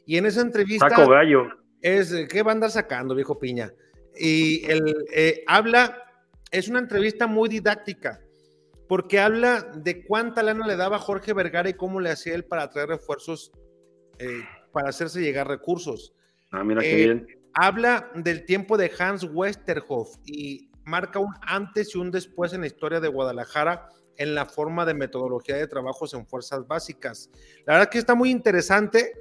Y 0.05 0.17
en 0.17 0.25
esa 0.25 0.41
entrevista. 0.41 0.89
Saco 0.89 1.11
gallo. 1.11 1.47
Es, 1.81 2.13
¿qué 2.29 2.43
va 2.43 2.51
a 2.51 2.55
andar 2.55 2.71
sacando, 2.71 3.15
viejo 3.15 3.39
Piña? 3.39 3.73
Y 4.17 4.65
él 4.69 5.05
eh, 5.13 5.43
habla, 5.47 5.97
es 6.51 6.67
una 6.67 6.79
entrevista 6.79 7.27
muy 7.27 7.47
didáctica, 7.47 8.21
porque 8.87 9.19
habla 9.19 9.61
de 9.75 10.03
cuánta 10.05 10.43
lana 10.43 10.67
le 10.67 10.75
daba 10.75 10.99
Jorge 10.99 11.33
Vergara 11.33 11.69
y 11.69 11.73
cómo 11.73 11.99
le 11.99 12.09
hacía 12.09 12.35
él 12.35 12.45
para 12.45 12.69
traer 12.69 12.89
refuerzos, 12.89 13.51
eh, 14.17 14.43
para 14.71 14.89
hacerse 14.89 15.21
llegar 15.21 15.47
recursos. 15.47 16.13
Ah, 16.51 16.63
mira 16.63 16.81
qué 16.81 16.91
eh, 16.91 17.05
bien 17.05 17.39
habla 17.53 18.09
del 18.15 18.45
tiempo 18.45 18.77
de 18.77 18.91
Hans 18.97 19.23
Westerhoff 19.23 20.15
y 20.25 20.69
marca 20.85 21.19
un 21.19 21.33
antes 21.41 21.95
y 21.95 21.97
un 21.97 22.11
después 22.11 22.53
en 22.53 22.61
la 22.61 22.67
historia 22.67 22.99
de 22.99 23.07
Guadalajara 23.07 23.89
en 24.17 24.35
la 24.35 24.45
forma 24.45 24.85
de 24.85 24.93
metodología 24.93 25.55
de 25.55 25.67
trabajos 25.67 26.13
en 26.13 26.25
fuerzas 26.27 26.67
básicas. 26.67 27.29
La 27.65 27.73
verdad 27.73 27.89
que 27.89 27.99
está 27.99 28.15
muy 28.15 28.31
interesante, 28.31 29.13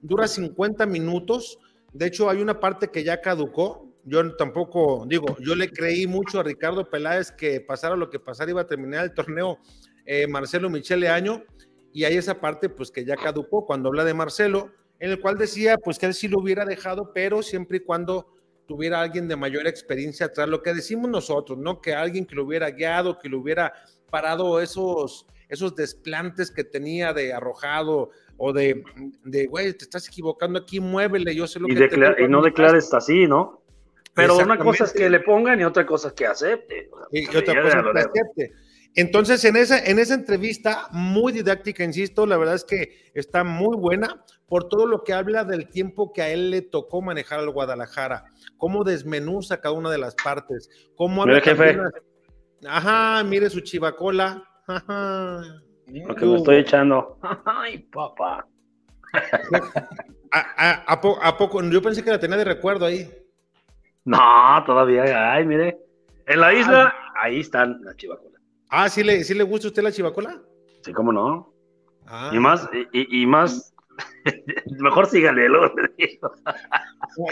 dura 0.00 0.28
50 0.28 0.86
minutos, 0.86 1.58
de 1.94 2.06
hecho 2.06 2.28
hay 2.28 2.42
una 2.42 2.60
parte 2.60 2.88
que 2.88 3.04
ya 3.04 3.20
caducó, 3.20 3.88
yo 4.04 4.36
tampoco, 4.36 5.06
digo, 5.08 5.36
yo 5.40 5.54
le 5.54 5.70
creí 5.70 6.06
mucho 6.06 6.40
a 6.40 6.42
Ricardo 6.42 6.90
Peláez 6.90 7.32
que 7.32 7.60
pasara 7.60 7.96
lo 7.96 8.10
que 8.10 8.20
pasara 8.20 8.50
iba 8.50 8.60
a 8.60 8.66
terminar 8.66 9.04
el 9.04 9.14
torneo 9.14 9.58
eh, 10.04 10.26
Marcelo 10.26 10.68
Michele 10.68 11.08
Año, 11.08 11.42
y 11.92 12.04
hay 12.04 12.16
esa 12.16 12.40
parte 12.40 12.68
pues 12.68 12.90
que 12.90 13.04
ya 13.04 13.16
caducó 13.16 13.64
cuando 13.64 13.88
habla 13.88 14.04
de 14.04 14.12
Marcelo, 14.12 14.72
en 14.98 15.12
el 15.12 15.20
cual 15.20 15.38
decía 15.38 15.78
pues 15.78 15.98
que 15.98 16.06
él 16.06 16.14
sí 16.14 16.26
lo 16.26 16.40
hubiera 16.40 16.64
dejado, 16.64 17.12
pero 17.14 17.42
siempre 17.42 17.78
y 17.78 17.80
cuando 17.80 18.34
tuviera 18.66 19.00
alguien 19.00 19.28
de 19.28 19.36
mayor 19.36 19.66
experiencia 19.66 20.26
atrás, 20.26 20.48
lo 20.48 20.62
que 20.62 20.74
decimos 20.74 21.08
nosotros, 21.08 21.56
¿no? 21.56 21.80
Que 21.80 21.94
alguien 21.94 22.26
que 22.26 22.34
lo 22.34 22.44
hubiera 22.44 22.70
guiado, 22.70 23.18
que 23.18 23.28
lo 23.28 23.38
hubiera 23.38 23.72
parado 24.10 24.60
esos, 24.60 25.26
esos 25.48 25.76
desplantes 25.76 26.50
que 26.50 26.64
tenía 26.64 27.12
de 27.12 27.32
arrojado 27.32 28.10
o 28.36 28.52
de, 28.52 28.82
de 29.24 29.46
güey, 29.46 29.72
te 29.72 29.84
estás 29.84 30.08
equivocando 30.08 30.58
aquí, 30.58 30.80
muévele, 30.80 31.34
yo 31.34 31.46
sé 31.46 31.60
lo 31.60 31.68
y 31.68 31.74
que 31.74 31.88
te 31.88 32.24
Y 32.24 32.28
no 32.28 32.42
declares 32.42 32.92
así, 32.92 33.26
¿no? 33.26 33.62
Pero 34.14 34.36
una 34.38 34.58
cosa 34.58 34.84
es 34.84 34.92
que 34.92 35.10
le 35.10 35.20
pongan 35.20 35.60
y 35.60 35.64
otra 35.64 35.84
cosa 35.84 36.08
es 36.08 36.14
que 36.14 36.26
acepte. 36.26 36.88
y, 37.10 37.26
otra 37.36 37.62
cosa 37.62 37.78
es 37.78 37.84
que 37.84 38.20
acepte. 38.20 38.52
Entonces, 38.96 39.44
en 39.44 39.56
esa, 39.56 39.84
en 39.84 39.98
esa 39.98 40.14
entrevista, 40.14 40.88
muy 40.92 41.32
didáctica, 41.32 41.82
insisto, 41.82 42.26
la 42.26 42.36
verdad 42.36 42.54
es 42.54 42.64
que 42.64 43.10
está 43.12 43.42
muy 43.42 43.76
buena 43.76 44.24
por 44.46 44.68
todo 44.68 44.86
lo 44.86 45.02
que 45.02 45.12
habla 45.12 45.42
del 45.44 45.68
tiempo 45.68 46.12
que 46.12 46.22
a 46.22 46.30
él 46.30 46.50
le 46.50 46.62
tocó 46.62 47.02
manejar 47.02 47.40
al 47.40 47.50
Guadalajara, 47.50 48.24
cómo 48.56 48.84
desmenuza 48.84 49.60
cada 49.60 49.74
una 49.74 49.90
de 49.90 49.98
las 49.98 50.14
partes, 50.14 50.70
cómo 50.94 51.22
habla 51.22 51.40
jefe. 51.40 51.76
Ajá, 52.66 53.24
mire 53.24 53.50
su 53.50 53.60
chivacola. 53.62 54.44
Ajá. 54.68 55.42
Lo 56.02 56.14
que 56.14 56.26
me 56.26 56.36
estoy 56.36 56.56
echando. 56.56 57.18
Ay, 57.44 57.78
papá. 57.78 58.46
¿A, 60.32 61.36
poco? 61.38 61.62
Yo 61.62 61.80
pensé 61.80 62.02
que 62.02 62.10
la 62.10 62.18
tenía 62.18 62.36
de 62.36 62.44
recuerdo 62.44 62.86
ahí. 62.86 63.08
No, 64.04 64.18
todavía. 64.66 65.32
Ay, 65.32 65.46
mire. 65.46 65.78
En 66.26 66.40
la 66.40 66.52
isla, 66.52 66.94
ahí 67.16 67.40
están 67.40 67.80
las 67.84 67.96
chivacolas. 67.96 68.40
Ah, 68.70 68.88
¿sí 68.88 69.04
le, 69.04 69.22
¿sí 69.22 69.34
le 69.34 69.44
gusta 69.44 69.68
a 69.68 69.70
usted 69.70 69.82
la 69.82 69.92
chivacola? 69.92 70.42
Sí, 70.82 70.92
cómo 70.92 71.12
no. 71.12 71.52
Ah. 72.06 72.30
Y 72.32 72.38
más, 72.38 72.68
y, 72.92 73.26
más. 73.26 73.72
Mejor 74.80 75.06
sígale, 75.06 75.46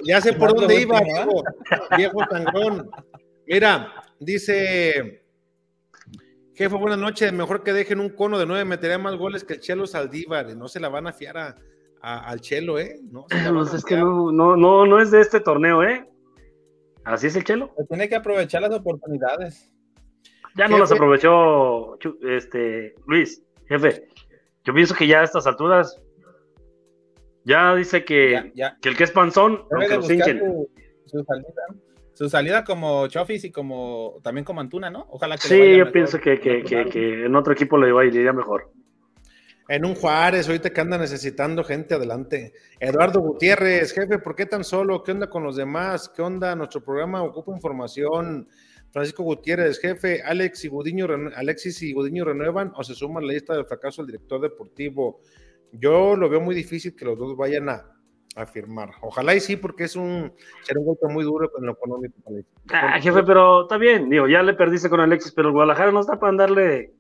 Ya 0.05 0.21
sé 0.21 0.35
por 0.35 0.55
dónde 0.55 0.81
iba, 0.83 1.01
viejo, 1.01 1.43
viejo 1.97 2.25
sangrón. 2.31 2.91
Mira, 3.47 3.93
dice 4.21 5.22
Jefe, 6.63 6.77
buenas 6.77 7.01
noches. 7.01 7.33
Mejor 7.33 7.65
que 7.65 7.73
dejen 7.73 7.99
un 7.99 8.11
cono 8.11 8.39
de 8.39 8.47
nueve, 8.47 8.65
metería 8.65 8.97
más 8.97 9.17
goles 9.17 9.43
que 9.43 9.55
el 9.55 9.59
Chelo 9.59 9.85
Saldívar. 9.85 10.57
No 10.57 10.69
se 10.69 10.79
la 10.79 10.89
van 10.89 11.09
a 11.09 11.13
fiar 11.13 11.37
a, 11.37 11.57
al 12.01 12.41
Chelo, 12.41 12.79
¿eh? 12.79 13.01
No, 13.11 13.27
pues 13.29 13.75
es 13.75 13.85
que 13.85 13.97
no, 13.97 14.31
no, 14.31 14.57
no, 14.57 14.87
no 14.87 15.01
es 15.01 15.11
de 15.11 15.23
este 15.23 15.41
torneo, 15.41 15.83
¿eh? 15.83 16.09
¿Así 17.03 17.27
es 17.27 17.35
el 17.35 17.43
Chelo? 17.43 17.75
tiene 17.89 18.09
que 18.09 18.15
aprovechar 18.15 18.63
las 18.63 18.71
oportunidades. 18.71 19.75
Ya 20.55 20.69
no 20.69 20.79
las 20.79 20.93
aprovechó 20.93 21.99
este 22.21 22.95
Luis, 23.09 23.43
jefe. 23.67 24.07
Yo 24.63 24.73
pienso 24.73 24.95
que 24.95 25.09
ya 25.09 25.23
a 25.23 25.25
estas 25.25 25.49
alturas 25.49 26.01
ya 27.45 27.75
dice 27.75 28.05
que, 28.05 28.53
que 28.81 28.89
el 28.89 28.97
que 28.97 29.03
es 29.03 29.11
panzón, 29.11 29.65
aunque 29.73 29.97
lo 29.97 30.13
hinchen 30.13 30.69
su 31.07 31.25
salida 32.29 32.65
como 32.65 33.07
Chofis 33.09 33.45
y 33.45 33.51
como 33.51 34.21
también 34.23 34.45
como 34.45 34.61
Antuna, 34.61 34.91
¿no? 34.91 35.07
Ojalá 35.11 35.37
que 35.37 35.49
Sí, 35.49 35.77
yo 35.77 35.91
pienso 35.91 36.19
que, 36.21 36.39
que, 36.41 36.63
que, 36.63 37.25
en 37.25 37.35
otro 37.35 37.53
equipo 37.53 37.79
le 37.79 38.07
iría 38.07 38.33
mejor. 38.33 38.71
En 39.69 39.85
un 39.85 39.95
Juárez, 39.95 40.49
ahorita 40.49 40.71
que 40.71 40.81
anda 40.81 40.99
necesitando 40.99 41.65
gente 41.65 41.95
adelante. 41.95 42.53
Eduardo 42.81 43.21
Gutiérrez, 43.21 43.93
jefe, 43.93 44.19
¿por 44.19 44.35
qué 44.35 44.47
tan 44.47 44.65
solo? 44.65 45.03
¿Qué 45.03 45.13
onda 45.13 45.31
con 45.31 45.45
los 45.45 45.57
demás? 45.57 46.13
¿Qué 46.15 46.21
onda? 46.21 46.55
Nuestro 46.57 46.83
programa 46.83 47.23
ocupa 47.23 47.53
información. 47.53 48.49
Francisco 48.91 49.23
Gutiérrez, 49.23 49.79
jefe, 49.79 50.23
Alex 50.23 50.67
y 50.67 50.69
Gudiño, 50.69 51.07
Alexis 51.35 51.83
y 51.83 51.93
Gudiño 51.93 52.27
renuevan 52.27 52.73
o 52.77 52.85
se 52.85 52.95
suman 52.95 53.25
a 53.25 53.27
la 53.27 53.33
lista 53.33 53.55
del 53.55 53.65
fracaso 53.65 54.03
del 54.03 54.13
director 54.13 54.41
deportivo. 54.41 55.21
Yo 55.73 56.17
lo 56.17 56.29
veo 56.29 56.41
muy 56.41 56.55
difícil 56.55 56.95
que 56.95 57.07
los 57.07 57.19
dos 57.19 57.35
vayan 57.35 57.71
a, 57.71 57.87
afirmar. 58.37 58.91
Ojalá 59.01 59.35
y 59.35 59.41
sí, 59.41 59.57
porque 59.57 59.85
es 59.85 59.97
un, 59.97 60.33
será 60.63 60.81
un 60.81 60.87
golpe 60.87 61.07
muy 61.09 61.25
duro 61.25 61.51
con 61.51 61.67
lo 61.67 61.73
económico. 61.73 62.15
Ah, 62.73 63.01
jefe, 63.01 63.23
pero 63.23 63.63
está 63.63 63.77
bien, 63.77 64.09
digo, 64.09 64.27
ya 64.27 64.43
le 64.43 64.55
perdiste 64.55 64.89
con 64.89 65.01
Alexis, 65.01 65.33
pero 65.33 65.49
el 65.49 65.55
Guadalajara 65.55 65.93
no 65.93 66.01
está 66.01 66.19
para 66.19 66.31
andarle 66.31 66.93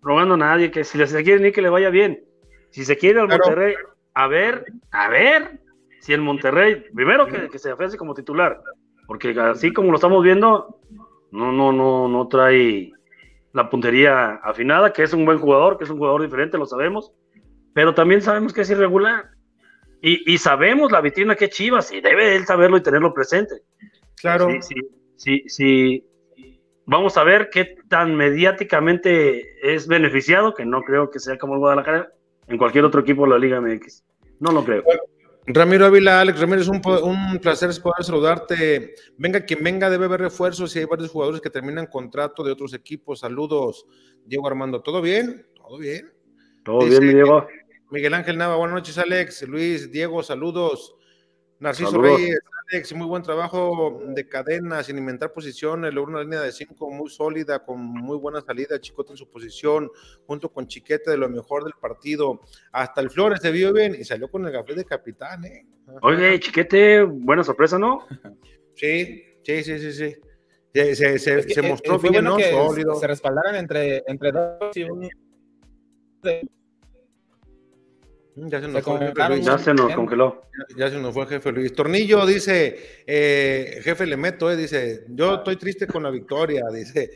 rogando 0.00 0.34
a 0.34 0.38
nadie 0.38 0.70
que 0.70 0.84
si 0.84 1.04
se 1.06 1.24
quiere 1.24 1.42
ni 1.42 1.52
que 1.52 1.62
le 1.62 1.70
vaya 1.70 1.90
bien. 1.90 2.24
Si 2.70 2.84
se 2.84 2.96
quiere 2.96 3.20
al 3.20 3.28
Monterrey, 3.28 3.74
a 4.14 4.26
ver, 4.26 4.64
a 4.90 5.08
ver, 5.08 5.60
si 6.00 6.12
el 6.12 6.20
Monterrey, 6.20 6.84
primero 6.94 7.26
que, 7.26 7.48
que 7.48 7.58
se 7.58 7.72
ofrece 7.72 7.96
como 7.96 8.14
titular, 8.14 8.60
porque 9.06 9.30
así 9.40 9.72
como 9.72 9.90
lo 9.90 9.96
estamos 9.96 10.22
viendo, 10.22 10.80
no, 11.30 11.52
no, 11.52 11.72
no, 11.72 12.08
no 12.08 12.28
trae 12.28 12.92
la 13.52 13.70
puntería 13.70 14.34
afinada, 14.36 14.92
que 14.92 15.02
es 15.02 15.12
un 15.12 15.24
buen 15.24 15.38
jugador, 15.38 15.78
que 15.78 15.84
es 15.84 15.90
un 15.90 15.98
jugador 15.98 16.22
diferente, 16.22 16.58
lo 16.58 16.66
sabemos, 16.66 17.12
pero 17.72 17.94
también 17.94 18.22
sabemos 18.22 18.52
que 18.52 18.60
es 18.60 18.70
irregular. 18.70 19.30
Y, 20.00 20.38
sabemos 20.38 20.92
la 20.92 21.00
vitrina 21.00 21.34
que 21.34 21.46
es 21.46 21.50
Chivas 21.50 21.92
y 21.92 22.00
debe 22.00 22.36
él 22.36 22.46
saberlo 22.46 22.76
y 22.76 22.82
tenerlo 22.82 23.12
presente. 23.12 23.56
Claro. 24.16 24.48
Sí, 24.60 24.74
sí, 25.16 25.44
sí, 25.46 26.04
Vamos 26.86 27.16
a 27.18 27.24
ver 27.24 27.50
qué 27.50 27.76
tan 27.88 28.14
mediáticamente 28.14 29.44
es 29.62 29.86
beneficiado, 29.86 30.54
que 30.54 30.64
no 30.64 30.82
creo 30.82 31.10
que 31.10 31.18
sea 31.18 31.36
como 31.36 31.54
el 31.54 31.58
Guadalajara, 31.58 32.12
en 32.46 32.56
cualquier 32.56 32.84
otro 32.84 33.02
equipo 33.02 33.24
de 33.24 33.30
la 33.30 33.38
Liga 33.38 33.60
MX. 33.60 34.04
No 34.40 34.52
lo 34.52 34.64
creo. 34.64 34.84
Ramiro 35.46 35.86
Ávila, 35.86 36.20
Alex 36.20 36.40
Ramírez, 36.40 36.68
un, 36.68 36.80
un 37.02 37.38
placer 37.40 37.70
poder 37.82 38.04
saludarte. 38.04 38.94
Venga 39.16 39.40
quien 39.40 39.62
venga, 39.62 39.90
debe 39.90 40.04
haber 40.04 40.20
refuerzos 40.20 40.74
y 40.76 40.78
hay 40.78 40.84
varios 40.84 41.10
jugadores 41.10 41.40
que 41.40 41.50
terminan 41.50 41.86
contrato 41.86 42.42
de 42.42 42.52
otros 42.52 42.72
equipos. 42.74 43.20
Saludos, 43.20 43.86
Diego 44.24 44.46
Armando. 44.46 44.80
¿Todo 44.82 45.00
bien? 45.00 45.46
¿Todo 45.56 45.78
bien? 45.78 46.12
Todo 46.64 46.86
bien, 46.86 47.00
Diego. 47.00 47.46
Miguel 47.90 48.14
Ángel 48.14 48.36
Nava, 48.36 48.56
buenas 48.56 48.74
noches, 48.74 48.98
Alex. 48.98 49.42
Luis, 49.48 49.90
Diego, 49.90 50.22
saludos. 50.22 50.94
Narciso 51.58 52.00
Reyes, 52.00 52.38
Alex, 52.70 52.92
muy 52.92 53.06
buen 53.06 53.22
trabajo 53.22 54.00
de 54.06 54.28
cadena, 54.28 54.82
sin 54.84 54.98
inventar 54.98 55.32
posiciones, 55.32 55.92
logró 55.92 56.12
una 56.12 56.22
línea 56.22 56.40
de 56.40 56.52
cinco 56.52 56.90
muy 56.90 57.10
sólida, 57.10 57.64
con 57.64 57.80
muy 57.80 58.16
buena 58.16 58.40
salida, 58.42 58.80
Chicote 58.80 59.12
en 59.12 59.16
su 59.16 59.28
posición, 59.28 59.90
junto 60.26 60.52
con 60.52 60.68
Chiquete 60.68 61.10
de 61.10 61.16
lo 61.16 61.28
mejor 61.28 61.64
del 61.64 61.72
partido. 61.80 62.40
Hasta 62.70 63.00
el 63.00 63.10
Flores 63.10 63.40
se 63.40 63.50
vio 63.50 63.72
bien 63.72 63.96
y 63.98 64.04
salió 64.04 64.30
con 64.30 64.46
el 64.46 64.52
café 64.52 64.74
de 64.74 64.84
capitán, 64.84 65.44
¿eh? 65.46 65.66
Oye, 66.02 66.38
Chiquete, 66.40 67.02
buena 67.02 67.42
sorpresa, 67.42 67.78
¿no? 67.78 68.06
Sí, 68.74 69.24
sí, 69.42 69.64
sí, 69.64 69.78
sí, 69.78 69.92
sí. 69.92 70.16
Se, 70.74 71.18
se, 71.18 71.42
se, 71.42 71.62
mostró 71.62 71.96
eh, 71.96 72.10
bien, 72.10 72.24
¿no? 72.24 72.38
Sólido. 72.38 72.94
Se 72.96 73.06
respaldaran 73.06 73.56
entre, 73.56 74.04
entre 74.06 74.30
dos 74.30 74.76
y 74.76 74.84
un 74.84 75.08
ya 78.46 78.60
se 78.60 78.68
nos, 78.68 78.82
fue, 78.82 79.40
ya 79.40 79.58
se 79.58 79.74
nos 79.74 79.94
congeló. 79.94 80.42
Ya, 80.76 80.90
se 80.90 80.98
nos 80.98 81.14
fue 81.14 81.22
el 81.24 81.28
jefe 81.28 81.52
Luis. 81.52 81.72
Tornillo 81.72 82.26
dice, 82.26 83.02
eh, 83.06 83.80
jefe 83.82 84.06
le 84.06 84.16
meto, 84.16 84.50
eh, 84.50 84.56
dice, 84.56 85.04
yo 85.08 85.36
estoy 85.36 85.56
triste 85.56 85.86
con 85.86 86.02
la 86.02 86.10
victoria, 86.10 86.64
dice. 86.72 87.10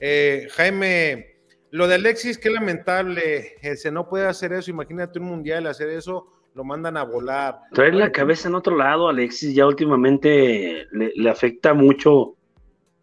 Eh, 0.00 0.48
Jaime, 0.52 1.36
lo 1.70 1.86
de 1.86 1.96
Alexis, 1.96 2.38
qué 2.38 2.50
lamentable, 2.50 3.56
se 3.76 3.90
no 3.90 4.08
puede 4.08 4.26
hacer 4.26 4.52
eso, 4.52 4.70
imagínate 4.70 5.18
un 5.18 5.26
mundial 5.26 5.66
hacer 5.66 5.88
eso, 5.88 6.26
lo 6.54 6.64
mandan 6.64 6.96
a 6.96 7.04
volar. 7.04 7.60
Traer 7.72 7.94
la 7.94 8.12
cabeza 8.12 8.48
en 8.48 8.54
otro 8.54 8.76
lado, 8.76 9.08
Alexis, 9.08 9.54
ya 9.54 9.66
últimamente 9.66 10.86
le, 10.92 11.30
afecta 11.30 11.74
mucho, 11.74 12.36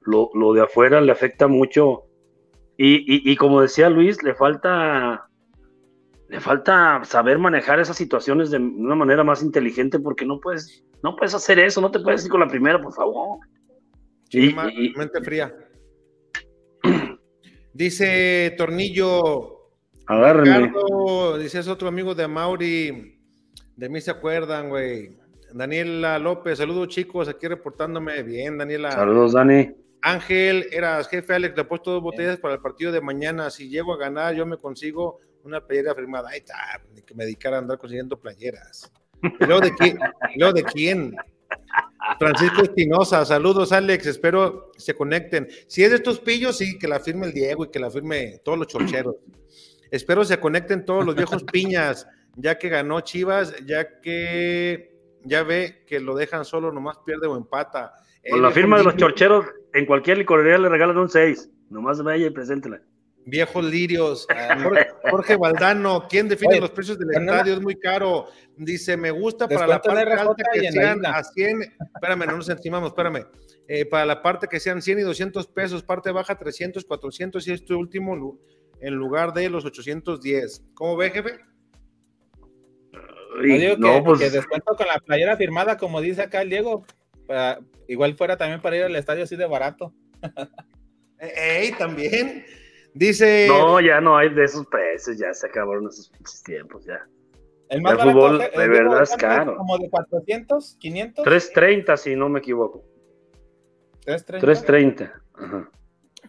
lo, 0.01 0.53
de 0.53 0.61
afuera 0.61 1.01
le 1.01 1.11
afecta 1.11 1.47
mucho. 1.47 2.05
y 2.77 3.35
como 3.37 3.61
decía 3.61 3.89
Luis, 3.89 4.23
le 4.23 4.33
falta 4.33 5.28
le 6.29 6.39
falta 6.39 7.03
saber 7.03 7.39
manejar 7.39 7.79
esas 7.79 7.97
situaciones 7.97 8.51
de 8.51 8.57
una 8.57 8.93
manera 8.93 9.23
más 9.23 9.41
inteligente 9.41 9.99
porque 9.99 10.25
no 10.25 10.39
puedes, 10.39 10.83
no 11.01 11.15
puedes 11.15 11.33
hacer 11.33 11.57
eso, 11.57 11.81
no 11.81 11.89
te 11.89 11.99
puedes 11.99 12.23
ir 12.23 12.29
con 12.29 12.39
la 12.39 12.47
primera, 12.47 12.79
por 12.79 12.93
favor. 12.93 13.39
Sí, 14.29 14.55
mente 14.95 15.21
fría. 15.23 15.53
Dice 17.73 18.53
Tornillo. 18.57 19.55
Agárrenme. 20.05 20.71
dice 21.39 21.59
es 21.59 21.67
otro 21.67 21.87
amigo 21.87 22.13
de 22.13 22.27
Mauri. 22.27 23.19
De 23.75 23.89
mí 23.89 24.01
se 24.01 24.11
acuerdan, 24.11 24.69
güey. 24.69 25.17
Daniela 25.53 26.19
López, 26.19 26.59
saludos 26.59 26.89
chicos, 26.89 27.27
aquí 27.27 27.47
reportándome. 27.47 28.21
Bien, 28.23 28.57
Daniela. 28.57 28.91
Saludos, 28.91 29.33
Dani. 29.33 29.71
Ángel, 30.01 30.67
eras 30.71 31.09
jefe 31.09 31.33
Alex, 31.33 31.55
le 31.55 31.61
he 31.61 31.65
puesto 31.65 31.91
dos 31.91 32.01
botellas 32.01 32.37
para 32.37 32.55
el 32.55 32.61
partido 32.61 32.91
de 32.91 33.01
mañana. 33.01 33.49
Si 33.49 33.69
llego 33.69 33.93
a 33.93 33.97
ganar, 33.97 34.33
yo 34.35 34.45
me 34.45 34.57
consigo 34.57 35.19
una 35.43 35.65
playera 35.65 35.95
firmada. 35.95 36.29
Ahí 36.29 36.39
está, 36.39 36.55
que 37.05 37.15
me 37.15 37.25
dedicara 37.25 37.57
a 37.57 37.59
andar 37.59 37.77
consiguiendo 37.77 38.19
playeras. 38.19 38.91
¿Y 39.21 39.45
luego 39.45 39.61
de 39.61 39.73
quién? 39.75 39.99
¿Y 40.35 40.53
de 40.53 40.63
quién? 40.63 41.15
Francisco 42.17 42.63
Espinosa, 42.63 43.25
saludos 43.25 43.71
Alex, 43.71 44.05
espero 44.05 44.71
se 44.77 44.93
conecten. 44.93 45.47
Si 45.67 45.83
es 45.83 45.89
de 45.89 45.97
estos 45.97 46.19
pillos, 46.19 46.57
sí, 46.57 46.77
que 46.77 46.87
la 46.87 46.99
firme 46.99 47.27
el 47.27 47.33
Diego 47.33 47.65
y 47.65 47.69
que 47.69 47.79
la 47.79 47.89
firme 47.89 48.39
todos 48.43 48.57
los 48.57 48.67
chorcheros. 48.67 49.15
Espero 49.91 50.23
se 50.23 50.39
conecten 50.39 50.85
todos 50.85 51.05
los 51.05 51.15
viejos 51.15 51.43
piñas, 51.43 52.07
ya 52.35 52.57
que 52.57 52.69
ganó 52.69 53.01
Chivas, 53.01 53.55
ya 53.65 53.99
que 54.01 54.97
ya 55.23 55.43
ve 55.43 55.83
que 55.85 55.99
lo 55.99 56.15
dejan 56.15 56.45
solo, 56.45 56.71
nomás 56.71 56.97
pierde 57.05 57.27
o 57.27 57.35
empata. 57.35 57.93
Con 58.29 58.41
la 58.41 58.51
firma 58.51 58.77
de 58.77 58.83
los 58.83 58.95
chorcheros, 58.95 59.45
en 59.73 59.85
cualquier 59.85 60.17
licorería 60.17 60.57
le 60.57 60.69
regalan 60.69 60.97
un 60.97 61.09
6. 61.09 61.49
Nomás 61.69 62.01
vaya 62.01 62.27
y 62.27 62.29
preséntela. 62.29 62.81
Viejos 63.29 63.63
lirios. 63.65 64.27
Jorge, 65.09 65.35
Valdano, 65.35 66.07
¿quién 66.09 66.27
define 66.27 66.59
los 66.59 66.71
precios 66.71 66.97
del 66.97 67.11
estadio? 67.11 67.53
Es 67.53 67.61
muy 67.61 67.75
caro. 67.75 68.27
Dice, 68.57 68.97
me 68.97 69.11
gusta 69.11 69.47
para 69.47 69.67
la 69.67 69.81
parte 69.81 70.01
alta 70.01 70.43
que 70.53 70.71
sean 70.71 71.05
a 71.05 71.23
100. 71.23 71.61
Espérame, 71.95 72.25
no 72.25 72.37
nos 72.37 72.49
encimamos, 72.49 72.89
espérame. 72.89 73.25
Eh, 73.67 73.85
para 73.85 74.05
la 74.05 74.21
parte 74.21 74.47
que 74.47 74.59
sean 74.59 74.81
100 74.81 74.99
y 74.99 75.01
200 75.03 75.47
pesos, 75.47 75.83
parte 75.83 76.11
baja 76.11 76.37
300, 76.37 76.83
400 76.85 77.47
y 77.47 77.51
este 77.51 77.73
último 77.75 78.39
en 78.81 78.93
lugar 78.95 79.33
de 79.33 79.49
los 79.49 79.63
810. 79.65 80.63
¿Cómo 80.73 80.97
ve, 80.97 81.11
jefe? 81.11 81.39
no, 83.77 84.03
pues... 84.03 84.19
que 84.19 84.29
descuento 84.29 84.75
con 84.75 84.87
la 84.87 84.99
playera 84.99 85.37
firmada, 85.37 85.77
como 85.77 86.01
dice 86.01 86.23
acá 86.23 86.41
el 86.41 86.49
Diego, 86.49 86.85
igual 87.87 88.15
fuera 88.15 88.37
también 88.37 88.61
para 88.61 88.77
ir 88.77 88.83
al 88.83 88.95
estadio 88.95 89.23
así 89.23 89.35
de 89.35 89.45
barato. 89.45 89.93
Ey, 91.19 91.71
también. 91.73 92.45
Dice. 92.93 93.47
No, 93.47 93.79
ya 93.79 94.01
no 94.01 94.17
hay 94.17 94.29
de 94.29 94.43
esos 94.43 94.65
precios, 94.67 95.17
ya 95.17 95.33
se 95.33 95.47
acabaron 95.47 95.87
esos 95.87 96.11
tiempos, 96.43 96.85
ya. 96.85 97.05
El 97.69 97.81
más 97.81 97.97
barato, 97.97 98.11
fútbol 98.11 98.39
de 98.39 98.67
verdad 98.67 99.03
es 99.03 99.15
caro. 99.15 99.55
Como 99.55 99.77
de 99.77 99.89
400, 99.89 100.77
500. 100.79 101.23
330, 101.23 101.97
si 101.97 102.15
no 102.15 102.27
me 102.27 102.39
equivoco. 102.39 102.83
330. 104.05 104.39
330. 104.39 105.21
Ajá. 105.35 105.71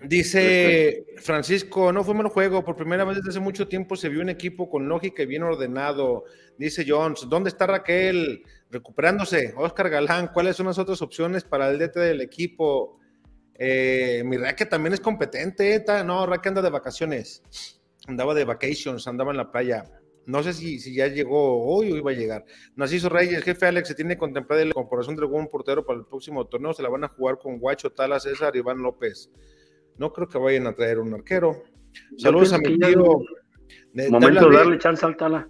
Dice 0.02 1.04
Francisco, 1.18 1.92
no 1.92 2.02
fue 2.02 2.14
mal 2.14 2.28
juego, 2.28 2.64
por 2.64 2.74
primera 2.74 3.04
vez 3.04 3.16
desde 3.16 3.30
hace 3.30 3.40
mucho 3.40 3.68
tiempo 3.68 3.96
se 3.96 4.08
vio 4.08 4.22
un 4.22 4.30
equipo 4.30 4.70
con 4.70 4.88
lógica 4.88 5.22
y 5.22 5.26
bien 5.26 5.42
ordenado. 5.42 6.24
Dice 6.56 6.84
Jones, 6.86 7.26
¿dónde 7.28 7.50
está 7.50 7.66
Raquel? 7.66 8.42
Recuperándose. 8.70 9.52
Oscar 9.56 9.90
Galán, 9.90 10.30
¿cuáles 10.32 10.56
son 10.56 10.66
las 10.66 10.78
otras 10.78 11.02
opciones 11.02 11.44
para 11.44 11.68
el 11.68 11.78
DT 11.78 11.96
del 12.00 12.22
equipo? 12.22 12.99
Eh, 13.62 14.22
mi 14.24 14.38
Raquel 14.38 14.70
también 14.70 14.94
es 14.94 15.00
competente, 15.00 15.84
no, 16.06 16.24
Raquel 16.24 16.52
anda 16.52 16.62
de 16.62 16.70
vacaciones, 16.70 17.42
andaba 18.08 18.32
de 18.32 18.46
vacations, 18.46 19.06
andaba 19.06 19.32
en 19.32 19.36
la 19.36 19.52
playa. 19.52 19.84
No 20.24 20.42
sé 20.42 20.54
si, 20.54 20.78
si 20.78 20.94
ya 20.94 21.08
llegó 21.08 21.62
hoy 21.62 21.92
o 21.92 21.96
iba 21.96 22.10
a 22.10 22.14
llegar. 22.14 22.46
Narciso 22.74 23.10
Reyes, 23.10 23.44
jefe 23.44 23.66
Alex, 23.66 23.88
se 23.88 23.94
tiene 23.94 24.16
contemplada 24.16 24.62
la 24.62 24.68
incorporación 24.68 25.14
de 25.14 25.22
algún 25.22 25.48
portero 25.48 25.84
para 25.84 25.98
el 25.98 26.06
próximo 26.06 26.46
torneo. 26.46 26.72
Se 26.72 26.82
la 26.82 26.88
van 26.88 27.04
a 27.04 27.08
jugar 27.08 27.38
con 27.38 27.58
Guacho, 27.58 27.90
Tala, 27.90 28.18
César, 28.18 28.56
Iván 28.56 28.78
López. 28.78 29.30
No 29.98 30.10
creo 30.10 30.26
que 30.26 30.38
vayan 30.38 30.66
a 30.66 30.74
traer 30.74 30.98
un 30.98 31.12
arquero. 31.12 31.62
Saludos 32.16 32.54
a 32.54 32.58
mi 32.58 32.78
tío. 32.78 33.20
Momento 34.08 34.48
de 34.48 34.56
darle 34.56 34.78
chance 34.78 35.04
al 35.04 35.18
Tala. 35.18 35.46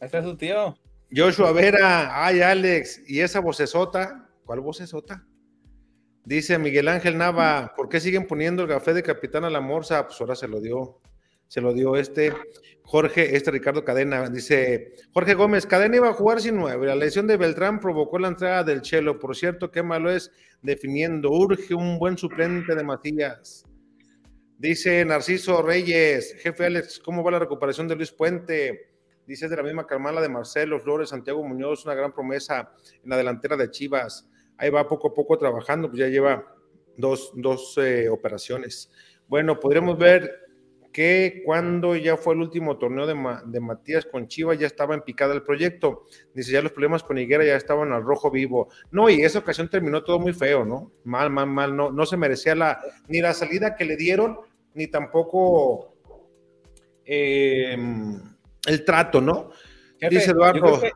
Este 0.00 0.18
es 0.18 0.24
su 0.24 0.36
tío. 0.36 0.74
Joshua 1.14 1.52
Vera, 1.52 2.24
ay 2.24 2.40
Alex, 2.40 3.02
¿y 3.06 3.20
esa 3.20 3.38
vocesota? 3.38 4.28
¿Cuál 4.44 4.60
vocesota? 4.60 5.24
Dice 6.24 6.58
Miguel 6.58 6.88
Ángel 6.88 7.16
Nava, 7.16 7.72
¿por 7.74 7.88
qué 7.88 7.98
siguen 7.98 8.26
poniendo 8.26 8.62
el 8.62 8.68
café 8.68 8.92
de 8.92 9.02
capitán 9.02 9.44
a 9.44 9.50
la 9.50 9.60
morsa? 9.60 10.06
Pues 10.06 10.20
ahora 10.20 10.36
se 10.36 10.48
lo 10.48 10.60
dio, 10.60 11.00
se 11.48 11.60
lo 11.60 11.72
dio 11.72 11.96
este 11.96 12.32
Jorge, 12.82 13.36
este 13.36 13.50
Ricardo 13.50 13.84
Cadena. 13.84 14.28
Dice 14.28 14.94
Jorge 15.12 15.34
Gómez, 15.34 15.66
Cadena 15.66 15.96
iba 15.96 16.08
a 16.08 16.12
jugar 16.12 16.40
sin 16.40 16.56
nueve. 16.56 16.86
La 16.86 16.94
lesión 16.94 17.26
de 17.26 17.36
Beltrán 17.36 17.80
provocó 17.80 18.18
la 18.18 18.28
entrada 18.28 18.64
del 18.64 18.82
Chelo. 18.82 19.18
Por 19.18 19.34
cierto, 19.34 19.70
qué 19.70 19.82
malo 19.82 20.10
es 20.10 20.30
definiendo. 20.60 21.30
Urge 21.30 21.74
un 21.74 21.98
buen 21.98 22.18
suplente 22.18 22.74
de 22.74 22.84
Matías. 22.84 23.64
Dice 24.58 25.04
Narciso 25.06 25.62
Reyes, 25.62 26.36
jefe 26.40 26.66
Alex, 26.66 27.00
¿cómo 27.00 27.24
va 27.24 27.30
la 27.30 27.38
recuperación 27.38 27.88
de 27.88 27.96
Luis 27.96 28.12
Puente? 28.12 28.90
Dice 29.26 29.48
de 29.48 29.56
la 29.56 29.62
misma 29.62 29.86
Carmala 29.86 30.20
de 30.20 30.28
Marcelo 30.28 30.78
Flores, 30.80 31.08
Santiago 31.08 31.42
Muñoz, 31.42 31.86
una 31.86 31.94
gran 31.94 32.12
promesa 32.12 32.72
en 33.02 33.08
la 33.08 33.16
delantera 33.16 33.56
de 33.56 33.70
Chivas. 33.70 34.28
Ahí 34.60 34.68
va 34.68 34.86
poco 34.86 35.08
a 35.08 35.14
poco 35.14 35.38
trabajando, 35.38 35.88
pues 35.88 36.00
ya 36.00 36.08
lleva 36.08 36.54
dos, 36.98 37.78
eh, 37.78 38.10
operaciones. 38.10 38.92
Bueno, 39.26 39.58
podremos 39.58 39.96
ver 39.98 40.30
que 40.92 41.42
cuando 41.46 41.96
ya 41.96 42.18
fue 42.18 42.34
el 42.34 42.40
último 42.40 42.76
torneo 42.76 43.06
de, 43.06 43.14
de, 43.46 43.60
Matías 43.60 44.04
con 44.04 44.28
Chivas 44.28 44.58
ya 44.58 44.66
estaba 44.66 44.94
en 44.94 45.00
picada 45.00 45.32
el 45.32 45.42
proyecto. 45.42 46.04
Dice, 46.34 46.52
ya 46.52 46.60
los 46.60 46.72
problemas 46.72 47.02
con 47.02 47.16
Higuera 47.16 47.42
ya 47.42 47.56
estaban 47.56 47.90
al 47.92 48.02
rojo 48.02 48.30
vivo. 48.30 48.68
No, 48.90 49.08
y 49.08 49.22
esa 49.22 49.38
ocasión 49.38 49.70
terminó 49.70 50.04
todo 50.04 50.18
muy 50.18 50.34
feo, 50.34 50.66
¿no? 50.66 50.92
Mal, 51.04 51.30
mal, 51.30 51.46
mal. 51.46 51.74
No, 51.74 51.90
no 51.90 52.04
se 52.04 52.18
merecía 52.18 52.54
la, 52.54 52.80
ni 53.08 53.22
la 53.22 53.32
salida 53.32 53.76
que 53.76 53.86
le 53.86 53.96
dieron, 53.96 54.40
ni 54.74 54.88
tampoco 54.88 55.94
em, 57.06 58.20
el 58.66 58.84
trato, 58.84 59.22
¿no? 59.22 59.52
Dice 60.10 60.32
Eduardo. 60.32 60.80
Que, 60.80 60.90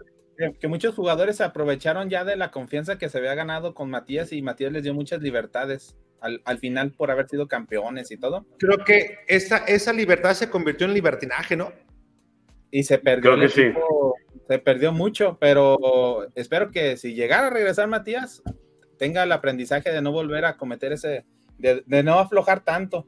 muchos 0.68 0.94
jugadores 0.94 1.40
aprovecharon 1.40 2.10
ya 2.10 2.24
de 2.24 2.36
la 2.36 2.50
confianza 2.50 2.98
que 2.98 3.08
se 3.08 3.18
había 3.18 3.34
ganado 3.34 3.74
con 3.74 3.90
Matías 3.90 4.32
y 4.32 4.42
Matías 4.42 4.72
les 4.72 4.82
dio 4.82 4.94
muchas 4.94 5.20
libertades 5.22 5.96
al, 6.20 6.58
final 6.58 6.92
por 6.92 7.10
haber 7.10 7.28
sido 7.28 7.48
campeones 7.48 8.10
y 8.10 8.16
todo. 8.16 8.46
Creo 8.58 8.78
que 8.84 9.18
esa, 9.28 9.58
esa 9.58 9.92
libertad 9.92 10.32
se 10.32 10.48
convirtió 10.48 10.86
en 10.86 10.94
libertinaje, 10.94 11.54
¿no? 11.54 11.72
Y 12.70 12.84
se 12.84 12.98
perdió, 12.98 13.34
el 13.34 13.42
equipo, 13.42 14.14
se 14.48 14.58
perdió 14.58 14.90
mucho, 14.90 15.36
pero 15.38 16.26
espero 16.34 16.70
que 16.70 16.96
si 16.96 17.14
llegara 17.14 17.48
a 17.48 17.50
regresar 17.50 17.88
Matías, 17.88 18.42
tenga 18.98 19.22
el 19.22 19.32
aprendizaje 19.32 19.92
de 19.92 20.00
no 20.00 20.12
volver 20.12 20.46
a 20.46 20.56
cometer 20.56 20.92
ese, 20.92 21.26
de 21.58 22.02
no 22.02 22.18
aflojar 22.18 22.64
tanto. 22.64 23.06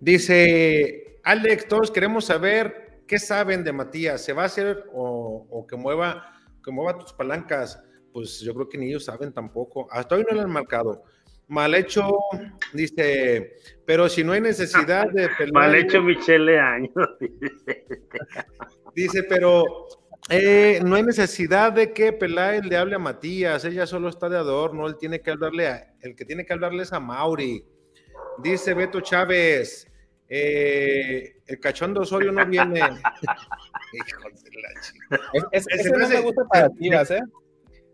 Dice 0.00 1.20
Alex, 1.22 1.68
todos 1.68 1.90
queremos 1.92 2.24
saber 2.24 2.81
qué 3.12 3.18
saben 3.18 3.62
de 3.62 3.74
Matías. 3.74 4.24
¿Se 4.24 4.32
va 4.32 4.44
a 4.44 4.46
hacer 4.46 4.86
o, 4.90 5.66
que 5.68 5.76
mueva 5.76 6.32
que 6.64 6.70
mueva 6.70 6.96
tus 6.96 7.12
palancas? 7.12 7.78
Pues 8.10 8.40
yo 8.40 8.54
creo 8.54 8.70
que 8.70 8.78
ni 8.78 8.88
ellos 8.88 9.04
saben 9.04 9.34
tampoco. 9.34 9.86
Hasta 9.90 10.14
hoy 10.14 10.24
no 10.26 10.34
le 10.34 10.40
han 10.40 10.50
marcado. 10.50 11.04
Mal 11.46 11.74
hecho, 11.74 12.10
dice, 12.72 13.58
pero 13.84 14.08
si 14.08 14.24
no 14.24 14.32
hay 14.32 14.40
necesidad 14.40 15.10
de 15.10 15.28
Mal 15.52 15.74
hecho 15.74 16.00
Michele 16.00 16.58
Año. 16.58 16.88
dice, 18.94 19.24
pero 19.24 19.62
eh, 20.30 20.80
no 20.82 20.96
hay 20.96 21.02
necesidad 21.02 21.70
de 21.70 21.92
que 21.92 22.14
Peláez 22.14 22.64
le 22.64 22.78
hable 22.78 22.94
a 22.94 22.98
Matías, 22.98 23.62
ella 23.66 23.86
solo 23.86 24.08
está 24.08 24.30
de 24.30 24.38
adorno, 24.38 24.86
él 24.86 24.96
tiene 24.96 25.20
que 25.20 25.32
hablarle 25.32 25.68
a, 25.68 25.94
el 26.00 26.16
que 26.16 26.24
tiene 26.24 26.46
que 26.46 26.54
hablarle 26.54 26.84
es 26.84 26.94
a 26.94 27.00
Mauri. 27.00 27.62
Dice 28.38 28.72
Beto 28.72 29.02
Chávez, 29.02 29.91
eh, 30.34 31.42
el 31.46 31.60
cachondo 31.60 32.00
Osorio 32.00 32.32
no 32.32 32.46
viene. 32.46 32.80
es, 35.52 35.66
ese 35.68 35.90
no 35.90 36.08
me 36.08 36.20
gusta 36.20 36.42
para 36.50 36.70
Chivas, 36.70 37.10
¿eh? 37.10 37.20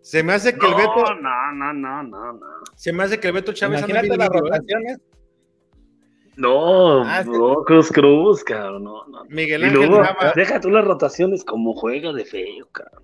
Se 0.03 0.22
me 0.22 0.34
hace 0.34 0.57
que 0.57 0.64
el 0.64 0.74
Beto. 0.76 1.16
No, 1.16 1.53
no, 1.53 1.72
no, 1.72 2.03
no, 2.05 2.32
no. 2.34 2.47
Se 2.76 2.93
me 2.93 3.03
hace 3.03 3.18
que 3.18 3.26
el 3.26 3.34
Beto 3.34 3.53
Chávez 3.53 3.80
Imagínate 3.80 4.16
las 4.16 4.28
¿eh? 4.28 4.32
rotaciones. 4.32 4.99
No, 6.36 7.03
ah, 7.03 7.24
no, 7.24 7.64
Cruz 7.64 7.91
Cruz, 7.91 8.45
cabrón, 8.45 8.84
no, 8.84 9.05
no. 9.09 9.24
Miguel 9.24 9.64
Ángel 9.64 9.91
Nava. 9.91 10.32
Deja 10.36 10.61
tú 10.61 10.70
las 10.70 10.84
rotaciones 10.84 11.45
como 11.45 11.74
juega 11.74 12.12
de 12.12 12.24
feo, 12.24 12.68
cabrón. 12.70 13.03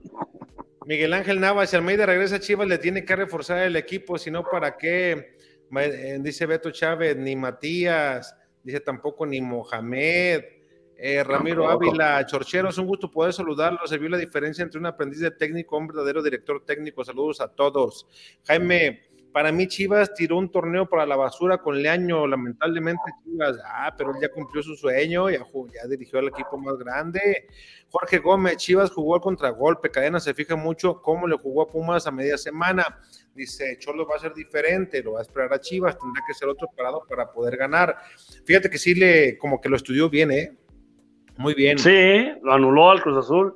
Miguel 0.87 1.13
Ángel 1.13 1.41
Nava, 1.41 1.67
si 1.67 1.75
Almeida 1.75 2.07
regresa 2.07 2.37
a 2.37 2.41
Chivas, 2.41 2.69
le 2.69 2.79
tiene 2.79 3.05
que 3.05 3.17
reforzar 3.17 3.59
el 3.59 3.75
equipo, 3.75 4.17
si 4.17 4.31
no, 4.31 4.45
¿para 4.45 4.77
qué? 4.77 5.35
Eh, 5.77 6.19
dice 6.21 6.47
Beto 6.47 6.71
Chávez, 6.71 7.17
ni 7.17 7.35
Matías, 7.35 8.37
dice 8.65 8.81
tampoco 8.81 9.25
ni 9.25 9.41
Mohamed. 9.41 10.43
Eh, 10.97 11.23
Ramiro 11.25 11.69
Ávila, 11.69 12.25
Chorchero, 12.25 12.69
es 12.69 12.79
un 12.79 12.87
gusto 12.87 13.11
poder 13.11 13.33
saludarlo. 13.33 13.87
Se 13.87 13.99
vio 13.99 14.09
la 14.09 14.17
diferencia 14.17 14.63
entre 14.63 14.79
un 14.79 14.87
aprendiz 14.87 15.21
de 15.21 15.31
técnico, 15.31 15.77
un 15.77 15.89
verdadero 15.89 16.23
director 16.23 16.65
técnico. 16.65 17.05
Saludos 17.05 17.41
a 17.41 17.49
todos. 17.49 18.07
Jaime, 18.45 19.03
para 19.35 19.51
mí 19.51 19.67
Chivas 19.67 20.15
tiró 20.15 20.39
un 20.39 20.49
torneo 20.49 20.89
para 20.89 21.05
la 21.05 21.17
basura 21.17 21.59
con 21.59 21.83
Leaño, 21.83 22.25
lamentablemente 22.25 23.03
Chivas, 23.25 23.59
ah, 23.67 23.93
pero 23.99 24.13
él 24.13 24.19
ya 24.23 24.29
cumplió 24.29 24.63
su 24.63 24.77
sueño, 24.77 25.29
ya, 25.29 25.39
ya 25.39 25.89
dirigió 25.89 26.21
al 26.21 26.29
equipo 26.29 26.57
más 26.57 26.79
grande. 26.79 27.49
Jorge 27.89 28.19
Gómez, 28.19 28.59
Chivas 28.59 28.93
jugó 28.93 29.17
al 29.17 29.21
contragolpe, 29.21 29.91
Cadena 29.91 30.21
se 30.21 30.35
fija 30.35 30.55
mucho 30.55 31.03
cómo 31.03 31.27
le 31.27 31.37
jugó 31.37 31.63
a 31.63 31.67
Pumas 31.67 32.07
a 32.07 32.13
media 32.13 32.39
semana. 32.39 33.01
Dice, 33.35 33.77
Cholo 33.81 34.07
va 34.07 34.15
a 34.15 34.21
ser 34.21 34.35
diferente, 34.35 35.03
lo 35.03 35.15
va 35.15 35.19
a 35.19 35.23
esperar 35.23 35.53
a 35.53 35.59
Chivas, 35.59 35.99
tendrá 35.99 36.23
que 36.29 36.33
ser 36.33 36.49
otro 36.49 36.69
parado 36.77 37.03
para 37.09 37.33
poder 37.33 37.57
ganar. 37.57 37.97
Fíjate 38.45 38.71
que 38.71 38.79
sí 38.79 38.95
le, 38.95 39.37
como 39.37 39.61
que 39.61 39.69
lo 39.69 39.75
estudió 39.75 40.09
bien, 40.09 40.31
¿eh? 40.31 40.57
Muy 41.39 41.55
bien. 41.55 41.77
Sí, 41.79 42.31
lo 42.41 42.53
anuló 42.53 42.89
al 42.89 43.03
Cruz 43.03 43.25
Azul. 43.25 43.53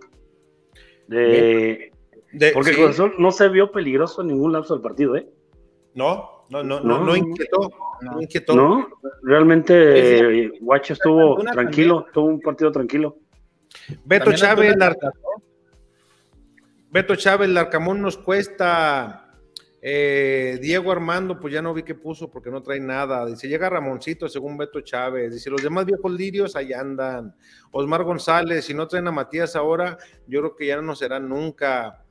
De, 1.06 1.92
porque 2.52 2.74
Cruz 2.74 2.90
Azul 2.90 3.14
no 3.18 3.30
se 3.30 3.48
vio 3.48 3.70
peligroso 3.70 4.22
en 4.22 4.26
ningún 4.26 4.52
lapso 4.52 4.74
del 4.74 4.82
partido, 4.82 5.14
¿eh? 5.16 5.28
No, 5.94 6.46
no, 6.50 6.62
no, 6.62 6.80
no, 6.80 7.04
no 7.04 7.16
inquietó. 7.16 7.70
No, 8.00 8.20
inquietó. 8.20 8.54
no 8.54 8.88
realmente 9.22 10.50
Guacho 10.60 10.92
estuvo 10.92 11.36
tranquilo, 11.44 12.06
tuvo 12.12 12.26
un 12.26 12.40
partido 12.40 12.70
tranquilo. 12.70 13.18
Beto 14.04 14.32
Chávez, 14.32 14.76
Beto 16.90 17.16
Chávez, 17.16 17.48
el 17.48 17.56
Arcamón 17.56 18.00
nos 18.00 18.16
cuesta 18.16 19.24
Eh, 19.80 20.58
Diego 20.60 20.90
Armando, 20.90 21.38
pues 21.38 21.54
ya 21.54 21.62
no 21.62 21.72
vi 21.72 21.84
qué 21.84 21.94
puso 21.94 22.30
porque 22.30 22.50
no 22.50 22.62
trae 22.62 22.80
nada. 22.80 23.24
Dice, 23.26 23.48
llega 23.48 23.70
Ramoncito 23.70 24.28
según 24.28 24.56
Beto 24.56 24.80
Chávez. 24.80 25.32
Dice, 25.32 25.50
los 25.50 25.62
demás 25.62 25.86
viejos 25.86 26.10
lirios 26.10 26.56
ahí 26.56 26.72
andan. 26.72 27.34
Osmar 27.70 28.02
González, 28.02 28.64
si 28.64 28.74
no 28.74 28.88
traen 28.88 29.06
a 29.06 29.12
Matías 29.12 29.54
ahora, 29.54 29.96
yo 30.26 30.40
creo 30.40 30.56
que 30.56 30.66
ya 30.66 30.82
no 30.82 30.96
serán 30.96 31.28
nunca. 31.28 32.04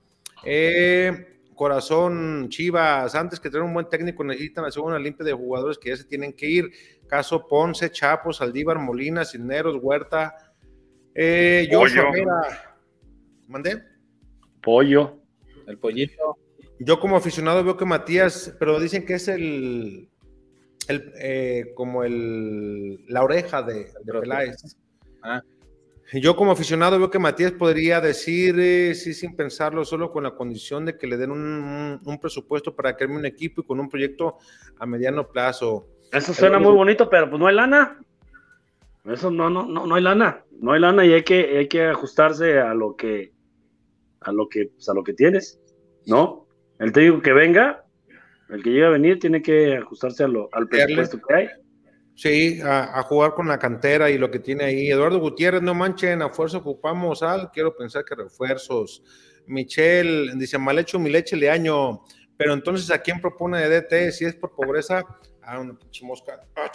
Eh, 0.45 1.36
corazón, 1.57 2.47
Chivas, 2.47 3.13
antes 3.15 3.41
que 3.41 3.49
tener 3.49 3.65
un 3.65 3.73
buen 3.73 3.89
técnico 3.89 4.23
necesitan 4.23 4.63
hacer 4.63 4.81
una 4.81 4.97
limpia 4.97 5.25
de 5.25 5.33
jugadores 5.33 5.77
que 5.77 5.89
ya 5.89 5.97
se 5.97 6.05
tienen 6.05 6.31
que 6.31 6.49
ir. 6.49 6.71
Caso 7.07 7.45
Ponce, 7.45 7.91
Chapo, 7.91 8.31
Saldívar, 8.31 8.79
Molina, 8.79 9.25
Cisneros, 9.25 9.77
Huerta. 9.81 10.33
Eh, 11.13 11.67
yo 11.69 11.81
¿Mandé? 13.47 13.83
Pollo. 14.61 15.19
El 15.67 15.77
pollito. 15.77 16.37
Yo 16.79 16.99
como 16.99 17.17
aficionado 17.17 17.63
veo 17.63 17.75
que 17.75 17.85
Matías, 17.85 18.55
pero 18.59 18.79
dicen 18.79 19.05
que 19.05 19.15
es 19.15 19.27
el, 19.27 20.09
el 20.87 21.13
eh, 21.19 21.71
como 21.75 22.03
el 22.03 23.05
la 23.07 23.23
oreja 23.23 23.63
de, 23.63 23.91
de 24.03 24.19
Peláez. 24.19 24.77
Ah. 25.23 25.41
Yo 26.13 26.35
como 26.37 26.51
aficionado 26.51 26.97
veo 26.97 27.09
que 27.09 27.19
Matías 27.19 27.51
podría 27.51 27.99
decir, 27.99 28.55
eh, 28.59 28.95
sí, 28.95 29.13
sin 29.13 29.35
pensarlo, 29.35 29.83
solo 29.83 30.11
con 30.11 30.23
la 30.23 30.35
condición 30.35 30.85
de 30.85 30.97
que 30.97 31.05
le 31.05 31.17
den 31.17 31.31
un, 31.31 31.99
un 32.03 32.19
presupuesto 32.19 32.73
para 32.73 32.95
crearme 32.95 33.17
un 33.17 33.25
equipo 33.25 33.61
y 33.61 33.65
con 33.65 33.79
un 33.79 33.89
proyecto 33.89 34.37
a 34.79 34.85
mediano 34.85 35.27
plazo. 35.27 35.87
Eso 36.13 36.33
suena 36.33 36.59
muy 36.59 36.71
bonito, 36.71 37.09
pero 37.09 37.29
pues 37.29 37.39
no 37.39 37.47
hay 37.47 37.55
lana. 37.55 37.99
Eso 39.03 39.29
no, 39.31 39.49
no, 39.49 39.65
no, 39.65 39.85
no 39.85 39.95
hay 39.95 40.01
lana. 40.01 40.43
No 40.59 40.71
hay 40.71 40.79
lana 40.79 41.05
y 41.05 41.13
hay 41.13 41.23
que, 41.23 41.57
hay 41.57 41.67
que 41.67 41.83
ajustarse 41.83 42.59
a 42.59 42.73
lo 42.73 42.95
que, 42.95 43.33
a 44.21 44.31
lo 44.31 44.47
que, 44.47 44.67
pues, 44.67 44.87
a 44.87 44.93
lo 44.93 45.03
que 45.03 45.13
tienes, 45.13 45.59
¿no? 46.05 46.47
El 46.79 46.91
técnico 46.93 47.21
que 47.21 47.33
venga, 47.33 47.85
el 48.49 48.63
que 48.63 48.69
llega 48.69 48.87
a 48.87 48.91
venir, 48.91 49.19
tiene 49.19 49.41
que 49.41 49.75
ajustarse 49.75 50.23
a 50.23 50.27
lo, 50.27 50.49
al 50.53 50.67
presupuesto 50.67 51.19
que 51.27 51.33
hay. 51.33 51.47
Sí, 52.17 52.59
a, 52.63 53.03
jugar 53.03 53.35
con 53.35 53.47
la 53.47 53.59
cantera 53.59 54.09
y 54.09 54.17
lo 54.17 54.31
que 54.31 54.39
tiene 54.39 54.63
ahí. 54.63 54.89
Eduardo 54.89 55.19
Gutiérrez, 55.19 55.61
no 55.61 55.75
manchen, 55.75 56.23
a 56.23 56.29
fuerza 56.29 56.57
ocupamos 56.57 57.21
al, 57.21 57.51
quiero 57.51 57.75
pensar 57.75 58.03
que 58.03 58.15
refuerzos. 58.15 59.03
Michelle 59.45 60.33
dice, 60.35 60.57
mal 60.57 60.79
hecho 60.79 60.97
mi 60.97 61.11
leche 61.11 61.35
le 61.35 61.51
año. 61.51 62.01
Pero 62.35 62.53
entonces, 62.53 62.89
¿a 62.89 63.03
quién 63.03 63.21
propone 63.21 63.59
de 63.59 63.81
DT? 63.81 64.11
Si 64.11 64.25
es 64.25 64.33
por 64.33 64.55
pobreza, 64.55 65.03
a 65.43 65.59
una 65.59 65.77
pinche 65.77 66.03
mosca. 66.03 66.41
Ah, 66.55 66.71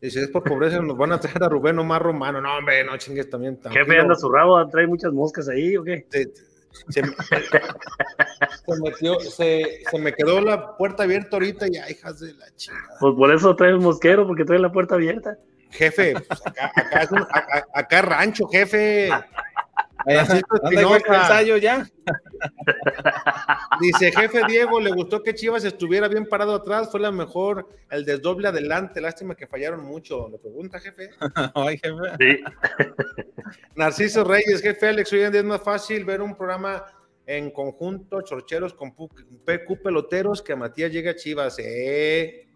dice, 0.00 0.22
es 0.22 0.28
por 0.30 0.42
pobreza, 0.42 0.80
nos 0.80 0.96
van 0.96 1.12
a 1.12 1.20
traer 1.20 1.44
a 1.44 1.48
Rubén 1.48 1.78
Omar 1.78 2.02
Romano. 2.02 2.40
No, 2.40 2.58
hombre, 2.58 2.82
no 2.82 2.96
chingues 2.96 3.30
también. 3.30 3.60
¿Qué 3.70 3.78
anda 3.78 4.16
su 4.16 4.28
rabo? 4.28 4.66
¿Trae 4.66 4.88
muchas 4.88 5.12
moscas 5.12 5.48
ahí 5.48 5.76
o 5.76 5.84
qué? 5.84 6.08
Se, 6.88 7.02
me 9.98 10.12
quedó 10.12 10.40
la 10.40 10.76
puerta 10.76 11.02
abierta 11.04 11.36
ahorita 11.36 11.66
y 11.68 11.76
ay, 11.76 11.92
hijas 11.92 12.20
de 12.20 12.34
la 12.34 12.46
chingada. 12.56 12.96
Pues 13.00 13.14
por 13.14 13.34
eso 13.34 13.56
trae 13.56 13.70
el 13.70 13.80
mosquero, 13.80 14.26
porque 14.26 14.44
trae 14.44 14.58
la 14.58 14.72
puerta 14.72 14.94
abierta. 14.94 15.36
Jefe, 15.70 16.14
pues 16.28 16.42
acá, 17.74 17.98
es 17.98 18.04
rancho, 18.04 18.46
jefe. 18.48 19.10
ensayo 21.08 21.56
ya. 21.56 21.86
Dice, 23.80 24.12
jefe 24.12 24.40
Diego, 24.46 24.80
le 24.80 24.90
gustó 24.92 25.22
que 25.22 25.34
Chivas 25.34 25.64
estuviera 25.64 26.08
bien 26.08 26.26
parado 26.26 26.54
atrás, 26.54 26.90
fue 26.90 27.00
la 27.00 27.10
mejor, 27.10 27.68
el 27.90 28.04
desdoble 28.04 28.48
adelante, 28.48 29.00
lástima 29.00 29.34
que 29.34 29.46
fallaron 29.46 29.84
mucho. 29.84 30.28
Le 30.28 30.38
pregunta, 30.38 30.78
jefe. 30.78 31.10
Ay, 31.54 31.78
jefe. 31.78 32.44
Narciso 33.74 34.24
Reyes, 34.24 34.62
jefe 34.62 34.88
Alex, 34.88 35.12
hoy 35.12 35.22
en 35.22 35.32
día 35.32 35.40
es 35.40 35.46
más 35.46 35.62
fácil 35.62 36.04
ver 36.04 36.22
un 36.22 36.36
programa 36.36 36.84
en 37.26 37.50
conjunto, 37.50 38.22
chorcheros 38.22 38.72
con 38.74 38.94
PQ 38.94 39.82
peloteros, 39.82 40.42
que 40.42 40.52
a 40.52 40.56
Matías 40.56 40.92
llega 40.92 41.10
a 41.10 41.16
Chivas. 41.16 41.56
Eh. 41.58 42.46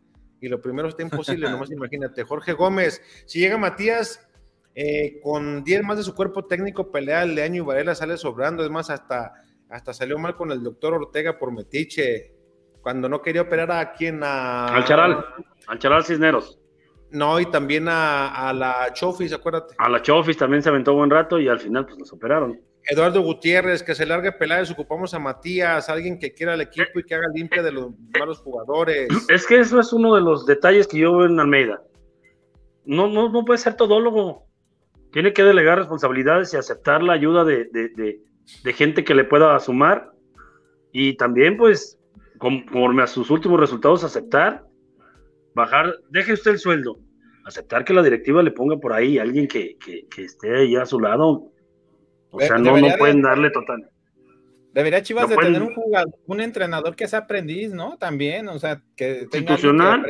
Y 0.40 0.48
lo 0.48 0.60
primero 0.62 0.88
está 0.88 1.02
imposible, 1.02 1.50
nomás 1.50 1.70
imagínate. 1.70 2.22
Jorge 2.22 2.52
Gómez, 2.52 3.02
si 3.26 3.40
llega 3.40 3.58
Matías, 3.58 4.29
eh, 4.74 5.20
con 5.22 5.64
10 5.64 5.82
más 5.82 5.96
de 5.96 6.04
su 6.04 6.14
cuerpo 6.14 6.44
técnico, 6.44 6.90
pelea 6.90 7.22
el 7.22 7.34
de 7.34 7.42
año 7.42 7.62
y 7.62 7.66
Varela 7.66 7.94
sale 7.94 8.16
sobrando. 8.16 8.64
Es 8.64 8.70
más, 8.70 8.90
hasta, 8.90 9.32
hasta 9.68 9.92
salió 9.92 10.18
mal 10.18 10.36
con 10.36 10.52
el 10.52 10.62
doctor 10.62 10.94
Ortega 10.94 11.38
por 11.38 11.52
Metiche, 11.52 12.32
cuando 12.80 13.08
no 13.08 13.20
quería 13.20 13.42
operar 13.42 13.70
a 13.72 13.92
quien 13.92 14.20
a. 14.22 14.66
Al 14.66 14.84
Charal, 14.84 15.24
al 15.66 15.78
Charal 15.78 16.04
Cisneros. 16.04 16.58
No, 17.10 17.40
y 17.40 17.46
también 17.46 17.88
a, 17.88 18.52
la 18.54 18.92
Chofis, 18.92 19.32
acuérdate. 19.32 19.74
A 19.78 19.88
la 19.88 20.00
Chofis 20.00 20.36
también 20.36 20.62
se 20.62 20.68
aventó 20.68 20.94
buen 20.94 21.10
rato 21.10 21.40
y 21.40 21.48
al 21.48 21.58
final 21.58 21.84
pues 21.84 21.98
nos 21.98 22.12
operaron. 22.12 22.60
Eduardo 22.84 23.20
Gutiérrez, 23.20 23.82
que 23.82 23.94
se 23.94 24.06
largue 24.06 24.32
Peláez, 24.32 24.70
ocupamos 24.70 25.12
a 25.12 25.18
Matías, 25.18 25.88
alguien 25.88 26.18
que 26.18 26.32
quiera 26.32 26.54
el 26.54 26.60
equipo 26.62 27.00
y 27.00 27.04
que 27.04 27.14
haga 27.14 27.26
limpia 27.34 27.62
de 27.62 27.72
los 27.72 27.90
malos 28.18 28.38
jugadores. 28.38 29.08
Es 29.28 29.46
que 29.46 29.58
eso 29.58 29.80
es 29.80 29.92
uno 29.92 30.14
de 30.14 30.20
los 30.20 30.46
detalles 30.46 30.86
que 30.86 30.98
yo 30.98 31.16
veo 31.16 31.26
en 31.26 31.40
Almeida. 31.40 31.82
No, 32.84 33.08
no, 33.08 33.28
no 33.28 33.44
puede 33.44 33.58
ser 33.58 33.74
todólogo 33.74 34.49
tiene 35.12 35.32
que 35.32 35.42
delegar 35.42 35.78
responsabilidades 35.78 36.52
y 36.54 36.56
aceptar 36.56 37.02
la 37.02 37.14
ayuda 37.14 37.44
de, 37.44 38.20
gente 38.74 39.04
que 39.04 39.14
le 39.14 39.24
pueda 39.24 39.58
sumar 39.60 40.12
y 40.92 41.16
también 41.16 41.56
pues 41.56 41.98
conforme 42.38 43.02
a 43.02 43.06
sus 43.06 43.30
últimos 43.30 43.60
resultados 43.60 44.02
aceptar, 44.02 44.64
bajar, 45.54 45.94
deje 46.10 46.32
usted 46.32 46.52
el 46.52 46.58
sueldo, 46.58 46.98
aceptar 47.44 47.84
que 47.84 47.92
la 47.92 48.02
directiva 48.02 48.42
le 48.42 48.50
ponga 48.50 48.76
por 48.78 48.92
ahí 48.92 49.18
alguien 49.18 49.46
que, 49.46 49.76
esté 50.16 50.56
ahí 50.56 50.76
a 50.76 50.86
su 50.86 51.00
lado. 51.00 51.52
O 52.30 52.40
sea, 52.40 52.58
no, 52.58 52.78
no 52.78 52.88
pueden 52.96 53.22
darle 53.22 53.50
total. 53.50 53.90
Debería 54.72 55.02
Chivas 55.02 55.28
de 55.28 55.36
tener 55.36 55.62
un 55.62 55.74
jugador, 55.74 56.14
un 56.26 56.40
entrenador 56.40 56.94
que 56.94 57.08
sea 57.08 57.20
aprendiz, 57.20 57.72
¿no? 57.72 57.98
También, 57.98 58.48
o 58.48 58.58
sea, 58.58 58.80
que 58.96 59.22
institucional. 59.22 60.06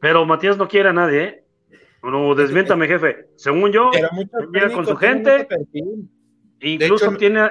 pero 0.00 0.26
Matías 0.26 0.58
no 0.58 0.68
quiere 0.68 0.90
a 0.90 0.92
nadie, 0.92 1.24
¿eh? 1.24 1.44
No, 2.02 2.34
desmiéntame, 2.34 2.86
jefe. 2.86 3.28
Según 3.36 3.72
yo, 3.72 3.90
llega 4.52 4.72
con 4.72 4.86
su 4.86 4.96
gente. 4.96 5.46
Incluso 6.60 7.12
tiene, 7.16 7.50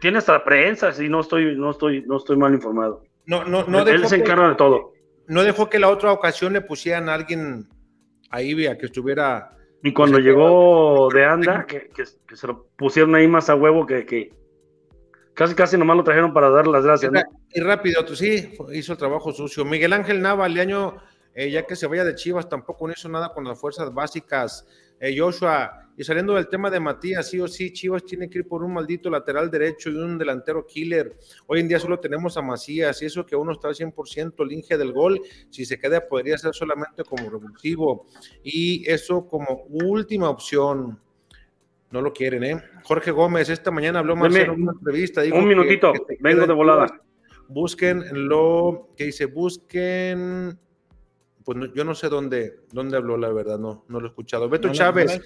tiene 0.00 0.18
hasta 0.18 0.42
prensa, 0.44 0.92
si 0.92 1.08
no 1.08 1.20
estoy, 1.20 1.56
no 1.56 1.70
estoy, 1.70 2.04
no 2.06 2.16
estoy 2.16 2.36
mal 2.36 2.54
informado. 2.54 3.02
No, 3.26 3.44
no, 3.44 3.64
no 3.66 3.80
Él 3.86 4.06
se 4.06 4.16
encarga 4.16 4.50
de 4.50 4.54
todo. 4.54 4.92
No 5.28 5.42
dejó 5.42 5.68
que 5.68 5.78
la 5.78 5.88
otra 5.88 6.12
ocasión 6.12 6.52
le 6.52 6.60
pusieran 6.60 7.08
a 7.08 7.14
alguien 7.14 7.68
ahí, 8.30 8.54
vea, 8.54 8.78
que 8.78 8.86
estuviera. 8.86 9.52
Y 9.82 9.92
cuando 9.92 10.18
llegó 10.18 11.08
de 11.12 11.24
anda, 11.24 11.66
que, 11.66 11.90
se 12.04 12.46
lo 12.46 12.66
pusieron 12.76 13.14
ahí 13.14 13.28
más 13.28 13.50
a 13.50 13.54
huevo 13.54 13.86
que, 13.86 14.04
que 14.04 14.32
casi 15.34 15.54
casi 15.54 15.76
nomás 15.76 15.96
lo 15.96 16.04
trajeron 16.04 16.32
para 16.32 16.50
darle 16.50 16.72
las 16.72 16.84
gracias. 16.84 17.12
Y, 17.52 17.60
rápido, 17.60 18.04
tú 18.04 18.16
sí, 18.16 18.54
hizo 18.72 18.92
el 18.92 18.98
trabajo 18.98 19.32
sucio. 19.32 19.64
Miguel 19.64 19.92
Ángel 19.92 20.22
Nava, 20.22 20.46
el 20.46 20.58
año 20.58 20.96
eh, 21.36 21.50
ya 21.50 21.66
que 21.66 21.76
se 21.76 21.86
vaya 21.86 22.02
de 22.02 22.14
Chivas, 22.14 22.48
tampoco 22.48 22.86
no 22.86 22.94
hizo 22.94 23.10
nada 23.10 23.34
con 23.34 23.44
las 23.44 23.60
fuerzas 23.60 23.92
básicas. 23.92 24.66
Eh, 24.98 25.14
Joshua, 25.18 25.90
y 25.94 26.02
saliendo 26.02 26.34
del 26.34 26.48
tema 26.48 26.70
de 26.70 26.80
Matías, 26.80 27.28
sí 27.28 27.38
o 27.38 27.46
sí, 27.46 27.74
Chivas 27.74 28.06
tiene 28.06 28.30
que 28.30 28.38
ir 28.38 28.48
por 28.48 28.64
un 28.64 28.72
maldito 28.72 29.10
lateral 29.10 29.50
derecho 29.50 29.90
y 29.90 29.96
un 29.96 30.16
delantero 30.16 30.66
killer. 30.66 31.14
Hoy 31.46 31.60
en 31.60 31.68
día 31.68 31.78
solo 31.78 32.00
tenemos 32.00 32.38
a 32.38 32.42
Macías, 32.42 33.02
y 33.02 33.04
eso 33.04 33.26
que 33.26 33.36
uno 33.36 33.52
está 33.52 33.68
al 33.68 33.74
100% 33.74 34.32
el 34.38 34.52
inge 34.52 34.78
del 34.78 34.94
gol, 34.94 35.20
si 35.50 35.66
se 35.66 35.78
queda 35.78 36.08
podría 36.08 36.38
ser 36.38 36.54
solamente 36.54 37.04
como 37.04 37.28
revulsivo. 37.28 38.06
Y 38.42 38.90
eso 38.90 39.26
como 39.28 39.66
última 39.68 40.30
opción. 40.30 40.98
No 41.90 42.00
lo 42.00 42.14
quieren, 42.14 42.44
¿eh? 42.44 42.62
Jorge 42.84 43.10
Gómez, 43.10 43.50
esta 43.50 43.70
mañana 43.70 43.98
habló 43.98 44.16
más 44.16 44.34
en 44.34 44.50
una 44.50 44.72
entrevista. 44.72 45.20
un 45.34 45.46
minutito, 45.46 45.92
vengo 46.20 46.46
de 46.46 46.54
volada. 46.54 47.02
Busquen 47.48 48.26
lo 48.26 48.88
que 48.96 49.04
dice, 49.04 49.26
busquen 49.26 50.58
pues 51.46 51.58
yo 51.76 51.84
no 51.84 51.94
sé 51.94 52.08
dónde, 52.08 52.64
dónde 52.72 52.96
habló, 52.96 53.16
la 53.16 53.32
verdad, 53.32 53.56
no, 53.56 53.84
no 53.86 54.00
lo 54.00 54.06
he 54.06 54.08
escuchado. 54.08 54.48
Beto 54.48 54.72
Chávez, 54.72 55.20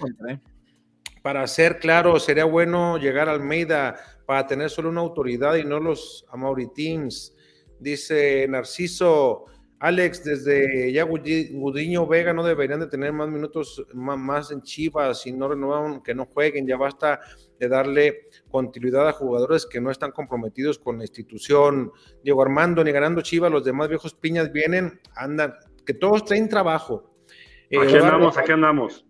para 1.23 1.47
ser 1.47 1.79
claro, 1.79 2.19
sería 2.19 2.45
bueno 2.45 2.99
llegar 2.99 3.27
a 3.27 3.31
Almeida 3.31 3.95
para 4.27 4.45
tener 4.45 4.69
solo 4.69 4.89
una 4.89 5.01
autoridad 5.01 5.55
y 5.55 5.63
no 5.63 5.79
los 5.79 6.23
Amauri 6.29 6.71
Teams. 6.75 7.35
Dice 7.79 8.47
Narciso, 8.47 9.45
Alex, 9.79 10.23
desde 10.23 10.91
ya 10.93 11.05
Gudiño 11.05 12.05
Vega 12.05 12.33
no 12.33 12.43
deberían 12.43 12.81
de 12.81 12.85
tener 12.85 13.11
más 13.13 13.27
minutos 13.27 13.83
más, 13.95 14.51
en 14.51 14.61
Chivas 14.61 15.25
y 15.25 15.31
no 15.31 15.47
renovan, 15.47 16.03
que 16.03 16.13
no 16.13 16.27
jueguen, 16.27 16.67
ya 16.67 16.77
basta 16.77 17.19
de 17.59 17.67
darle 17.67 18.27
continuidad 18.47 19.09
a 19.09 19.13
jugadores 19.13 19.65
que 19.65 19.81
no 19.81 19.89
están 19.89 20.11
comprometidos 20.11 20.77
con 20.77 20.99
la 20.99 21.03
institución. 21.03 21.91
Diego 22.23 22.43
Armando, 22.43 22.83
ni 22.83 22.91
ganando 22.91 23.21
Chivas, 23.21 23.51
los 23.51 23.65
demás 23.65 23.89
viejos 23.89 24.13
piñas 24.13 24.51
vienen, 24.51 24.99
andan, 25.15 25.55
que 25.85 25.93
todos 25.93 26.25
traen 26.25 26.49
trabajo. 26.49 27.15
Eh, 27.69 27.77
aquí 27.81 27.95
andamos, 27.95 28.37
aquí 28.37 28.51
andamos. 28.51 29.05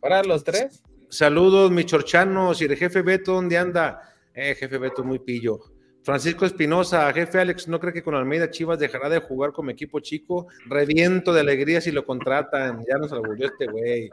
¿Para 0.00 0.22
los 0.22 0.44
tres? 0.44 0.82
Saludos, 1.08 1.70
mi 1.70 1.84
chorchanos 1.84 2.60
y 2.62 2.64
el 2.64 2.76
jefe 2.76 3.02
Beto, 3.02 3.34
¿dónde 3.34 3.58
anda? 3.58 4.00
Eh, 4.34 4.54
jefe 4.54 4.78
Beto, 4.78 5.04
muy 5.04 5.18
pillo. 5.18 5.58
Francisco 6.02 6.46
Espinosa, 6.46 7.12
jefe 7.12 7.40
Alex, 7.40 7.68
¿no 7.68 7.78
cree 7.78 7.92
que 7.92 8.02
con 8.02 8.14
Almeida 8.14 8.50
Chivas 8.50 8.78
dejará 8.78 9.08
de 9.08 9.20
jugar 9.20 9.52
como 9.52 9.70
equipo 9.70 10.00
chico? 10.00 10.46
Reviento 10.66 11.32
de 11.32 11.40
alegría 11.40 11.80
si 11.80 11.92
lo 11.92 12.06
contratan. 12.06 12.84
Ya 12.88 12.96
nos 12.96 13.12
orgulló 13.12 13.46
este 13.46 13.66
güey. 13.66 14.08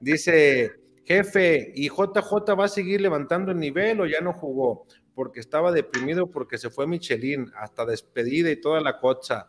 Dice, 0.00 0.72
jefe, 1.04 1.72
¿y 1.74 1.88
JJ 1.88 2.54
va 2.56 2.66
a 2.66 2.68
seguir 2.68 3.00
levantando 3.00 3.50
el 3.50 3.58
nivel 3.58 4.00
o 4.00 4.06
ya 4.06 4.20
no 4.20 4.32
jugó? 4.32 4.86
porque 5.14 5.40
estaba 5.40 5.72
deprimido 5.72 6.30
porque 6.30 6.58
se 6.58 6.70
fue 6.70 6.86
Michelin, 6.86 7.50
hasta 7.56 7.84
despedida 7.86 8.50
y 8.50 8.60
toda 8.60 8.80
la 8.80 8.98
cocha. 8.98 9.46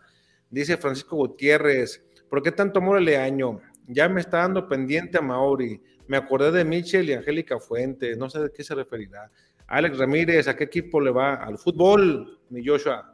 Dice 0.55 0.77
Francisco 0.77 1.17
Gutiérrez, 1.17 2.01
¿por 2.29 2.41
qué 2.41 2.49
tanto 2.49 2.79
amor 2.79 2.95
al 2.95 3.09
año? 3.09 3.59
Ya 3.87 4.07
me 4.07 4.21
está 4.21 4.37
dando 4.37 4.69
pendiente 4.69 5.17
a 5.17 5.21
Mauri. 5.21 5.81
Me 6.07 6.15
acordé 6.15 6.49
de 6.49 6.63
Michel 6.63 7.09
y 7.09 7.13
Angélica 7.13 7.59
Fuentes, 7.59 8.17
no 8.17 8.29
sé 8.29 8.39
de 8.39 8.49
qué 8.55 8.63
se 8.63 8.73
referirá. 8.73 9.29
Alex 9.67 9.97
Ramírez, 9.97 10.47
¿a 10.47 10.55
qué 10.55 10.63
equipo 10.63 11.01
le 11.01 11.11
va? 11.11 11.33
Al 11.33 11.57
fútbol, 11.57 12.39
mi 12.51 12.65
Joshua. 12.65 13.13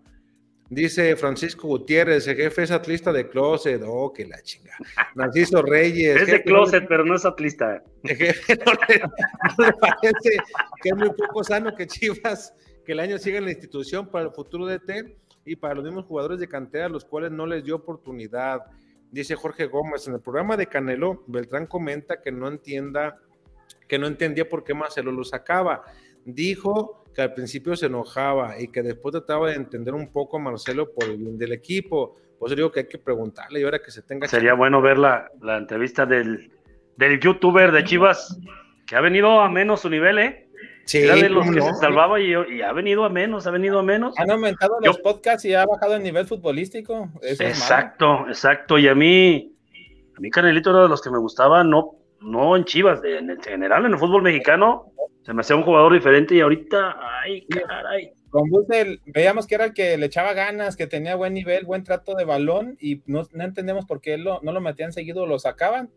Dice 0.69 1.15
Francisco 1.15 1.67
Gutiérrez, 1.67 2.27
el 2.27 2.35
jefe 2.35 2.61
es 2.61 2.69
atlista 2.69 3.11
de 3.11 3.27
closet. 3.27 3.81
Oh, 3.87 4.13
que 4.13 4.27
la 4.27 4.39
chinga. 4.43 4.77
Narciso 5.15 5.63
Reyes. 5.63 6.21
Es 6.21 6.27
de 6.27 6.43
closet, 6.43 6.85
pero 6.87 7.03
no 7.03 7.15
es 7.15 7.25
atlista. 7.25 7.83
El 8.03 8.17
jefe 8.17 8.55
no 8.63 8.71
le, 8.87 8.99
no 9.57 9.65
le 9.65 9.73
parece 9.73 10.37
que 10.83 10.89
es 10.89 10.95
muy 10.95 11.09
poco 11.09 11.43
sano 11.43 11.73
que 11.73 11.87
Chivas, 11.87 12.53
que 12.85 12.91
el 12.91 12.99
año 12.99 13.17
siga 13.17 13.39
en 13.39 13.45
la 13.45 13.51
institución 13.51 14.11
para 14.11 14.25
el 14.25 14.31
futuro 14.31 14.67
de 14.67 14.77
T 14.77 15.17
y 15.45 15.55
para 15.55 15.75
los 15.75 15.83
mismos 15.83 16.05
jugadores 16.05 16.39
de 16.39 16.47
cantera, 16.47 16.89
los 16.89 17.05
cuales 17.05 17.31
no 17.31 17.45
les 17.45 17.63
dio 17.63 17.75
oportunidad. 17.75 18.61
Dice 19.11 19.35
Jorge 19.35 19.65
Gómez, 19.65 20.07
en 20.07 20.13
el 20.13 20.21
programa 20.21 20.55
de 20.55 20.67
Canelo, 20.67 21.23
Beltrán 21.27 21.67
comenta 21.67 22.21
que 22.21 22.31
no 22.31 22.47
entienda, 22.47 23.19
que 23.87 23.99
no 23.99 24.07
entendía 24.07 24.47
por 24.47 24.63
qué 24.63 24.73
Marcelo 24.73 25.11
lo 25.11 25.23
sacaba. 25.23 25.83
Dijo 26.23 27.03
que 27.13 27.21
al 27.21 27.33
principio 27.33 27.75
se 27.75 27.87
enojaba 27.87 28.59
y 28.59 28.69
que 28.69 28.81
después 28.83 29.11
trataba 29.11 29.49
de 29.49 29.55
entender 29.55 29.93
un 29.93 30.11
poco 30.11 30.37
a 30.37 30.39
Marcelo 30.39 30.93
por 30.93 31.05
el 31.05 31.17
bien 31.17 31.37
del 31.37 31.51
equipo. 31.51 32.15
Por 32.39 32.47
eso 32.47 32.55
digo 32.55 32.71
que 32.71 32.81
hay 32.81 32.87
que 32.87 32.97
preguntarle 32.97 33.59
y 33.59 33.63
ahora 33.63 33.79
que 33.79 33.91
se 33.91 34.01
tenga... 34.01 34.27
Sería 34.27 34.53
bueno 34.53 34.81
ver 34.81 34.97
la, 34.97 35.29
la 35.41 35.57
entrevista 35.57 36.05
del, 36.05 36.51
del 36.95 37.19
youtuber 37.19 37.71
de 37.71 37.83
Chivas, 37.83 38.39
que 38.87 38.95
ha 38.95 39.01
venido 39.01 39.41
a 39.41 39.49
menos 39.49 39.81
su 39.81 39.89
nivel, 39.89 40.19
¿eh? 40.19 40.47
Sí, 40.91 40.97
Era 41.03 41.15
de 41.15 41.29
los 41.29 41.45
que 41.45 41.51
no. 41.51 41.65
se 41.65 41.75
salvaba 41.75 42.19
y, 42.19 42.31
y 42.31 42.61
ha 42.61 42.73
venido 42.73 43.05
a 43.05 43.09
menos, 43.09 43.47
ha 43.47 43.51
venido 43.51 43.79
a 43.79 43.83
menos. 43.83 44.13
Han 44.17 44.29
aumentado 44.29 44.73
Yo- 44.81 44.87
los 44.87 44.97
podcasts 44.99 45.45
y 45.45 45.53
ha 45.53 45.65
bajado 45.65 45.95
el 45.95 46.03
nivel 46.03 46.25
futbolístico. 46.25 47.09
Eso. 47.21 47.43
Exacto, 47.43 48.25
exacto. 48.27 48.77
Y 48.77 48.87
a 48.89 48.95
mí, 48.95 49.53
a 50.17 50.19
mí 50.19 50.29
Canelito 50.29 50.71
era 50.71 50.83
de 50.83 50.89
los 50.89 51.01
que 51.01 51.09
me 51.09 51.17
gustaba, 51.17 51.63
no, 51.63 51.91
no 52.19 52.57
en 52.57 52.65
Chivas, 52.65 53.01
de- 53.01 53.19
en 53.19 53.29
el 53.29 53.41
general, 53.41 53.85
en 53.85 53.93
el 53.93 53.97
fútbol 53.99 54.21
mexicano, 54.21 54.91
se 55.23 55.33
me 55.33 55.41
hacía 55.41 55.55
un 55.55 55.63
jugador 55.63 55.93
diferente 55.93 56.35
y 56.35 56.41
ahorita, 56.41 56.97
ay, 57.23 57.45
caray. 57.47 58.11
Con 58.29 58.49
Bussel 58.49 58.99
veíamos 59.05 59.45
que 59.45 59.55
era 59.55 59.65
el 59.65 59.73
que 59.73 59.97
le 59.97 60.05
echaba 60.07 60.33
ganas, 60.33 60.75
que 60.77 60.87
tenía 60.87 61.15
buen 61.15 61.33
nivel, 61.33 61.65
buen 61.65 61.83
trato 61.83 62.15
de 62.15 62.23
balón 62.25 62.77
y 62.79 63.01
no, 63.05 63.23
no 63.33 63.43
entendemos 63.43 63.85
por 63.85 64.01
qué 64.01 64.17
lo, 64.17 64.39
no 64.41 64.51
lo 64.51 64.61
metían 64.61 64.91
seguido, 64.93 65.25
lo 65.25 65.37
sacaban. 65.37 65.89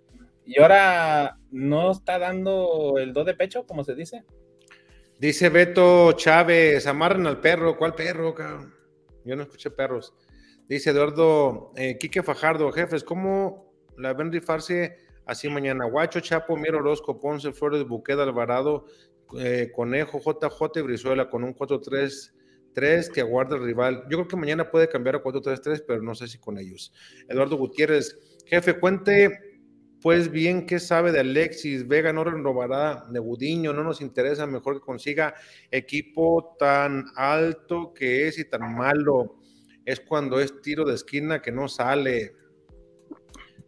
Y 0.45 0.61
ahora 0.61 1.37
no 1.51 1.91
está 1.93 2.19
dando 2.19 2.95
el 2.99 3.13
do 3.13 3.25
de 3.25 3.35
pecho, 3.35 3.67
como 3.67 3.83
se 3.83 3.95
dice. 3.95 4.25
Dice 5.25 5.49
Beto 5.49 6.13
Chávez, 6.13 6.87
amarren 6.87 7.27
al 7.27 7.41
perro. 7.41 7.79
¿Cuál 7.79 7.95
perro, 7.95 8.35
cabrón? 8.35 8.75
Yo 9.25 9.35
no 9.35 9.45
escuché 9.45 9.71
perros. 9.71 10.13
Dice 10.69 10.91
Eduardo 10.91 11.73
eh, 11.77 11.97
Quique 11.97 12.23
Fajardo, 12.23 12.71
jefes, 12.71 13.03
¿cómo 13.03 13.73
la 13.97 14.13
ven 14.13 14.31
rifarse 14.31 14.99
así 15.25 15.49
mañana? 15.49 15.87
Guacho, 15.87 16.21
Chapo, 16.21 16.59
Miero 16.59 16.81
Orozco, 16.81 17.19
Ponce, 17.19 17.55
Flores, 17.55 17.89
Buqueda, 17.89 18.25
Alvarado, 18.25 18.85
eh, 19.39 19.73
Conejo, 19.75 20.21
JJ 20.21 20.81
y 20.81 20.83
Brizuela 20.83 21.31
con 21.31 21.43
un 21.43 21.55
4-3-3 21.55 23.11
que 23.11 23.23
aguarda 23.23 23.57
el 23.57 23.65
rival. 23.65 24.03
Yo 24.11 24.19
creo 24.19 24.29
que 24.29 24.37
mañana 24.37 24.71
puede 24.71 24.91
cambiar 24.91 25.17
a 25.17 25.23
4-3-3, 25.23 25.85
pero 25.89 26.03
no 26.03 26.15
sé 26.15 26.29
si 26.29 26.37
con 26.37 26.59
ellos. 26.59 26.93
Eduardo 27.31 27.57
Gutiérrez, 27.57 28.19
jefe, 28.45 28.79
cuente 28.79 29.44
pues 30.05 30.31
bien, 30.31 30.67
¿qué 30.67 30.81
sabe 30.81 31.13
de 31.13 31.21
Alexis? 31.21 31.89
Vega 31.89 32.13
no 32.13 32.25
renovará 32.25 33.07
de 33.09 33.19
Gudiño, 33.19 33.73
no 33.73 33.83
nos 33.83 34.03
interesa, 34.03 34.47
mejor 34.47 34.75
que 34.75 34.85
consiga 34.85 35.35
equipo 35.71 36.57
tan 36.59 37.07
alto 37.17 37.95
que 37.95 38.29
es 38.29 38.39
y 38.39 38.45
tan 38.45 38.77
malo. 38.77 39.37
Es 39.83 40.01
cuando 40.01 40.41
es 40.41 40.61
tiro 40.61 40.85
de 40.85 40.95
esquina 40.95 41.41
que 41.41 41.53
no 41.53 41.69
sale. 41.69 42.35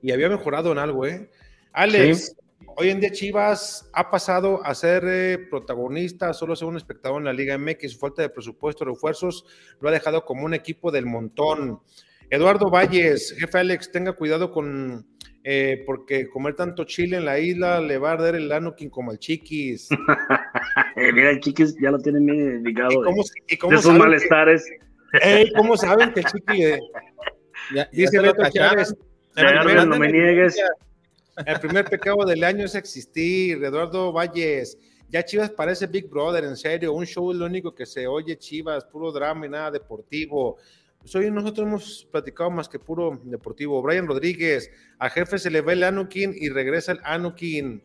Y 0.02 0.12
había 0.12 0.28
mejorado 0.28 0.72
en 0.72 0.76
algo, 0.76 1.06
¿eh? 1.06 1.30
Alex, 1.72 2.36
hoy 2.76 2.90
en 2.90 3.00
día 3.00 3.12
Chivas 3.12 3.88
ha 3.94 4.10
pasado 4.10 4.62
a 4.62 4.74
ser 4.74 5.04
eh, 5.06 5.38
protagonista, 5.48 6.34
solo 6.34 6.54
ser 6.54 6.68
un 6.68 6.76
espectador 6.76 7.16
en 7.16 7.24
la 7.24 7.32
Liga 7.32 7.56
MX. 7.56 7.92
Su 7.92 7.98
falta 7.98 8.20
de 8.20 8.28
presupuesto, 8.28 8.84
refuerzos, 8.84 9.46
lo 9.80 9.88
ha 9.88 9.92
dejado 9.92 10.26
como 10.26 10.44
un 10.44 10.52
equipo 10.52 10.90
del 10.90 11.06
montón. 11.06 11.80
Eduardo 12.28 12.68
Valles, 12.68 13.34
jefe 13.38 13.58
Alex, 13.58 13.90
tenga 13.90 14.12
cuidado 14.12 14.50
con 14.50 15.15
eh, 15.48 15.84
porque 15.86 16.28
comer 16.28 16.54
tanto 16.56 16.82
chile 16.84 17.18
en 17.18 17.24
la 17.24 17.38
isla 17.38 17.80
le 17.80 17.98
va 17.98 18.10
a 18.10 18.12
arder 18.14 18.34
el 18.34 18.50
Anukin 18.50 18.90
como 18.90 19.12
al 19.12 19.18
chiquis. 19.20 19.88
Eh, 20.96 21.12
mira, 21.12 21.30
el 21.30 21.40
Chiquis 21.40 21.76
ya 21.80 21.90
lo 21.90 21.98
tienen 21.98 22.24
bien 22.24 22.56
indicado 22.56 22.90
¿Y 22.90 22.96
de, 22.96 23.02
cómo, 23.04 23.22
y 23.48 23.56
cómo 23.58 23.70
de 23.72 23.76
sus 23.76 23.84
saben 23.84 24.00
que- 24.00 24.06
malestares. 24.08 24.64
Ey, 25.22 25.52
¿Cómo 25.52 25.76
saben 25.76 26.10
que 26.14 26.20
el 26.20 26.26
chiqui 26.26 26.56
le- 26.58 26.80
Ya, 27.74 27.84
ya 27.84 27.88
dice 27.92 28.18
Beto. 28.20 28.42
Chávez? 28.50 28.94
No 29.36 29.98
me 29.98 30.10
niegues. 30.10 30.56
el 31.44 31.60
primer 31.60 31.84
pecado 31.84 32.24
del 32.24 32.42
año 32.44 32.64
es 32.64 32.74
existir. 32.74 33.62
Eduardo 33.62 34.10
Valles. 34.10 34.78
Ya 35.10 35.22
Chivas 35.22 35.50
parece 35.50 35.86
Big 35.86 36.08
Brother, 36.08 36.44
en 36.44 36.56
serio. 36.56 36.94
Un 36.94 37.04
show 37.04 37.30
es 37.30 37.36
lo 37.36 37.44
único 37.44 37.74
que 37.74 37.84
se 37.84 38.06
oye 38.06 38.38
Chivas, 38.38 38.86
puro 38.86 39.12
drama 39.12 39.44
y 39.44 39.50
nada 39.50 39.70
deportivo. 39.70 40.56
Pues 41.06 41.14
hoy 41.14 41.30
nosotros 41.30 41.64
hemos 41.64 42.08
platicado 42.10 42.50
más 42.50 42.68
que 42.68 42.80
puro 42.80 43.20
deportivo. 43.22 43.80
Brian 43.80 44.08
Rodríguez, 44.08 44.72
a 44.98 45.08
jefe 45.08 45.38
se 45.38 45.52
le 45.52 45.60
ve 45.60 45.74
el 45.74 45.84
Anukin 45.84 46.34
y 46.36 46.48
regresa 46.48 46.90
el 46.90 47.00
Anukin. 47.04 47.80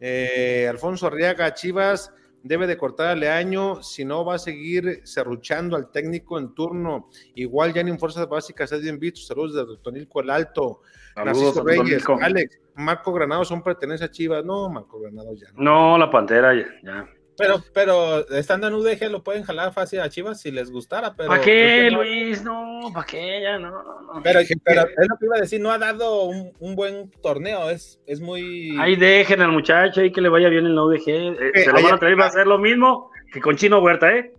Eh, 0.00 0.66
Alfonso 0.66 1.06
Arriaga, 1.06 1.52
Chivas 1.52 2.14
debe 2.42 2.66
de 2.66 2.78
cortarle 2.78 3.28
año, 3.28 3.82
si 3.82 4.06
no 4.06 4.24
va 4.24 4.36
a 4.36 4.38
seguir 4.38 5.02
serruchando 5.04 5.76
al 5.76 5.90
técnico 5.90 6.38
en 6.38 6.54
turno. 6.54 7.10
Igual 7.34 7.74
ya 7.74 7.82
en 7.82 7.98
fuerzas 7.98 8.26
básicas 8.26 8.72
es 8.72 8.80
bien 8.80 8.98
visto. 8.98 9.20
Saludos 9.20 9.54
de 9.54 9.76
Tonilco 9.82 10.22
el 10.22 10.30
Alto. 10.30 10.80
Saludos, 11.14 11.56
Narciso 11.56 11.62
Reyes. 11.62 12.04
Alex, 12.22 12.58
Marco 12.74 13.12
Granado 13.12 13.44
son 13.44 13.62
pertenece 13.62 14.04
a 14.04 14.10
Chivas. 14.10 14.42
No, 14.46 14.70
Marco 14.70 14.98
Granado 14.98 15.34
ya 15.34 15.52
no. 15.52 15.62
No, 15.62 15.98
la 15.98 16.10
pantera 16.10 16.54
ya. 16.54 16.68
ya. 16.82 17.06
Pero, 17.40 17.64
pero 17.74 18.28
estando 18.36 18.68
en 18.68 18.74
UDG 18.74 19.10
lo 19.10 19.22
pueden 19.24 19.42
jalar 19.42 19.72
fácil 19.72 20.00
a 20.00 20.08
Chivas 20.08 20.40
si 20.40 20.50
les 20.50 20.70
gustara. 20.70 21.14
Pero 21.16 21.28
¿Para 21.30 21.40
qué, 21.42 21.88
no. 21.90 21.98
Luis? 22.02 22.44
No, 22.44 22.80
¿para 22.94 23.06
qué? 23.06 23.40
Ya 23.42 23.58
no, 23.58 23.70
no. 23.70 24.20
Pero, 24.22 24.40
pero 24.64 24.82
es 24.82 25.08
lo 25.08 25.16
que 25.18 25.24
iba 25.26 25.36
a 25.36 25.40
decir, 25.40 25.60
no 25.60 25.70
ha 25.72 25.78
dado 25.78 26.24
un, 26.24 26.52
un 26.60 26.76
buen 26.76 27.10
torneo, 27.22 27.70
es, 27.70 28.00
es 28.06 28.20
muy... 28.20 28.76
Ahí 28.78 28.96
dejen 28.96 29.40
al 29.42 29.52
muchacho 29.52 30.00
ahí 30.00 30.12
que 30.12 30.20
le 30.20 30.28
vaya 30.28 30.48
bien 30.48 30.66
en 30.66 30.74
la 30.74 30.82
UDG. 30.84 31.08
Eh, 31.08 31.36
Eh, 31.54 31.60
se 31.64 31.72
lo 31.72 31.82
van 31.82 31.94
a 31.94 31.98
traer, 31.98 32.18
va 32.18 32.24
a 32.24 32.28
hacer 32.28 32.46
lo 32.46 32.58
mismo 32.58 33.10
que 33.32 33.40
con 33.40 33.56
Chino 33.56 33.80
Huerta, 33.80 34.14
¿eh? 34.14 34.32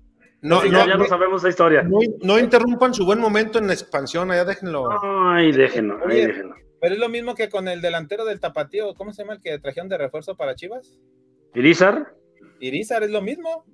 No, 0.44 0.66
ya, 0.66 0.88
no, 0.88 0.98
no 0.98 1.06
sabemos 1.06 1.42
esa 1.42 1.50
historia. 1.50 1.84
no- 1.84 2.00
no 2.24 2.40
interrumpan 2.40 2.94
su 2.94 3.06
buen 3.06 3.20
momento 3.20 3.60
en 3.60 3.68
la 3.68 3.74
expansión, 3.74 4.32
allá 4.32 4.44
déjenlo. 4.46 4.90
Ay, 5.04 5.52
déjenlo, 5.52 6.00
ahí 6.08 6.26
déjenlo. 6.26 6.56
Pero 6.82 6.96
es 6.96 7.00
lo 7.00 7.10
mismo 7.10 7.36
que 7.36 7.48
con 7.48 7.68
el 7.68 7.80
delantero 7.80 8.26
del 8.26 8.40
Tapatío, 8.40 8.96
¿cómo 8.96 9.14
se 9.14 9.22
llama 9.22 9.34
el 9.36 9.42
que 9.42 9.60
trajeron 9.60 9.88
de 9.88 10.00
refuerzo 10.00 10.36
para 10.36 10.56
Chivas? 10.56 10.98
Irizar, 11.54 12.16
Irizar 12.62 13.04
es 13.04 13.10
lo 13.10 13.22
mismo. 13.22 13.66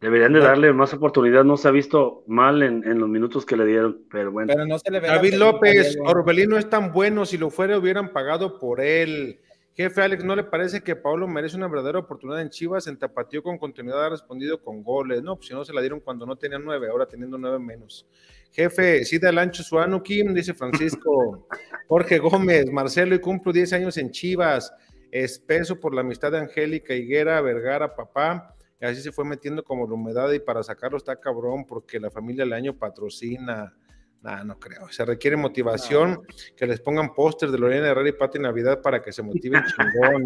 deberían 0.00 0.32
de 0.34 0.40
darle 0.40 0.72
más 0.72 0.92
oportunidad. 0.92 1.44
No 1.44 1.56
se 1.56 1.68
ha 1.68 1.70
visto 1.70 2.24
mal 2.26 2.62
en, 2.62 2.84
en 2.84 2.98
los 2.98 3.08
minutos 3.08 3.46
que 3.46 3.56
le 3.56 3.64
dieron, 3.64 4.04
pero 4.10 4.30
bueno. 4.30 4.52
Pero 4.52 4.66
no 4.66 4.78
se 4.78 4.90
le 4.90 5.00
David 5.00 5.34
López. 5.34 5.96
Orbelino 6.04 6.58
es 6.58 6.68
tan 6.68 6.92
bueno, 6.92 7.24
si 7.24 7.38
lo 7.38 7.50
fuera 7.50 7.78
hubieran 7.78 8.12
pagado 8.12 8.58
por 8.58 8.80
él. 8.80 9.40
Jefe 9.76 10.02
Alex, 10.02 10.22
¿no 10.22 10.36
le 10.36 10.44
parece 10.44 10.82
que 10.82 10.94
Pablo 10.94 11.26
merece 11.26 11.56
una 11.56 11.66
verdadera 11.66 11.98
oportunidad 11.98 12.40
en 12.40 12.48
Chivas? 12.48 12.86
En 12.86 12.96
Tapatío 12.96 13.42
con 13.42 13.58
continuidad 13.58 14.06
ha 14.06 14.10
respondido 14.10 14.62
con 14.62 14.84
goles. 14.84 15.20
No, 15.22 15.34
pues 15.34 15.48
si 15.48 15.54
no 15.54 15.64
se 15.64 15.72
la 15.72 15.80
dieron 15.80 15.98
cuando 15.98 16.26
no 16.26 16.36
tenían 16.36 16.64
nueve, 16.64 16.88
ahora 16.88 17.06
teniendo 17.06 17.38
nueve 17.38 17.58
menos. 17.58 18.06
Jefe, 18.52 19.04
sí 19.04 19.18
da 19.18 19.30
el 19.30 19.38
ancho 19.38 19.64
su 19.64 19.76
Anukim, 19.76 20.32
dice 20.32 20.54
Francisco. 20.54 21.48
Jorge 21.88 22.20
Gómez, 22.20 22.70
Marcelo 22.70 23.16
y 23.16 23.18
cumplo 23.18 23.52
10 23.52 23.72
años 23.72 23.96
en 23.98 24.12
Chivas. 24.12 24.72
Espeso 25.14 25.78
por 25.78 25.94
la 25.94 26.00
amistad 26.00 26.32
de 26.32 26.38
Angélica 26.38 26.92
Higuera, 26.92 27.40
Vergara, 27.40 27.94
papá. 27.94 28.52
Y 28.80 28.84
así 28.84 29.00
se 29.00 29.12
fue 29.12 29.24
metiendo 29.24 29.62
como 29.62 29.86
la 29.86 29.94
humedad 29.94 30.32
y 30.32 30.40
para 30.40 30.64
sacarlo 30.64 30.98
está 30.98 31.20
cabrón 31.20 31.66
porque 31.66 32.00
la 32.00 32.10
familia 32.10 32.42
del 32.42 32.52
año 32.52 32.76
patrocina. 32.76 33.76
Nah, 34.22 34.42
no 34.42 34.58
creo. 34.58 34.88
Se 34.90 35.04
requiere 35.04 35.36
motivación, 35.36 36.26
que 36.56 36.66
les 36.66 36.80
pongan 36.80 37.14
póster 37.14 37.52
de 37.52 37.58
Lorena 37.58 37.86
Herrera 37.90 38.08
y 38.08 38.12
Pati 38.12 38.40
Navidad 38.40 38.82
para 38.82 39.02
que 39.02 39.12
se 39.12 39.22
motiven 39.22 39.62
chingón. 39.76 40.24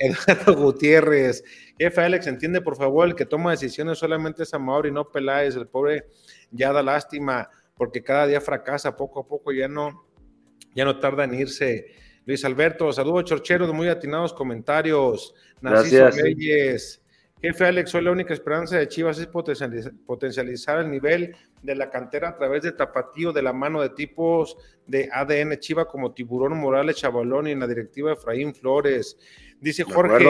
Eduardo 0.00 0.56
Gutiérrez. 0.56 1.44
Jefe 1.78 2.00
Alex, 2.00 2.26
entiende 2.26 2.60
por 2.60 2.74
favor, 2.74 3.06
el 3.06 3.14
que 3.14 3.24
toma 3.24 3.52
decisiones 3.52 3.98
solamente 3.98 4.42
es 4.42 4.52
Amor 4.52 4.88
y 4.88 4.90
no 4.90 5.12
Peláez. 5.12 5.54
El 5.54 5.68
pobre 5.68 6.06
ya 6.50 6.72
da 6.72 6.82
lástima 6.82 7.48
porque 7.76 8.02
cada 8.02 8.26
día 8.26 8.40
fracasa, 8.40 8.96
poco 8.96 9.20
a 9.20 9.28
poco 9.28 9.52
ya 9.52 9.68
no, 9.68 10.08
ya 10.74 10.84
no 10.84 10.98
tarda 10.98 11.22
en 11.22 11.34
irse. 11.34 12.01
Luis 12.24 12.44
Alberto, 12.44 12.92
saludos 12.92 13.24
chorcheros, 13.24 13.72
muy 13.72 13.88
atinados 13.88 14.32
comentarios. 14.32 15.34
Narciso 15.60 15.96
Gracias. 15.96 16.22
Reyes. 16.22 17.02
Jefe 17.40 17.64
Alex, 17.64 17.92
hoy 17.96 18.02
la 18.02 18.12
única 18.12 18.32
esperanza 18.32 18.78
de 18.78 18.86
Chivas 18.86 19.18
es 19.18 19.28
potencializ- 19.28 19.92
potencializar 20.06 20.78
el 20.78 20.90
nivel 20.90 21.34
de 21.60 21.74
la 21.74 21.90
cantera 21.90 22.28
a 22.28 22.36
través 22.36 22.62
de 22.62 22.70
tapatío 22.70 23.32
de 23.32 23.42
la 23.42 23.52
mano 23.52 23.82
de 23.82 23.90
tipos 23.90 24.56
de 24.86 25.08
ADN 25.12 25.58
Chiva 25.58 25.88
como 25.88 26.12
Tiburón 26.12 26.56
Morales, 26.56 26.96
Chavalón 26.96 27.48
y 27.48 27.50
en 27.50 27.58
la 27.60 27.66
directiva 27.66 28.12
Efraín 28.12 28.54
Flores. 28.54 29.18
Dice 29.60 29.82
Jorge. 29.82 30.24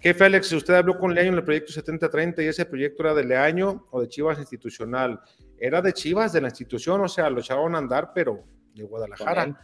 Jefe 0.00 0.24
Alex, 0.24 0.52
usted 0.52 0.74
habló 0.74 0.98
con 0.98 1.14
Leaño 1.14 1.30
en 1.30 1.36
el 1.36 1.44
proyecto 1.44 1.72
7030 1.72 2.42
y 2.42 2.46
ese 2.46 2.66
proyecto 2.66 3.02
era 3.02 3.14
de 3.14 3.24
Leaño 3.24 3.86
o 3.90 4.00
de 4.00 4.08
Chivas 4.08 4.38
institucional. 4.38 5.20
Era 5.58 5.80
de 5.80 5.92
Chivas, 5.92 6.32
de 6.32 6.42
la 6.42 6.48
institución, 6.48 7.00
o 7.02 7.08
sea, 7.08 7.30
lo 7.30 7.40
echaron 7.40 7.74
a 7.74 7.78
andar, 7.78 8.12
pero 8.14 8.44
de 8.74 8.82
Guadalajara. 8.82 9.58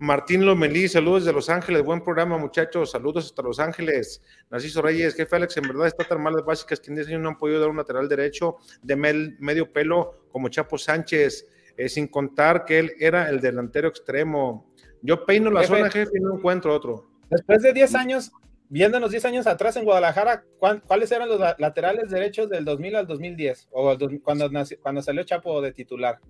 Martín 0.00 0.46
Lomelí, 0.46 0.86
saludos 0.86 1.24
de 1.24 1.32
Los 1.32 1.50
Ángeles, 1.50 1.82
buen 1.82 2.02
programa 2.02 2.38
muchachos, 2.38 2.92
saludos 2.92 3.26
hasta 3.26 3.42
Los 3.42 3.58
Ángeles. 3.58 4.22
Narciso 4.48 4.80
Reyes, 4.80 5.14
jefe 5.14 5.34
Alex, 5.34 5.56
en 5.56 5.66
verdad 5.66 5.88
está 5.88 6.04
tan 6.04 6.22
mal 6.22 6.34
las 6.34 6.44
básicas 6.44 6.78
que 6.78 6.90
en 6.90 6.94
10 6.94 7.08
años 7.08 7.20
no 7.20 7.30
han 7.30 7.38
podido 7.38 7.58
dar 7.58 7.68
un 7.68 7.78
lateral 7.78 8.08
derecho 8.08 8.58
de 8.80 8.94
medio 8.94 9.72
pelo 9.72 10.22
como 10.30 10.48
Chapo 10.50 10.78
Sánchez, 10.78 11.48
eh, 11.76 11.88
sin 11.88 12.06
contar 12.06 12.64
que 12.64 12.78
él 12.78 12.92
era 13.00 13.28
el 13.28 13.40
delantero 13.40 13.88
extremo. 13.88 14.72
Yo 15.02 15.26
peino 15.26 15.50
la 15.50 15.64
zona, 15.64 15.90
jefe, 15.90 16.12
y 16.14 16.20
no 16.20 16.36
encuentro 16.36 16.72
otro. 16.72 17.10
Después 17.28 17.62
de 17.62 17.72
10 17.72 17.94
años, 17.96 18.30
viéndonos 18.68 19.10
10 19.10 19.24
años 19.24 19.46
atrás 19.48 19.76
en 19.76 19.84
Guadalajara, 19.84 20.44
¿cuáles 20.86 21.10
eran 21.10 21.28
los 21.28 21.40
laterales 21.58 22.08
derechos 22.10 22.48
del 22.48 22.64
2000 22.64 22.94
al 22.94 23.06
2010? 23.08 23.68
O 23.72 23.96
cuando, 24.22 24.48
cuando 24.80 25.02
salió 25.02 25.24
Chapo 25.24 25.60
de 25.60 25.72
titular. 25.72 26.20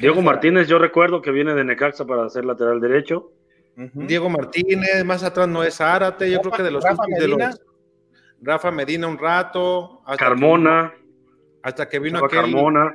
Diego 0.00 0.22
Martínez, 0.22 0.68
yo 0.68 0.78
recuerdo 0.78 1.20
que 1.20 1.30
viene 1.30 1.54
de 1.54 1.64
Necaxa 1.64 2.06
para 2.06 2.24
hacer 2.24 2.44
lateral 2.44 2.80
derecho. 2.80 3.32
Diego 3.76 4.28
Martínez, 4.28 5.04
más 5.04 5.22
atrás 5.22 5.48
no 5.48 5.62
es 5.62 5.80
Árate, 5.80 6.30
yo 6.30 6.40
creo 6.40 6.52
que 6.52 6.62
de 6.62 6.70
los, 6.70 6.84
Rafa 6.84 7.04
Medina. 7.06 7.54
Rafa 8.42 8.70
Medina 8.70 9.06
un 9.06 9.18
rato. 9.18 10.02
Carmona. 10.18 10.94
hasta 11.62 11.88
que 11.88 11.98
vino 11.98 12.18
aquel, 12.18 12.40
Carmona. 12.40 12.94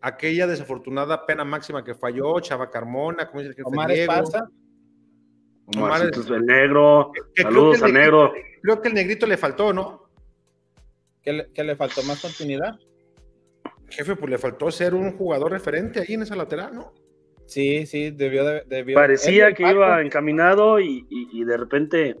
aquella 0.00 0.46
desafortunada 0.46 1.26
pena 1.26 1.44
máxima 1.44 1.84
que 1.84 1.94
falló, 1.94 2.40
Chava 2.40 2.70
Carmona, 2.70 3.26
como 3.26 3.40
dice 3.40 3.50
el 3.50 3.56
jefe 3.56 3.68
Omar 3.68 3.90
Diego. 3.90 4.12
Omar 5.76 6.02
el 6.02 6.46
negro. 6.46 7.12
Saludos 7.36 7.82
al 7.82 7.92
negro. 7.92 8.32
Creo 8.62 8.80
que 8.80 8.88
el 8.88 8.94
negrito 8.94 9.26
le 9.26 9.36
faltó, 9.36 9.72
¿no? 9.72 10.08
¿Que 11.22 11.48
que 11.52 11.64
le 11.64 11.76
faltó 11.76 12.02
más 12.02 12.20
continuidad? 12.20 12.74
Jefe, 13.92 14.16
pues 14.16 14.30
le 14.30 14.38
faltó 14.38 14.70
ser 14.70 14.94
un 14.94 15.16
jugador 15.16 15.52
referente 15.52 16.00
ahí 16.00 16.14
en 16.14 16.22
esa 16.22 16.36
lateral, 16.36 16.74
¿no? 16.74 16.92
Sí, 17.46 17.86
sí, 17.86 18.10
debió 18.10 18.44
de. 18.44 18.92
Parecía 18.94 19.52
que 19.52 19.68
iba 19.68 20.00
encaminado 20.00 20.80
y, 20.80 21.04
de 21.44 21.56
repente 21.56 22.16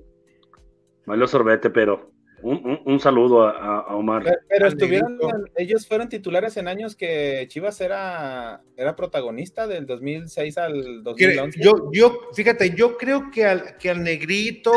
valió 1.06 1.26
sorbete, 1.26 1.70
pero 1.70 2.12
un, 2.42 3.00
saludo 3.00 3.46
a, 3.46 3.96
Omar. 3.96 4.24
Pero, 4.48 4.66
estuvieron, 4.66 5.18
ellos 5.56 5.86
fueron 5.86 6.08
titulares 6.08 6.56
en 6.56 6.68
años 6.68 6.96
que 6.96 7.46
Chivas 7.48 7.80
era, 7.80 8.60
era 8.76 8.96
protagonista 8.96 9.66
del 9.66 9.86
2006 9.86 10.58
al 10.58 11.02
2011. 11.02 11.60
Yo, 11.62 11.90
yo, 11.92 12.20
fíjate, 12.34 12.74
yo 12.74 12.98
creo 12.98 13.30
que 13.30 13.46
al, 13.46 13.76
que 13.78 13.90
al 13.90 14.02
Negrito, 14.02 14.72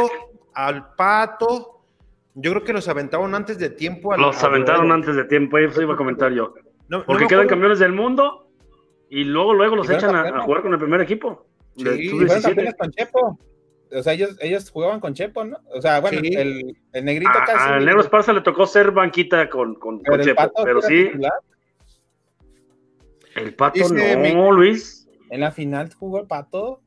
al 0.54 0.94
Pato, 0.96 1.82
yo 2.36 2.52
creo 2.52 2.64
que 2.64 2.74
los 2.74 2.88
aventaron 2.88 3.34
antes 3.34 3.58
de 3.58 3.72
tiempo. 3.72 4.16
los 4.16 4.44
aventaron 4.44 4.92
antes 4.92 5.16
de 5.16 5.26
tiempo, 5.26 5.58
eso 5.58 5.82
iba 5.82 5.96
a 5.96 5.98
comentar 5.98 6.32
yo. 6.32 6.54
Porque 7.06 7.28
quedan 7.28 7.48
campeones 7.48 7.80
del 7.80 7.94
mundo 7.94 8.50
y 9.10 9.24
luego 9.24 9.54
luego 9.54 9.76
los 9.76 9.90
echan 9.90 10.16
a, 10.16 10.42
jugar 10.42 10.62
con 10.62 10.74
el 10.74 10.80
primer 10.80 11.02
equipo. 11.02 11.46
Sí, 11.78 12.12
con 12.78 12.92
Chepo. 12.92 13.40
O 13.92 14.04
sea, 14.04 14.14
ellos, 14.14 14.36
ellos 14.42 14.70
jugaban 14.70 15.00
con 15.00 15.14
Chepo, 15.14 15.44
¿no? 15.46 15.58
O 15.74 15.82
sea, 15.82 16.00
bueno, 16.00 16.20
el, 16.22 16.76
el, 16.92 17.06
negrito 17.06 17.32
a, 17.32 17.46
casi. 17.46 17.72
Al 17.72 17.86
negro 17.86 18.02
Esparza 18.02 18.34
le 18.34 18.42
tocó 18.42 18.66
ser 18.66 18.92
banquita 18.92 19.50
con, 19.50 19.76
con, 19.76 20.04
con 20.04 20.22
Chepo, 20.22 20.52
pero 20.64 20.82
sí. 20.82 21.12
El 23.36 23.54
pato 23.54 23.80
no, 23.90 24.52
Luis. 24.52 25.08
En 25.30 25.42
la 25.42 25.52
final 25.52 25.94
jugó 25.94 26.20
el 26.20 26.28
pato. 26.28 26.82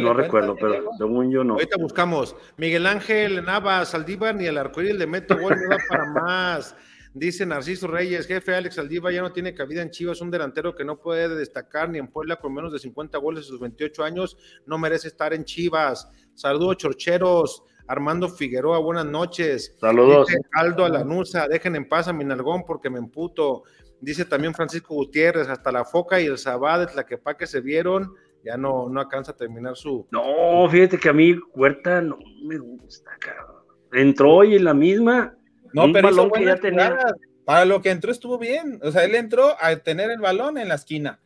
no 0.00 0.14
recuerdo, 0.14 0.56
pero 0.56 0.90
según 0.98 1.30
yo 1.30 1.44
no. 1.44 1.54
Ahorita 1.54 1.76
buscamos. 1.78 2.36
Miguel 2.56 2.86
Ángel 2.86 3.44
Nava, 3.44 3.84
Saldívar 3.84 4.34
ni 4.34 4.46
el 4.46 4.58
arcoíris 4.58 4.96
le 4.96 5.06
mete 5.06 5.34
gol, 5.34 5.54
no 5.56 5.68
da 5.68 5.78
para 5.88 6.06
más. 6.06 6.76
Dice 7.14 7.46
Narciso 7.46 7.86
Reyes, 7.86 8.26
jefe 8.26 8.56
Alex 8.56 8.76
Aldiva 8.76 9.12
ya 9.12 9.22
no 9.22 9.32
tiene 9.32 9.54
cabida 9.54 9.82
en 9.82 9.90
Chivas, 9.90 10.20
un 10.20 10.32
delantero 10.32 10.74
que 10.74 10.84
no 10.84 10.98
puede 11.00 11.28
destacar 11.36 11.88
ni 11.88 11.98
en 11.98 12.08
Puebla 12.08 12.36
con 12.36 12.52
menos 12.52 12.72
de 12.72 12.80
50 12.80 13.18
goles 13.18 13.44
a 13.44 13.48
sus 13.48 13.60
28 13.60 14.02
años, 14.02 14.36
no 14.66 14.78
merece 14.78 15.06
estar 15.06 15.32
en 15.32 15.44
Chivas. 15.44 16.10
Saludos, 16.34 16.78
chorcheros. 16.78 17.62
Armando 17.86 18.28
Figueroa, 18.28 18.78
buenas 18.78 19.04
noches. 19.04 19.76
Saludos. 19.78 20.26
Dice 20.26 20.40
Aldo 20.54 20.86
Alanuza, 20.86 21.46
dejen 21.46 21.76
en 21.76 21.88
paz 21.88 22.08
a 22.08 22.12
mi 22.12 22.24
nalgón 22.24 22.64
porque 22.66 22.90
me 22.90 22.98
emputo. 22.98 23.62
Dice 24.00 24.24
también 24.24 24.54
Francisco 24.54 24.94
Gutiérrez, 24.94 25.48
hasta 25.48 25.70
la 25.70 25.84
foca 25.84 26.20
y 26.20 26.26
el 26.26 26.38
Sabad, 26.38 26.90
la 26.94 27.04
que 27.04 27.18
pa' 27.18 27.36
que 27.36 27.46
se 27.46 27.60
vieron, 27.60 28.14
ya 28.42 28.56
no, 28.56 28.88
no 28.88 29.00
alcanza 29.00 29.32
a 29.32 29.36
terminar 29.36 29.76
su. 29.76 30.08
No, 30.10 30.68
fíjate 30.68 30.98
que 30.98 31.10
a 31.10 31.12
mí 31.12 31.38
Huerta 31.54 32.00
no 32.00 32.18
me 32.42 32.58
gusta, 32.58 33.10
cabrón. 33.20 33.62
Entró 33.92 34.34
hoy 34.34 34.56
en 34.56 34.64
la 34.64 34.74
misma 34.74 35.36
no, 35.74 35.92
pero 35.92 36.08
balón 36.08 36.30
que 36.30 36.44
ya 36.44 36.56
tenía. 36.56 36.96
Para 37.44 37.64
lo 37.66 37.82
que 37.82 37.90
entró 37.90 38.10
estuvo 38.10 38.38
bien. 38.38 38.80
O 38.82 38.90
sea, 38.90 39.04
él 39.04 39.14
entró 39.14 39.54
a 39.60 39.76
tener 39.76 40.10
el 40.10 40.20
balón 40.20 40.56
en 40.56 40.68
la 40.68 40.76
esquina. 40.76 41.20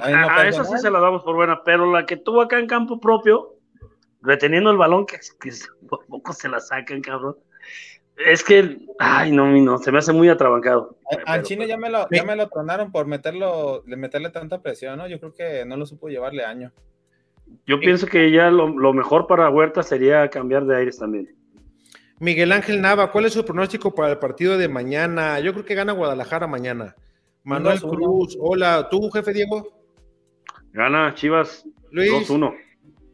A, 0.00 0.46
esa 0.46 0.64
sí 0.64 0.78
se 0.78 0.90
la 0.90 1.00
damos 1.00 1.22
por 1.22 1.34
buena, 1.34 1.62
pero 1.64 1.90
la 1.90 2.06
que 2.06 2.16
tuvo 2.16 2.40
acá 2.40 2.58
en 2.58 2.66
campo 2.66 3.00
propio, 3.00 3.56
reteniendo 4.22 4.70
el 4.70 4.78
balón, 4.78 5.06
que, 5.06 5.18
por 5.88 6.06
poco 6.06 6.32
se 6.32 6.48
la 6.48 6.60
sacan, 6.60 7.02
cabrón. 7.02 7.36
Es 8.16 8.44
que, 8.44 8.78
ay, 8.98 9.32
no, 9.32 9.46
no, 9.46 9.78
se 9.78 9.90
me 9.90 9.98
hace 9.98 10.12
muy 10.12 10.28
atrabancado. 10.28 10.96
Al 11.26 11.42
chino 11.42 11.64
ya 11.64 11.76
me 11.76 11.90
lo, 11.90 12.06
ya 12.10 12.24
me 12.24 12.36
lo 12.36 12.48
tronaron 12.48 12.92
por 12.92 13.06
meterlo, 13.06 13.82
meterle 13.86 14.30
tanta 14.30 14.62
presión, 14.62 14.98
¿no? 14.98 15.08
Yo 15.08 15.18
creo 15.18 15.34
que 15.34 15.64
no 15.64 15.76
lo 15.76 15.86
supo 15.86 16.08
llevarle 16.08 16.44
año. 16.44 16.72
Yo 17.66 17.80
pienso 17.80 18.06
que 18.06 18.30
ya 18.30 18.50
lo, 18.50 18.68
lo 18.68 18.92
mejor 18.92 19.26
para 19.26 19.50
Huerta 19.50 19.82
sería 19.82 20.28
cambiar 20.30 20.64
de 20.64 20.76
aires 20.76 20.98
también. 20.98 21.34
Miguel 22.22 22.52
Ángel 22.52 22.80
Nava, 22.80 23.10
¿cuál 23.10 23.24
es 23.24 23.32
su 23.32 23.44
pronóstico 23.44 23.96
para 23.96 24.12
el 24.12 24.18
partido 24.18 24.56
de 24.56 24.68
mañana? 24.68 25.40
Yo 25.40 25.52
creo 25.52 25.64
que 25.64 25.74
gana 25.74 25.90
Guadalajara 25.90 26.46
mañana. 26.46 26.94
Manuel 27.42 27.80
Cruz, 27.80 28.38
hola, 28.40 28.86
¿tú, 28.88 29.10
jefe 29.10 29.32
Diego? 29.32 29.82
Gana 30.72 31.12
Chivas. 31.16 31.66
Luis. 31.90 32.12
2-1. 32.12 32.54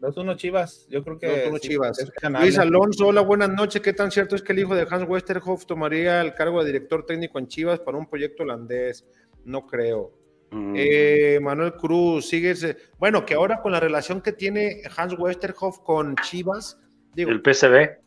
2-1 0.03 0.37
Chivas, 0.37 0.87
yo 0.91 1.03
creo 1.03 1.19
que. 1.19 1.51
2-1 1.51 1.59
Chivas. 1.59 2.13
Luis 2.39 2.59
Alonso, 2.59 3.07
hola, 3.07 3.23
buenas 3.23 3.49
noches. 3.49 3.81
¿Qué 3.81 3.95
tan 3.95 4.11
cierto 4.11 4.37
es 4.37 4.43
que 4.43 4.53
el 4.53 4.59
hijo 4.59 4.75
de 4.75 4.87
Hans 4.91 5.09
Westerhoff 5.09 5.65
tomaría 5.65 6.21
el 6.21 6.35
cargo 6.35 6.61
de 6.61 6.67
director 6.67 7.07
técnico 7.07 7.39
en 7.39 7.49
Chivas 7.49 7.81
para 7.81 7.97
un 7.97 8.11
proyecto 8.11 8.43
holandés? 8.43 9.07
No 9.43 9.67
creo. 9.67 10.13
Mm. 10.51 10.75
Eh, 10.77 11.39
Manuel 11.41 11.73
Cruz, 11.73 12.29
sigue. 12.29 12.55
Bueno, 12.99 13.25
que 13.25 13.33
ahora 13.33 13.63
con 13.63 13.73
la 13.73 13.81
relación 13.81 14.21
que 14.21 14.33
tiene 14.33 14.83
Hans 14.95 15.19
Westerhoff 15.19 15.79
con 15.79 16.15
Chivas. 16.17 16.79
Digo, 17.15 17.31
el 17.31 17.41
PCB. 17.41 18.07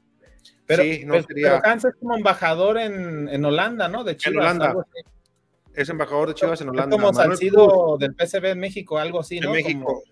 Pero, 0.72 0.84
sí, 0.84 1.04
no 1.06 1.22
sería... 1.22 1.62
Hans 1.64 1.86
es 1.86 1.96
como 1.96 2.16
embajador 2.16 2.78
en, 2.78 3.28
en, 3.28 3.44
Holanda, 3.44 3.88
¿no? 3.88 4.04
De 4.04 4.16
Chivas. 4.16 4.34
En 4.34 4.62
Holanda. 4.62 4.86
Es 5.74 5.90
embajador 5.90 6.30
de 6.30 6.36
Chivas 6.36 6.62
en 6.62 6.70
Holanda. 6.70 6.96
Es 6.96 7.02
como 7.02 7.14
Salcido 7.14 7.98
del 7.98 8.16
PSV 8.16 8.46
en 8.46 8.60
México, 8.60 8.98
algo 8.98 9.20
así, 9.20 9.40
¿no? 9.40 9.48
En 9.50 9.54
México. 9.54 10.04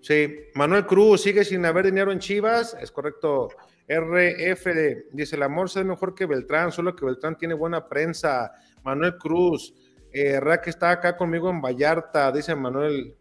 Sí, 0.00 0.34
Manuel 0.54 0.84
Cruz 0.84 1.22
sigue 1.22 1.44
sin 1.44 1.64
haber 1.64 1.86
dinero 1.86 2.10
en 2.10 2.18
Chivas, 2.18 2.76
es 2.80 2.90
correcto. 2.90 3.48
RF 3.88 4.66
dice: 5.12 5.36
el 5.36 5.42
amor 5.44 5.66
es 5.66 5.84
mejor 5.84 6.14
que 6.14 6.26
Beltrán, 6.26 6.72
solo 6.72 6.96
que 6.96 7.06
Beltrán 7.06 7.38
tiene 7.38 7.54
buena 7.54 7.88
prensa. 7.88 8.50
Manuel 8.82 9.16
Cruz, 9.16 9.72
eh, 10.12 10.40
Rack 10.40 10.66
está 10.66 10.90
acá 10.90 11.16
conmigo 11.16 11.48
en 11.50 11.60
Vallarta, 11.60 12.32
dice 12.32 12.54
Manuel. 12.56 13.16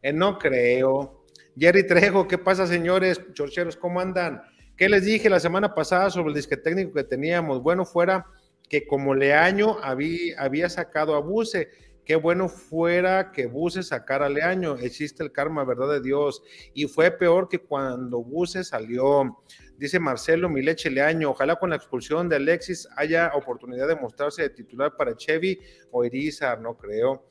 Eh, 0.00 0.12
no 0.14 0.38
creo. 0.38 1.24
Jerry 1.56 1.86
Trejo, 1.86 2.26
¿qué 2.26 2.38
pasa, 2.38 2.66
señores? 2.66 3.20
Chorcheros, 3.34 3.76
¿cómo 3.76 4.00
andan? 4.00 4.42
¿Qué 4.76 4.88
les 4.88 5.04
dije 5.04 5.30
la 5.30 5.38
semana 5.38 5.72
pasada 5.72 6.10
sobre 6.10 6.30
el 6.30 6.34
disque 6.34 6.56
técnico 6.56 6.94
que 6.94 7.04
teníamos? 7.04 7.62
Bueno, 7.62 7.84
fuera 7.84 8.26
que 8.68 8.88
como 8.88 9.14
Leaño 9.14 9.78
había, 9.80 10.68
sacado 10.68 11.14
a 11.14 11.20
Buse, 11.20 11.68
qué 12.04 12.16
bueno 12.16 12.48
fuera 12.48 13.30
que 13.30 13.46
Buse 13.46 13.84
sacara 13.84 14.26
a 14.26 14.28
Leaño. 14.28 14.76
Existe 14.78 15.22
el 15.22 15.30
karma, 15.30 15.64
verdad 15.64 15.90
de 15.90 16.00
Dios. 16.00 16.42
Y 16.74 16.86
fue 16.86 17.12
peor 17.12 17.48
que 17.48 17.60
cuando 17.60 18.20
Buse 18.24 18.64
salió. 18.64 19.44
Dice 19.78 20.00
Marcelo 20.00 20.48
Mileche 20.48 20.90
Leaño, 20.90 21.30
ojalá 21.30 21.54
con 21.54 21.70
la 21.70 21.76
expulsión 21.76 22.28
de 22.28 22.36
Alexis 22.36 22.88
haya 22.96 23.30
oportunidad 23.34 23.86
de 23.86 23.94
mostrarse 23.94 24.42
de 24.42 24.50
titular 24.50 24.96
para 24.96 25.16
Chevy 25.16 25.56
o 25.92 26.04
Irizar, 26.04 26.60
no 26.60 26.76
creo. 26.76 27.28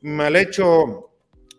Mal 0.00 0.36
hecho. 0.36 1.10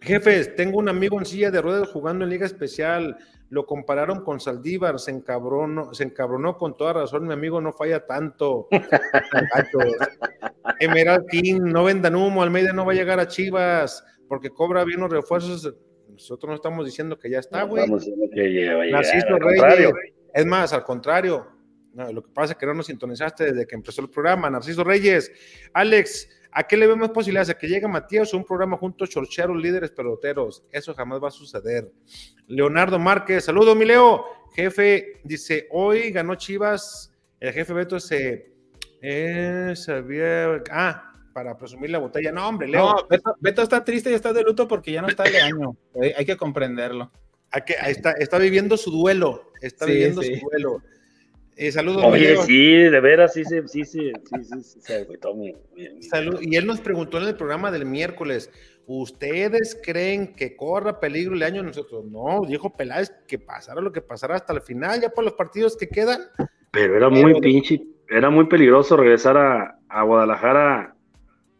Jefes, 0.01 0.55
tengo 0.55 0.79
un 0.79 0.89
amigo 0.89 1.19
en 1.19 1.25
silla 1.25 1.51
de 1.51 1.61
ruedas 1.61 1.89
jugando 1.89 2.23
en 2.23 2.29
Liga 2.29 2.45
Especial 2.45 3.17
lo 3.49 3.65
compararon 3.65 4.23
con 4.23 4.39
Saldívar, 4.39 4.99
se 4.99 5.11
encabronó, 5.11 5.93
se 5.93 6.03
encabronó 6.03 6.57
con 6.57 6.77
toda 6.77 6.93
razón, 6.93 7.27
mi 7.27 7.33
amigo 7.33 7.59
no 7.59 7.73
falla 7.73 8.05
tanto. 8.05 8.67
Emerald 10.79 11.27
King, 11.27 11.59
no 11.63 11.83
vendan 11.83 12.15
humo, 12.15 12.43
Almeida 12.43 12.73
no 12.73 12.85
va 12.85 12.93
a 12.93 12.95
llegar 12.95 13.19
a 13.19 13.27
Chivas 13.27 14.03
porque 14.27 14.51
cobra 14.51 14.85
bien 14.85 14.99
los 14.99 15.09
refuerzos. 15.09 15.73
Nosotros 16.07 16.49
no 16.49 16.55
estamos 16.55 16.85
diciendo 16.85 17.17
que 17.17 17.29
ya 17.29 17.39
está, 17.39 17.63
güey. 17.63 17.83
Reyes. 19.39 19.91
Es 20.33 20.45
más, 20.45 20.73
al 20.73 20.83
contrario. 20.83 21.47
lo 21.93 22.21
que 22.21 22.31
pasa 22.31 22.53
es 22.53 22.59
que 22.59 22.67
no 22.67 22.75
nos 22.75 22.85
sintonizaste 22.85 23.45
desde 23.45 23.65
que 23.65 23.75
empezó 23.75 24.01
el 24.01 24.09
programa. 24.09 24.49
Narciso 24.49 24.83
Reyes, 24.83 25.31
Alex, 25.73 26.29
¿A 26.51 26.63
qué 26.63 26.77
le 26.77 26.87
vemos 26.87 27.09
posibilidades? 27.11 27.49
¿A 27.49 27.57
que 27.57 27.67
llegue 27.67 27.87
Matías 27.87 28.33
o 28.33 28.37
un 28.37 28.43
programa 28.45 28.77
junto 28.77 29.05
a 29.05 29.07
líderes 29.61 29.91
peloteros? 29.91 30.63
Eso 30.71 30.93
jamás 30.93 31.21
va 31.23 31.27
a 31.27 31.31
suceder. 31.31 31.91
Leonardo 32.47 32.97
Márquez, 32.97 33.45
saludo 33.45 33.75
mi 33.75 33.85
Leo. 33.85 34.25
Jefe, 34.55 35.21
dice, 35.23 35.67
hoy 35.71 36.11
ganó 36.11 36.35
Chivas, 36.35 37.13
el 37.39 37.53
jefe 37.53 37.73
Beto 37.73 37.99
se... 37.99 38.51
Eh, 39.01 39.73
sabía... 39.75 40.61
Ah, 40.71 41.05
para 41.33 41.55
presumir 41.57 41.91
la 41.91 41.99
botella. 41.99 42.31
No, 42.31 42.47
hombre, 42.49 42.67
Leo. 42.67 42.81
No, 42.81 43.07
Beto, 43.07 43.35
Beto 43.39 43.61
está 43.61 43.85
triste 43.85 44.09
y 44.11 44.15
está 44.15 44.33
de 44.33 44.43
luto 44.43 44.67
porque 44.67 44.91
ya 44.91 45.01
no 45.01 45.07
está 45.07 45.23
de 45.23 45.39
año. 45.39 45.77
Hay, 46.01 46.13
hay 46.17 46.25
que 46.25 46.35
comprenderlo. 46.35 47.11
Hay 47.51 47.61
que- 47.61 47.77
ahí 47.79 47.91
está, 47.91 48.11
está 48.13 48.37
viviendo 48.37 48.75
su 48.77 48.91
duelo. 48.91 49.51
Está 49.61 49.85
Sí, 49.85 49.91
viviendo 49.91 50.21
sí. 50.21 50.35
su 50.35 50.47
duelo. 50.49 50.81
Eh, 51.62 51.74
saludos, 51.74 52.05
Oye, 52.05 52.38
sí, 52.38 52.72
de 52.74 53.01
veras, 53.01 53.34
sí, 53.34 53.43
sí, 53.43 53.57
sí, 53.68 53.84
sí, 53.84 54.14
sí, 54.24 54.43
sí, 54.45 54.64
sí, 54.64 54.80
se 54.82 54.95
agüitó 55.01 55.36
mi- 55.36 55.53
Salud. 55.99 56.39
Y 56.41 56.55
él 56.55 56.66
nos 56.66 56.80
preguntó 56.80 57.18
en 57.18 57.26
el 57.28 57.36
programa 57.36 57.70
del 57.70 57.86
miércoles, 57.86 58.49
¿ustedes 58.86 59.78
creen 59.84 60.36
que 60.36 60.55
corra 60.55 61.01
peligro 61.01 61.36
el 61.36 61.43
año? 61.43 61.62
Nosotros, 61.62 62.05
no, 62.05 62.43
dijo 62.47 62.78
Peláez 62.78 63.12
que 63.28 63.39
pasara 63.39 63.82
lo 63.82 63.91
que 63.91 63.99
pasara 63.99 64.36
hasta 64.36 64.53
el 64.53 64.62
final, 64.62 65.01
ya 65.01 65.10
por 65.10 65.26
los 65.26 65.34
partidos 65.34 65.76
que 65.76 65.89
quedan. 65.89 66.22
Pero 66.72 66.95
era 66.95 67.10
muy 67.10 67.41
pinche, 67.41 67.84
era 68.10 68.30
muy 68.30 68.47
peligroso 68.47 68.95
regresar 68.95 69.36
a, 69.36 69.80
a 69.89 70.03
Guadalajara 70.03 70.95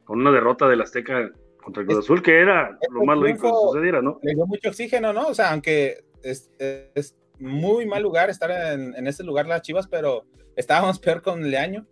con 0.06 0.22
una 0.22 0.32
derrota 0.32 0.70
del 0.70 0.80
Azteca 0.82 1.30
contra 1.62 1.82
el 1.82 1.88
Cruz 1.88 2.00
Azul, 2.06 2.22
que 2.24 2.39
era 2.39 2.80
lo 2.89 3.04
más 3.04 3.18
lógico 3.18 3.41
que 3.41 3.68
sucediera, 3.68 4.02
¿no? 4.02 4.18
Le 4.24 4.34
dio 4.34 4.45
mucho 4.47 4.70
oxígeno, 4.70 5.12
¿no? 5.12 5.28
O 5.28 5.34
sea, 5.34 5.52
aunque 5.52 6.06
es, 6.24 6.50
es 6.95 7.18
muy 7.39 7.85
mal 7.85 8.03
lugar 8.03 8.29
estar 8.29 8.51
en, 8.51 8.95
en 8.95 9.07
ese 9.07 9.23
lugar 9.23 9.47
las 9.47 9.61
Chivas, 9.61 9.87
pero 9.87 10.25
estábamos 10.55 10.99
peor 10.99 11.21
con 11.21 11.49
Leaño. 11.49 11.87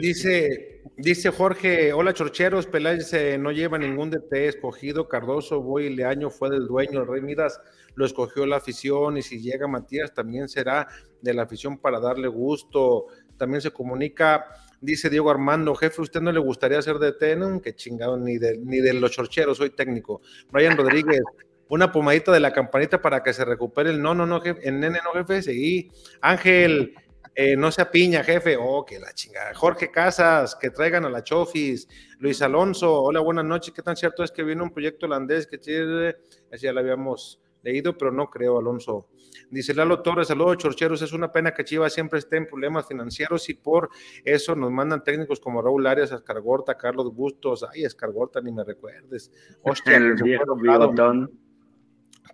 Dice, 0.00 0.82
dice 0.96 1.30
Jorge, 1.30 1.92
hola 1.92 2.14
chorcheros, 2.14 2.66
Peláez 2.66 3.12
eh, 3.12 3.36
no 3.36 3.50
lleva 3.50 3.78
ningún 3.78 4.10
DT 4.10 4.32
escogido, 4.48 5.08
Cardoso, 5.08 5.60
Boy 5.60 5.86
y 5.86 5.96
Leaño 5.96 6.30
fue 6.30 6.50
del 6.50 6.66
dueño, 6.66 7.00
el 7.00 7.08
Rey 7.08 7.20
Midas 7.20 7.60
lo 7.94 8.06
escogió 8.06 8.46
la 8.46 8.56
afición 8.56 9.16
y 9.16 9.22
si 9.22 9.40
llega 9.40 9.68
Matías 9.68 10.14
también 10.14 10.48
será 10.48 10.88
de 11.20 11.34
la 11.34 11.42
afición 11.42 11.78
para 11.78 12.00
darle 12.00 12.28
gusto. 12.28 13.06
También 13.36 13.60
se 13.60 13.70
comunica, 13.70 14.46
dice 14.80 15.10
Diego 15.10 15.30
Armando, 15.30 15.74
jefe, 15.74 16.02
¿usted 16.02 16.20
no 16.20 16.32
le 16.32 16.40
gustaría 16.40 16.80
ser 16.82 16.98
DT? 16.98 17.36
No, 17.36 17.60
que 17.60 17.74
chingado, 17.74 18.16
ni 18.16 18.38
de, 18.38 18.58
ni 18.58 18.78
de 18.78 18.94
los 18.94 19.10
chorcheros, 19.10 19.58
soy 19.58 19.70
técnico. 19.70 20.22
Brian 20.50 20.76
Rodríguez, 20.76 21.22
una 21.68 21.92
pomadita 21.92 22.32
de 22.32 22.40
la 22.40 22.52
campanita 22.52 23.00
para 23.00 23.22
que 23.22 23.32
se 23.32 23.44
recupere 23.44 23.90
el 23.90 24.02
no, 24.02 24.14
no, 24.14 24.26
no, 24.26 24.40
jefe, 24.40 24.68
el 24.68 24.80
nene, 24.80 24.98
no, 25.04 25.12
jefe, 25.12 25.42
sí. 25.42 25.90
Ángel, 26.20 26.94
eh, 27.34 27.56
no 27.56 27.72
sea 27.72 27.90
piña, 27.90 28.22
jefe. 28.22 28.56
Oh, 28.58 28.84
que 28.84 28.98
la 29.00 29.12
chingada. 29.12 29.54
Jorge 29.54 29.90
Casas, 29.90 30.54
que 30.54 30.70
traigan 30.70 31.04
a 31.04 31.10
la 31.10 31.24
Chofis. 31.24 31.88
Luis 32.18 32.40
Alonso, 32.42 33.02
hola, 33.02 33.20
buenas 33.20 33.44
noches. 33.44 33.74
¿Qué 33.74 33.82
tan 33.82 33.96
cierto 33.96 34.22
es 34.22 34.30
que 34.30 34.44
viene 34.44 34.62
un 34.62 34.70
proyecto 34.70 35.06
holandés 35.06 35.46
que 35.46 35.58
tiene? 35.58 36.14
Así 36.52 36.66
ya 36.66 36.72
lo 36.72 36.80
habíamos 36.80 37.40
leído, 37.62 37.96
pero 37.96 38.12
no 38.12 38.30
creo, 38.30 38.58
Alonso. 38.58 39.08
Dice 39.50 39.74
Lalo 39.74 40.00
Torres, 40.00 40.28
saludos, 40.28 40.58
chorcheros. 40.58 41.02
Es 41.02 41.12
una 41.12 41.32
pena 41.32 41.52
que 41.52 41.64
Chivas 41.64 41.92
siempre 41.92 42.20
esté 42.20 42.36
en 42.36 42.46
problemas 42.46 42.86
financieros 42.86 43.48
y 43.48 43.54
por 43.54 43.88
eso 44.24 44.54
nos 44.54 44.70
mandan 44.70 45.02
técnicos 45.02 45.40
como 45.40 45.60
Raúl 45.60 45.86
Arias, 45.86 46.12
Escargorta, 46.12 46.76
Carlos 46.76 47.12
Bustos. 47.12 47.66
Ay, 47.68 47.84
Escargorta, 47.84 48.40
ni 48.40 48.52
me 48.52 48.62
recuerdes. 48.62 49.32
Hostia, 49.62 49.96
El 49.96 50.14
viejo 50.14 50.54
bigotón. 50.56 51.43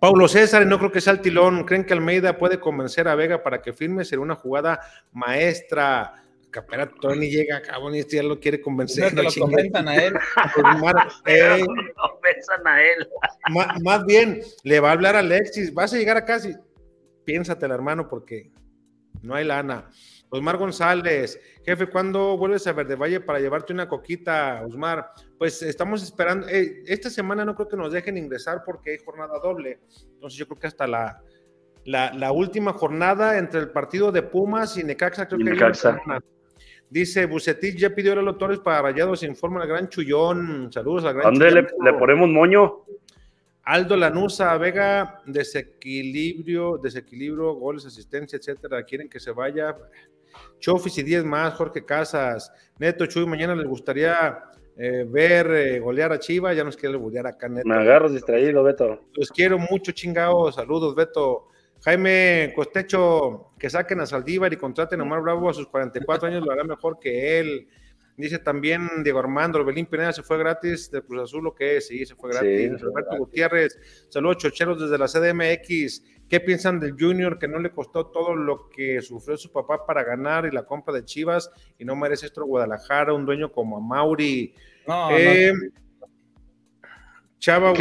Paulo 0.01 0.27
César, 0.27 0.65
no 0.65 0.79
creo 0.79 0.91
que 0.91 0.99
sea 0.99 1.13
el 1.13 1.21
tilón. 1.21 1.63
¿Creen 1.63 1.85
que 1.85 1.93
Almeida 1.93 2.35
puede 2.35 2.59
convencer 2.59 3.07
a 3.07 3.13
Vega 3.13 3.43
para 3.43 3.61
que 3.61 3.71
firme? 3.71 4.03
Sería 4.03 4.23
una 4.23 4.33
jugada 4.33 4.79
maestra. 5.11 6.15
Capera 6.49 6.89
Tony 6.89 7.29
llega 7.29 7.57
a 7.57 7.61
cabo 7.61 7.93
y 7.93 7.99
este 7.99 8.15
ya 8.15 8.23
lo 8.23 8.39
quiere 8.39 8.59
convencer. 8.59 9.13
que 9.13 9.21
lo 9.21 9.29
comentan 9.31 9.87
a 9.87 9.95
él. 9.97 10.15
Eh, 11.27 11.63
No 11.63 12.69
a 12.71 12.81
él. 12.81 13.07
más 13.83 14.03
bien, 14.07 14.41
le 14.63 14.79
va 14.79 14.89
a 14.89 14.93
hablar 14.93 15.15
a 15.15 15.19
Alexis. 15.19 15.71
Vas 15.71 15.93
a 15.93 15.97
llegar 15.97 16.17
a 16.17 16.25
casi. 16.25 16.55
Piénsatela, 17.23 17.75
hermano, 17.75 18.07
porque 18.09 18.49
no 19.21 19.35
hay 19.35 19.45
lana. 19.45 19.87
Osmar 20.33 20.55
González, 20.57 21.39
jefe, 21.65 21.87
¿cuándo 21.87 22.37
vuelves 22.37 22.65
a 22.65 22.71
Verde 22.71 22.95
Valle 22.95 23.19
para 23.19 23.39
llevarte 23.39 23.73
una 23.73 23.87
coquita, 23.89 24.63
Osmar? 24.65 25.11
Pues 25.37 25.61
estamos 25.61 26.01
esperando. 26.01 26.47
eh, 26.47 26.83
esta 26.87 27.09
semana 27.09 27.43
no 27.43 27.53
creo 27.53 27.67
que 27.67 27.75
nos 27.75 27.91
dejen 27.91 28.15
ingresar 28.17 28.63
porque 28.65 28.91
hay 28.91 28.97
jornada 29.03 29.37
doble. 29.43 29.79
Entonces 30.13 30.39
yo 30.39 30.47
creo 30.47 30.57
que 30.59 30.67
hasta 30.67 30.87
la, 30.87 31.21
la, 31.83 32.13
la 32.13 32.31
última 32.31 32.71
jornada 32.71 33.37
entre 33.37 33.59
el 33.59 33.71
partido 33.71 34.09
de 34.11 34.23
Pumas 34.23 34.77
y 34.77 34.85
Necaxa, 34.85 35.27
creo 35.27 35.41
Y 35.41 35.43
que 35.43 35.49
hay 35.49 35.55
Necaxa. 35.57 35.99
una. 36.05 36.23
Dice 36.89 37.25
Bucetich, 37.25 37.77
ya 37.77 37.89
pidió 37.93 38.13
a 38.13 38.15
los 38.15 38.37
Torres 38.37 38.59
para 38.59 38.81
Rayados, 38.83 39.23
informa 39.23 39.61
al 39.61 39.67
gran 39.67 39.89
Chullón. 39.89 40.71
Saludos 40.71 41.03
al 41.05 41.13
gran 41.15 41.33
¿Dónde 41.33 41.51
le, 41.51 41.61
le 41.61 41.93
ponemos 41.99 42.29
moño? 42.29 42.83
Aldo 43.63 43.95
Lanusa, 43.95 44.57
Vega, 44.57 45.21
desequilibrio, 45.25 46.77
desequilibrio, 46.77 47.53
goles, 47.53 47.85
asistencia, 47.85 48.37
etcétera. 48.37 48.83
Quieren 48.83 49.07
que 49.09 49.19
se 49.19 49.31
vaya. 49.31 49.75
Chofis 50.59 50.97
y 50.97 51.03
10 51.03 51.25
más, 51.25 51.53
Jorge 51.55 51.85
Casas, 51.85 52.51
Neto 52.79 53.05
Chuy, 53.05 53.25
mañana 53.25 53.55
les 53.55 53.67
gustaría 53.67 54.39
eh, 54.77 55.05
ver 55.07 55.47
eh, 55.51 55.79
golear 55.79 56.11
a 56.11 56.19
Chiva, 56.19 56.53
ya 56.53 56.63
nos 56.63 56.77
quiere 56.77 56.97
golear 56.97 57.27
acá, 57.27 57.47
Neto. 57.47 57.67
Me 57.67 57.75
agarras 57.75 58.13
distraído, 58.13 58.63
Beto. 58.63 59.01
Los 59.13 59.29
quiero 59.29 59.57
mucho, 59.57 59.91
chingados. 59.91 60.55
Saludos, 60.55 60.95
Beto. 60.95 61.47
Jaime 61.83 62.53
Costecho, 62.55 63.53
que 63.57 63.69
saquen 63.69 64.01
a 64.01 64.05
Saldívar 64.05 64.53
y 64.53 64.57
contraten 64.57 64.99
a 64.99 65.03
Omar 65.03 65.21
Bravo 65.21 65.49
a 65.49 65.53
sus 65.53 65.67
44 65.67 66.27
años, 66.27 66.45
lo 66.45 66.51
hará 66.51 66.63
mejor 66.63 66.99
que 66.99 67.39
él. 67.39 67.67
Dice 68.21 68.39
también 68.39 68.87
Diego 69.03 69.19
Armando, 69.19 69.59
Orbelín 69.59 69.87
Pineda 69.87 70.13
se 70.13 70.21
fue 70.23 70.37
gratis 70.37 70.89
del 70.91 71.03
Cruz 71.03 71.23
Azul, 71.23 71.43
lo 71.43 71.53
que 71.55 71.77
es, 71.77 71.87
sí, 71.87 72.05
se 72.05 72.15
fue 72.15 72.31
Sí, 72.31 72.37
gratis. 72.39 72.61
se 72.61 72.77
fue 72.77 72.77
Roberto 72.87 73.09
gratis. 73.09 73.19
Gutiérrez, 73.19 73.79
saludos 74.09 74.37
chocheros 74.37 74.79
desde 74.79 74.97
la 74.97 75.07
CDMX. 75.07 76.03
¿Qué 76.29 76.39
piensan 76.39 76.79
del 76.79 76.93
Junior 76.97 77.37
que 77.37 77.47
no 77.47 77.59
le 77.59 77.71
costó 77.71 78.07
todo 78.07 78.35
lo 78.35 78.69
que 78.69 79.01
sufrió 79.01 79.35
su 79.37 79.51
papá 79.51 79.85
para 79.85 80.03
ganar 80.03 80.45
y 80.45 80.51
la 80.51 80.63
compra 80.63 80.93
de 80.93 81.03
Chivas 81.03 81.51
y 81.77 81.83
no 81.83 81.95
merece 81.95 82.27
esto 82.27 82.45
Guadalajara, 82.45 83.13
un 83.13 83.25
dueño 83.25 83.51
como 83.51 83.77
a 83.77 83.81
Mauri? 83.81 84.53
No, 84.87 85.09
Eh, 85.11 85.51
no. 85.53 86.07
Chava 87.39 87.73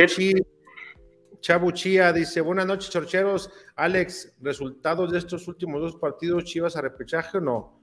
dice, 2.12 2.40
buenas 2.40 2.66
noches, 2.66 2.90
chorcheros. 2.90 3.50
Alex, 3.76 4.34
¿resultados 4.40 5.12
de 5.12 5.18
estos 5.18 5.46
últimos 5.48 5.80
dos 5.80 5.96
partidos 5.96 6.44
Chivas 6.44 6.76
a 6.76 6.80
repechaje 6.82 7.38
o 7.38 7.40
no? 7.40 7.80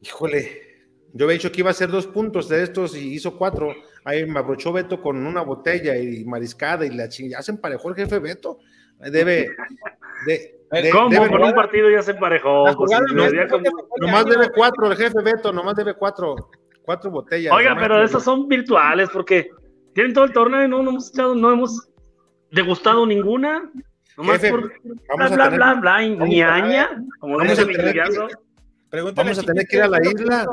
Híjole, 0.00 0.71
yo 1.12 1.24
había 1.26 1.34
dicho 1.34 1.52
que 1.52 1.60
iba 1.60 1.70
a 1.70 1.74
ser 1.74 1.90
dos 1.90 2.06
puntos 2.06 2.48
de 2.48 2.62
estos 2.62 2.96
y 2.96 3.14
hizo 3.14 3.36
cuatro. 3.36 3.74
Ahí 4.04 4.24
me 4.26 4.38
abrochó 4.38 4.72
Beto 4.72 5.00
con 5.00 5.24
una 5.26 5.42
botella 5.42 5.96
y 5.96 6.24
mariscada 6.24 6.84
y 6.86 6.90
la 6.90 7.08
chingada. 7.08 7.40
Ya 7.40 7.42
se 7.42 7.52
emparejó 7.52 7.88
el 7.90 7.94
jefe 7.96 8.18
Beto. 8.18 8.58
Debe, 8.98 9.48
de, 10.26 10.60
de- 10.70 10.90
¿Cómo? 10.90 11.10
debe- 11.10 11.28
Con 11.28 11.42
un 11.42 11.52
partido 11.54 11.90
ya 11.90 12.02
se 12.02 12.12
emparejó. 12.12 12.64
Pues, 12.76 12.90
no 13.12 13.48
como- 13.48 13.88
nomás 13.98 14.24
debe 14.26 14.48
cuatro 14.54 14.90
el 14.90 14.96
jefe 14.96 15.20
Beto, 15.22 15.52
nomás 15.52 15.74
debe 15.74 15.94
cuatro, 15.94 16.36
cuatro 16.82 17.10
botellas. 17.10 17.52
Oiga, 17.52 17.76
pero 17.78 17.96
que- 17.98 18.04
esas 18.04 18.22
son 18.22 18.46
virtuales 18.48 19.08
porque 19.12 19.50
tienen 19.94 20.14
todo 20.14 20.24
el 20.24 20.32
torneo 20.32 20.64
y 20.64 20.68
no, 20.68 20.82
no 20.82 20.90
hemos 20.90 21.10
echado, 21.12 21.34
no 21.34 21.52
hemos 21.52 21.88
degustado 22.52 23.04
ninguna. 23.06 23.70
Nomás 24.16 24.40
Jefe, 24.40 24.50
por 24.50 24.72
vamos 25.08 25.32
a 25.32 25.34
bla, 25.34 25.36
bla, 25.36 25.44
tener- 25.44 25.58
bla, 25.58 25.74
bla, 25.80 26.02
y 26.04 26.10
vamos 26.16 26.22
a- 26.28 26.28
ñaña, 26.28 27.04
como 27.18 27.36
vamos 27.38 27.52
a 27.58 27.62
tener 27.66 27.76
que- 27.76 27.82
crillazo. 27.90 28.28
Pregúntale 28.90 29.30
Vamos 29.30 29.38
a 29.42 29.46
tener 29.46 29.66
que 29.66 29.76
ir 29.76 29.82
a 29.82 29.88
la 29.88 29.98
isla. 30.06 30.46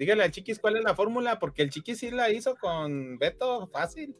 Dígale 0.00 0.24
al 0.24 0.30
Chiquis 0.30 0.58
cuál 0.58 0.78
es 0.78 0.82
la 0.82 0.94
fórmula, 0.94 1.38
porque 1.38 1.60
el 1.60 1.68
Chiquis 1.68 1.98
sí 1.98 2.10
la 2.10 2.30
hizo 2.30 2.56
con 2.56 3.18
Beto 3.18 3.68
fácil. 3.68 4.16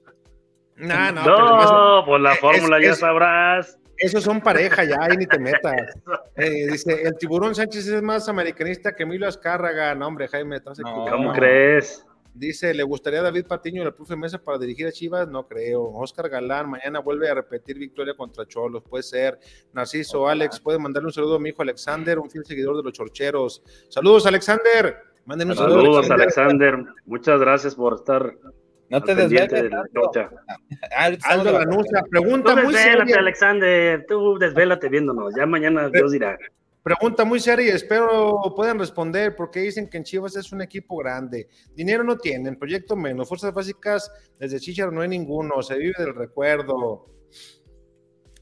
No, 0.76 1.10
no, 1.12 1.24
No, 1.24 2.04
pues 2.06 2.20
la 2.20 2.34
es- 2.34 2.38
fórmula 2.38 2.78
ya 2.82 2.90
es- 2.90 2.98
sabrás. 2.98 3.78
Esos 3.96 4.22
son 4.22 4.40
pareja 4.42 4.84
ya, 4.84 4.96
ahí 5.00 5.16
ni 5.16 5.26
te 5.26 5.38
metas. 5.64 5.94
Eh, 6.36 6.66
dice, 6.70 7.02
el 7.02 7.16
tiburón 7.18 7.54
Sánchez 7.54 7.86
es 7.86 8.02
más 8.02 8.28
americanista 8.28 8.94
que 8.94 9.04
Emilio 9.04 9.26
Azcárraga. 9.26 9.94
No, 9.94 10.06
hombre, 10.06 10.28
Jaime, 10.28 10.56
estás 10.56 10.78
No. 10.80 10.88
equivocado. 10.88 11.16
¿Cómo 11.16 11.32
crees? 11.32 12.06
Dice, 12.32 12.72
¿le 12.74 12.82
gustaría 12.82 13.20
a 13.20 13.22
David 13.24 13.46
Patiño 13.46 13.82
la 13.84 13.90
profe 13.90 14.16
Mesa 14.16 14.38
para 14.38 14.56
dirigir 14.58 14.86
a 14.86 14.92
Chivas? 14.92 15.28
No 15.28 15.46
creo. 15.48 15.82
Oscar 15.94 16.28
Galán, 16.28 16.70
mañana 16.70 17.00
vuelve 17.00 17.28
a 17.28 17.34
repetir 17.34 17.76
victoria 17.78 18.14
contra 18.14 18.46
Cholos. 18.46 18.82
Puede 18.88 19.02
ser. 19.02 19.38
Narciso, 19.72 20.28
Alex, 20.28 20.60
puede 20.60 20.78
mandarle 20.78 21.08
un 21.08 21.12
saludo 21.12 21.36
a 21.36 21.40
mi 21.40 21.48
hijo 21.48 21.62
Alexander, 21.62 22.18
un 22.18 22.30
fiel 22.30 22.44
seguidor 22.44 22.76
de 22.76 22.82
los 22.84 22.92
chorcheros. 22.92 23.62
Saludos, 23.88 24.26
Alexander. 24.26 25.09
Saludo. 25.26 25.54
Saludos, 25.54 26.10
Alexander. 26.10 26.84
Muchas 27.06 27.40
gracias 27.40 27.74
por 27.74 27.94
estar 27.94 28.34
No 28.88 29.02
te 29.02 29.14
pendiente 29.14 29.54
desveles. 29.54 29.90
de. 29.92 30.28
Ah, 30.96 31.10
Aldo 31.24 31.58
Tú 31.60 32.08
pregunta 32.10 32.56
muy 32.56 32.72
desvélate, 32.74 32.98
seria. 33.00 33.18
Alexander. 33.18 34.06
Tú 34.08 34.38
desvélate 34.38 34.88
viéndonos. 34.88 35.34
Ya 35.36 35.46
mañana 35.46 35.88
Dios 35.88 36.12
dirá. 36.12 36.36
Pregunta 36.82 37.26
muy 37.26 37.40
seria 37.40 37.66
y 37.66 37.68
espero 37.68 38.40
puedan 38.56 38.78
responder 38.78 39.36
porque 39.36 39.60
dicen 39.60 39.88
que 39.88 39.98
en 39.98 40.04
Chivas 40.04 40.34
es 40.36 40.50
un 40.50 40.62
equipo 40.62 40.96
grande. 40.96 41.46
Dinero 41.74 42.02
no 42.02 42.16
tienen, 42.16 42.56
proyecto 42.56 42.96
menos, 42.96 43.28
fuerzas 43.28 43.52
básicas 43.52 44.10
desde 44.38 44.58
Chicharo 44.58 44.90
no 44.90 45.02
hay 45.02 45.08
ninguno, 45.08 45.62
se 45.62 45.76
vive 45.76 45.92
del 45.98 46.14
recuerdo. 46.14 47.04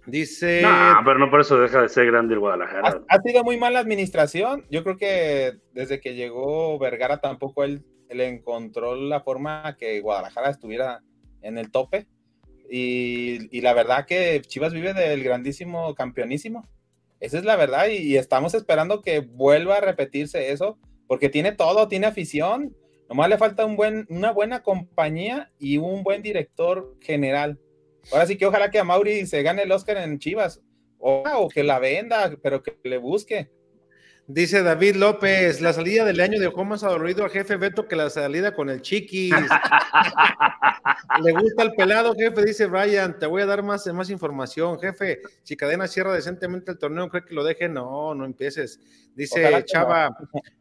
Dice, 0.09 0.63
No, 0.63 1.01
pero 1.05 1.19
no 1.19 1.31
por 1.31 1.43
eso 1.43 1.61
deja 1.61 1.83
de 1.83 1.89
ser 1.91 2.07
grande 2.07 2.33
el 2.33 2.39
Ha, 2.39 2.41
Guadalajara. 2.41 3.03
ha 3.07 3.21
sido 3.21 3.45
muy 3.45 3.59
mala 3.59 3.79
administración. 3.79 4.65
Yo 4.71 4.83
creo 4.83 4.97
que 4.97 5.59
desde 5.75 6.01
que 6.01 6.15
llegó 6.15 6.79
Vergara 6.79 7.19
tampoco 7.19 7.63
él, 7.63 7.85
él 8.09 8.23
encontró 8.23 8.97
la 8.97 9.21
forma 9.21 9.77
que 9.79 10.01
Guadalajara 10.01 10.49
estuviera 10.49 11.03
en 11.43 11.59
el 11.59 11.71
tope. 11.71 12.07
Y, 12.71 13.61
la 13.61 13.75
verdad 13.75 14.07
que 14.07 14.41
Chivas 14.41 14.73
vive 14.73 14.95
del 14.95 15.23
grandísimo 15.23 15.95
campeonísimo. 15.95 16.67
Esa 17.21 17.39
es 17.39 17.45
la 17.45 17.57
verdad 17.57 17.89
y, 17.89 18.17
estamos 18.17 18.55
esperando 18.55 19.03
que 19.03 19.21
vuelva 19.21 19.77
a 19.77 19.81
repetirse 19.83 20.53
eso, 20.53 20.79
porque 21.07 21.29
tiene 21.29 21.53
todo, 21.53 21.87
tiene 21.89 22.07
afición. 22.07 22.75
Nomás 23.11 23.29
le 23.29 23.37
falta 23.37 23.67
un 23.67 23.77
buen, 23.77 24.07
una 24.09 24.31
buena 24.33 24.63
compañía 24.63 25.51
y 25.59 25.77
un 25.77 26.03
buen 26.03 26.23
director 26.23 26.95
general. 27.01 27.59
Ahora 28.13 28.27
sí 28.27 28.37
que 28.37 28.47
ojalá 28.47 28.71
que 28.71 28.79
a 28.79 28.85
Mauri 28.85 29.27
se 29.27 29.43
gane 29.43 29.63
el 29.63 29.73
Oscar 29.73 29.99
en 29.99 30.19
Chivas, 30.19 30.61
o, 30.99 31.23
o 31.37 31.49
que 31.49 31.63
la 31.63 31.79
venda, 31.79 32.37
pero 32.43 32.63
que 32.63 32.79
le 32.85 32.99
busque. 32.99 33.51
Dice 34.31 34.63
David 34.63 34.97
López, 34.97 35.63
la 35.63 35.73
salida 35.73 36.05
del 36.05 36.21
año 36.21 36.39
dejó 36.39 36.63
más 36.63 36.85
adolorido 36.85 37.25
al 37.25 37.31
jefe 37.31 37.57
Beto 37.57 37.89
que 37.89 37.97
la 37.97 38.11
salida 38.11 38.55
con 38.55 38.69
el 38.69 38.83
chiquis. 38.83 39.33
Le 41.25 41.33
gusta 41.33 41.63
el 41.63 41.73
pelado, 41.73 42.15
jefe, 42.15 42.45
dice 42.45 42.67
Brian. 42.67 43.19
Te 43.19 43.25
voy 43.25 43.41
a 43.41 43.47
dar 43.47 43.63
más, 43.63 43.87
más 43.87 44.11
información, 44.11 44.79
jefe. 44.79 45.23
Si 45.43 45.57
Cadena 45.57 45.89
cierra 45.89 46.13
decentemente 46.13 46.71
el 46.71 46.79
torneo, 46.79 47.09
¿cree 47.09 47.25
que 47.25 47.35
lo 47.35 47.43
deje? 47.43 47.71
No, 47.71 48.15
no 48.15 48.27
empieces. 48.27 48.79
Dice 49.15 49.65
Chava, 49.65 50.15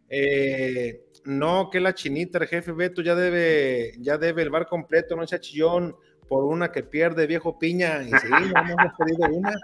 eh, 0.08 1.04
no. 1.26 1.70
que 1.70 1.82
la 1.82 1.94
chinita, 1.94 2.38
el 2.38 2.48
jefe 2.48 2.72
Beto 2.72 3.02
ya 3.02 3.16
debe, 3.16 3.96
ya 4.00 4.18
debe 4.18 4.44
el 4.44 4.50
bar 4.50 4.68
completo, 4.68 5.18
no 5.18 5.28
sea 5.28 5.42
chillón 5.42 5.94
por 6.28 6.44
una 6.44 6.72
que 6.72 6.84
pierde 6.84 7.28
viejo 7.28 7.58
piña. 7.58 8.04
Y 8.04 8.10
sí, 8.10 8.28
no 8.54 8.62
hemos 8.62 8.94
perdido 8.98 9.30
una. 9.32 9.56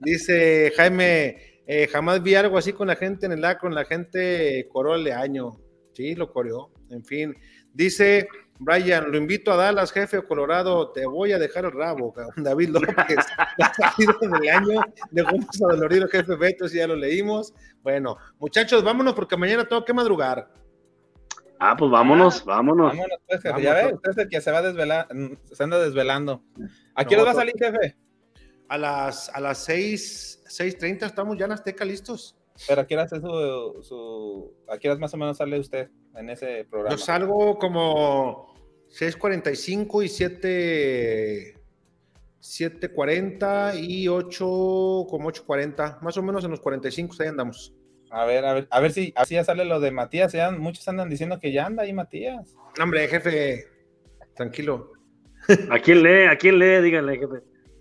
Dice 0.00 0.72
Jaime. 0.76 1.50
Eh, 1.72 1.86
jamás 1.86 2.20
vi 2.20 2.34
algo 2.34 2.58
así 2.58 2.72
con 2.72 2.88
la 2.88 2.96
gente 2.96 3.26
en 3.26 3.32
el 3.32 3.58
con 3.58 3.72
la 3.72 3.84
gente 3.84 4.66
coró 4.72 4.96
el 4.96 5.06
año. 5.12 5.60
Sí, 5.92 6.16
lo 6.16 6.32
coreó. 6.32 6.72
En 6.90 7.04
fin, 7.04 7.36
dice 7.72 8.28
Brian, 8.62 9.10
lo 9.10 9.16
invito 9.16 9.52
a 9.52 9.56
Dallas, 9.56 9.90
jefe 9.90 10.22
Colorado, 10.22 10.92
te 10.92 11.06
voy 11.06 11.32
a 11.32 11.38
dejar 11.38 11.64
el 11.64 11.72
rabo, 11.72 12.12
David 12.36 12.68
López, 12.68 13.16
la 13.56 13.72
salida 13.72 14.14
del 14.20 14.48
año, 14.50 14.82
dejó 15.10 15.38
más 15.38 15.58
dolorido 15.58 16.06
jefe 16.08 16.36
Beto, 16.36 16.68
si 16.68 16.76
ya 16.76 16.86
lo 16.86 16.94
leímos. 16.94 17.54
Bueno, 17.82 18.18
muchachos, 18.38 18.84
vámonos 18.84 19.14
porque 19.14 19.38
mañana 19.38 19.64
tengo 19.64 19.82
que 19.84 19.94
madrugar. 19.94 20.52
Ah, 21.62 21.76
pues 21.76 21.90
vámonos, 21.90 22.42
vámonos. 22.46 22.96
Vámonos, 22.96 23.18
pues, 23.28 23.42
jefe. 23.42 23.62
ya 23.62 23.74
ve, 23.74 23.92
usted 23.92 24.10
es 24.12 24.16
el 24.16 24.28
que 24.30 24.40
se 24.40 24.50
va 24.50 24.58
a 24.58 24.62
desvelar, 24.62 25.06
se 25.44 25.62
anda 25.62 25.78
desvelando. 25.78 26.42
¿A 26.94 27.04
quién 27.04 27.22
va 27.22 27.32
a 27.32 27.34
salir, 27.34 27.54
jefe? 27.58 27.96
A 28.68 28.78
las, 28.78 29.28
a 29.28 29.40
las 29.40 29.58
6, 29.64 30.44
6.30 30.46 31.04
estamos 31.04 31.36
ya 31.36 31.44
en 31.44 31.52
Azteca 31.52 31.84
listos. 31.84 32.34
Pero 32.66 32.80
¿a 32.80 32.86
qué 32.86 32.96
hace 32.98 33.20
su, 33.20 33.78
su, 33.82 34.54
¿a 34.68 34.78
qué 34.78 34.94
más 34.96 35.12
o 35.12 35.16
menos 35.18 35.36
sale 35.36 35.58
usted 35.58 35.90
en 36.16 36.30
ese 36.30 36.64
programa? 36.64 36.96
Yo 36.96 36.98
salgo 36.98 37.58
como 37.58 38.54
6.45 38.88 40.04
y 40.04 40.08
7... 40.08 41.54
7.40 42.40 43.78
y 43.86 44.08
8, 44.08 44.38
como 45.10 45.30
8.40, 45.30 46.00
más 46.00 46.16
o 46.16 46.22
menos 46.22 46.42
en 46.42 46.50
los 46.50 46.60
45, 46.60 47.14
ahí 47.20 47.28
andamos. 47.28 47.74
A 48.10 48.24
ver, 48.24 48.44
a 48.44 48.54
ver, 48.54 48.68
a 48.70 48.80
ver 48.80 48.92
si 48.92 49.12
así 49.16 49.34
ya 49.34 49.44
sale 49.44 49.64
lo 49.64 49.80
de 49.80 49.90
Matías. 49.92 50.32
Ya 50.32 50.50
muchos 50.50 50.86
andan 50.88 51.08
diciendo 51.08 51.38
que 51.38 51.52
ya 51.52 51.66
anda 51.66 51.84
ahí 51.84 51.92
Matías. 51.92 52.56
Hombre, 52.82 53.06
jefe, 53.08 53.66
tranquilo. 54.34 54.92
¿A 55.70 55.78
quién 55.78 56.02
lee? 56.02 56.24
¿A 56.24 56.36
quién 56.36 56.58
lee? 56.58 56.82
Díganle, 56.82 57.18
jefe. 57.18 57.36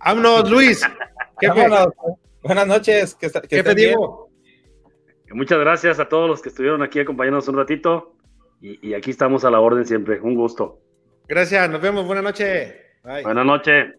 Vámonos, 0.06 0.50
Luis. 0.50 0.82
Buenas 2.44 2.68
noches. 2.68 3.16
Que, 3.16 3.30
¿Qué 3.48 3.64
te 3.64 3.76
digo? 3.76 4.30
Muchas 5.32 5.60
gracias 5.60 6.00
a 6.00 6.10
todos 6.10 6.30
los 6.30 6.42
que 6.42 6.50
estuvieron 6.50 6.82
aquí 6.82 7.00
acompañándonos 7.00 7.48
un 7.48 7.58
ratito. 7.58 8.16
Y, 8.62 8.94
aquí 8.94 9.12
estamos 9.12 9.46
a 9.46 9.52
la 9.52 9.60
orden 9.60 9.86
siempre. 9.86 10.20
Un 10.20 10.36
gusto. 10.36 10.82
Gracias, 11.28 11.70
nos 11.70 11.82
vemos. 11.82 12.06
Buenas 12.06 12.24
noches. 12.24 12.76
Buenas 13.04 13.46
noches. 13.46 13.99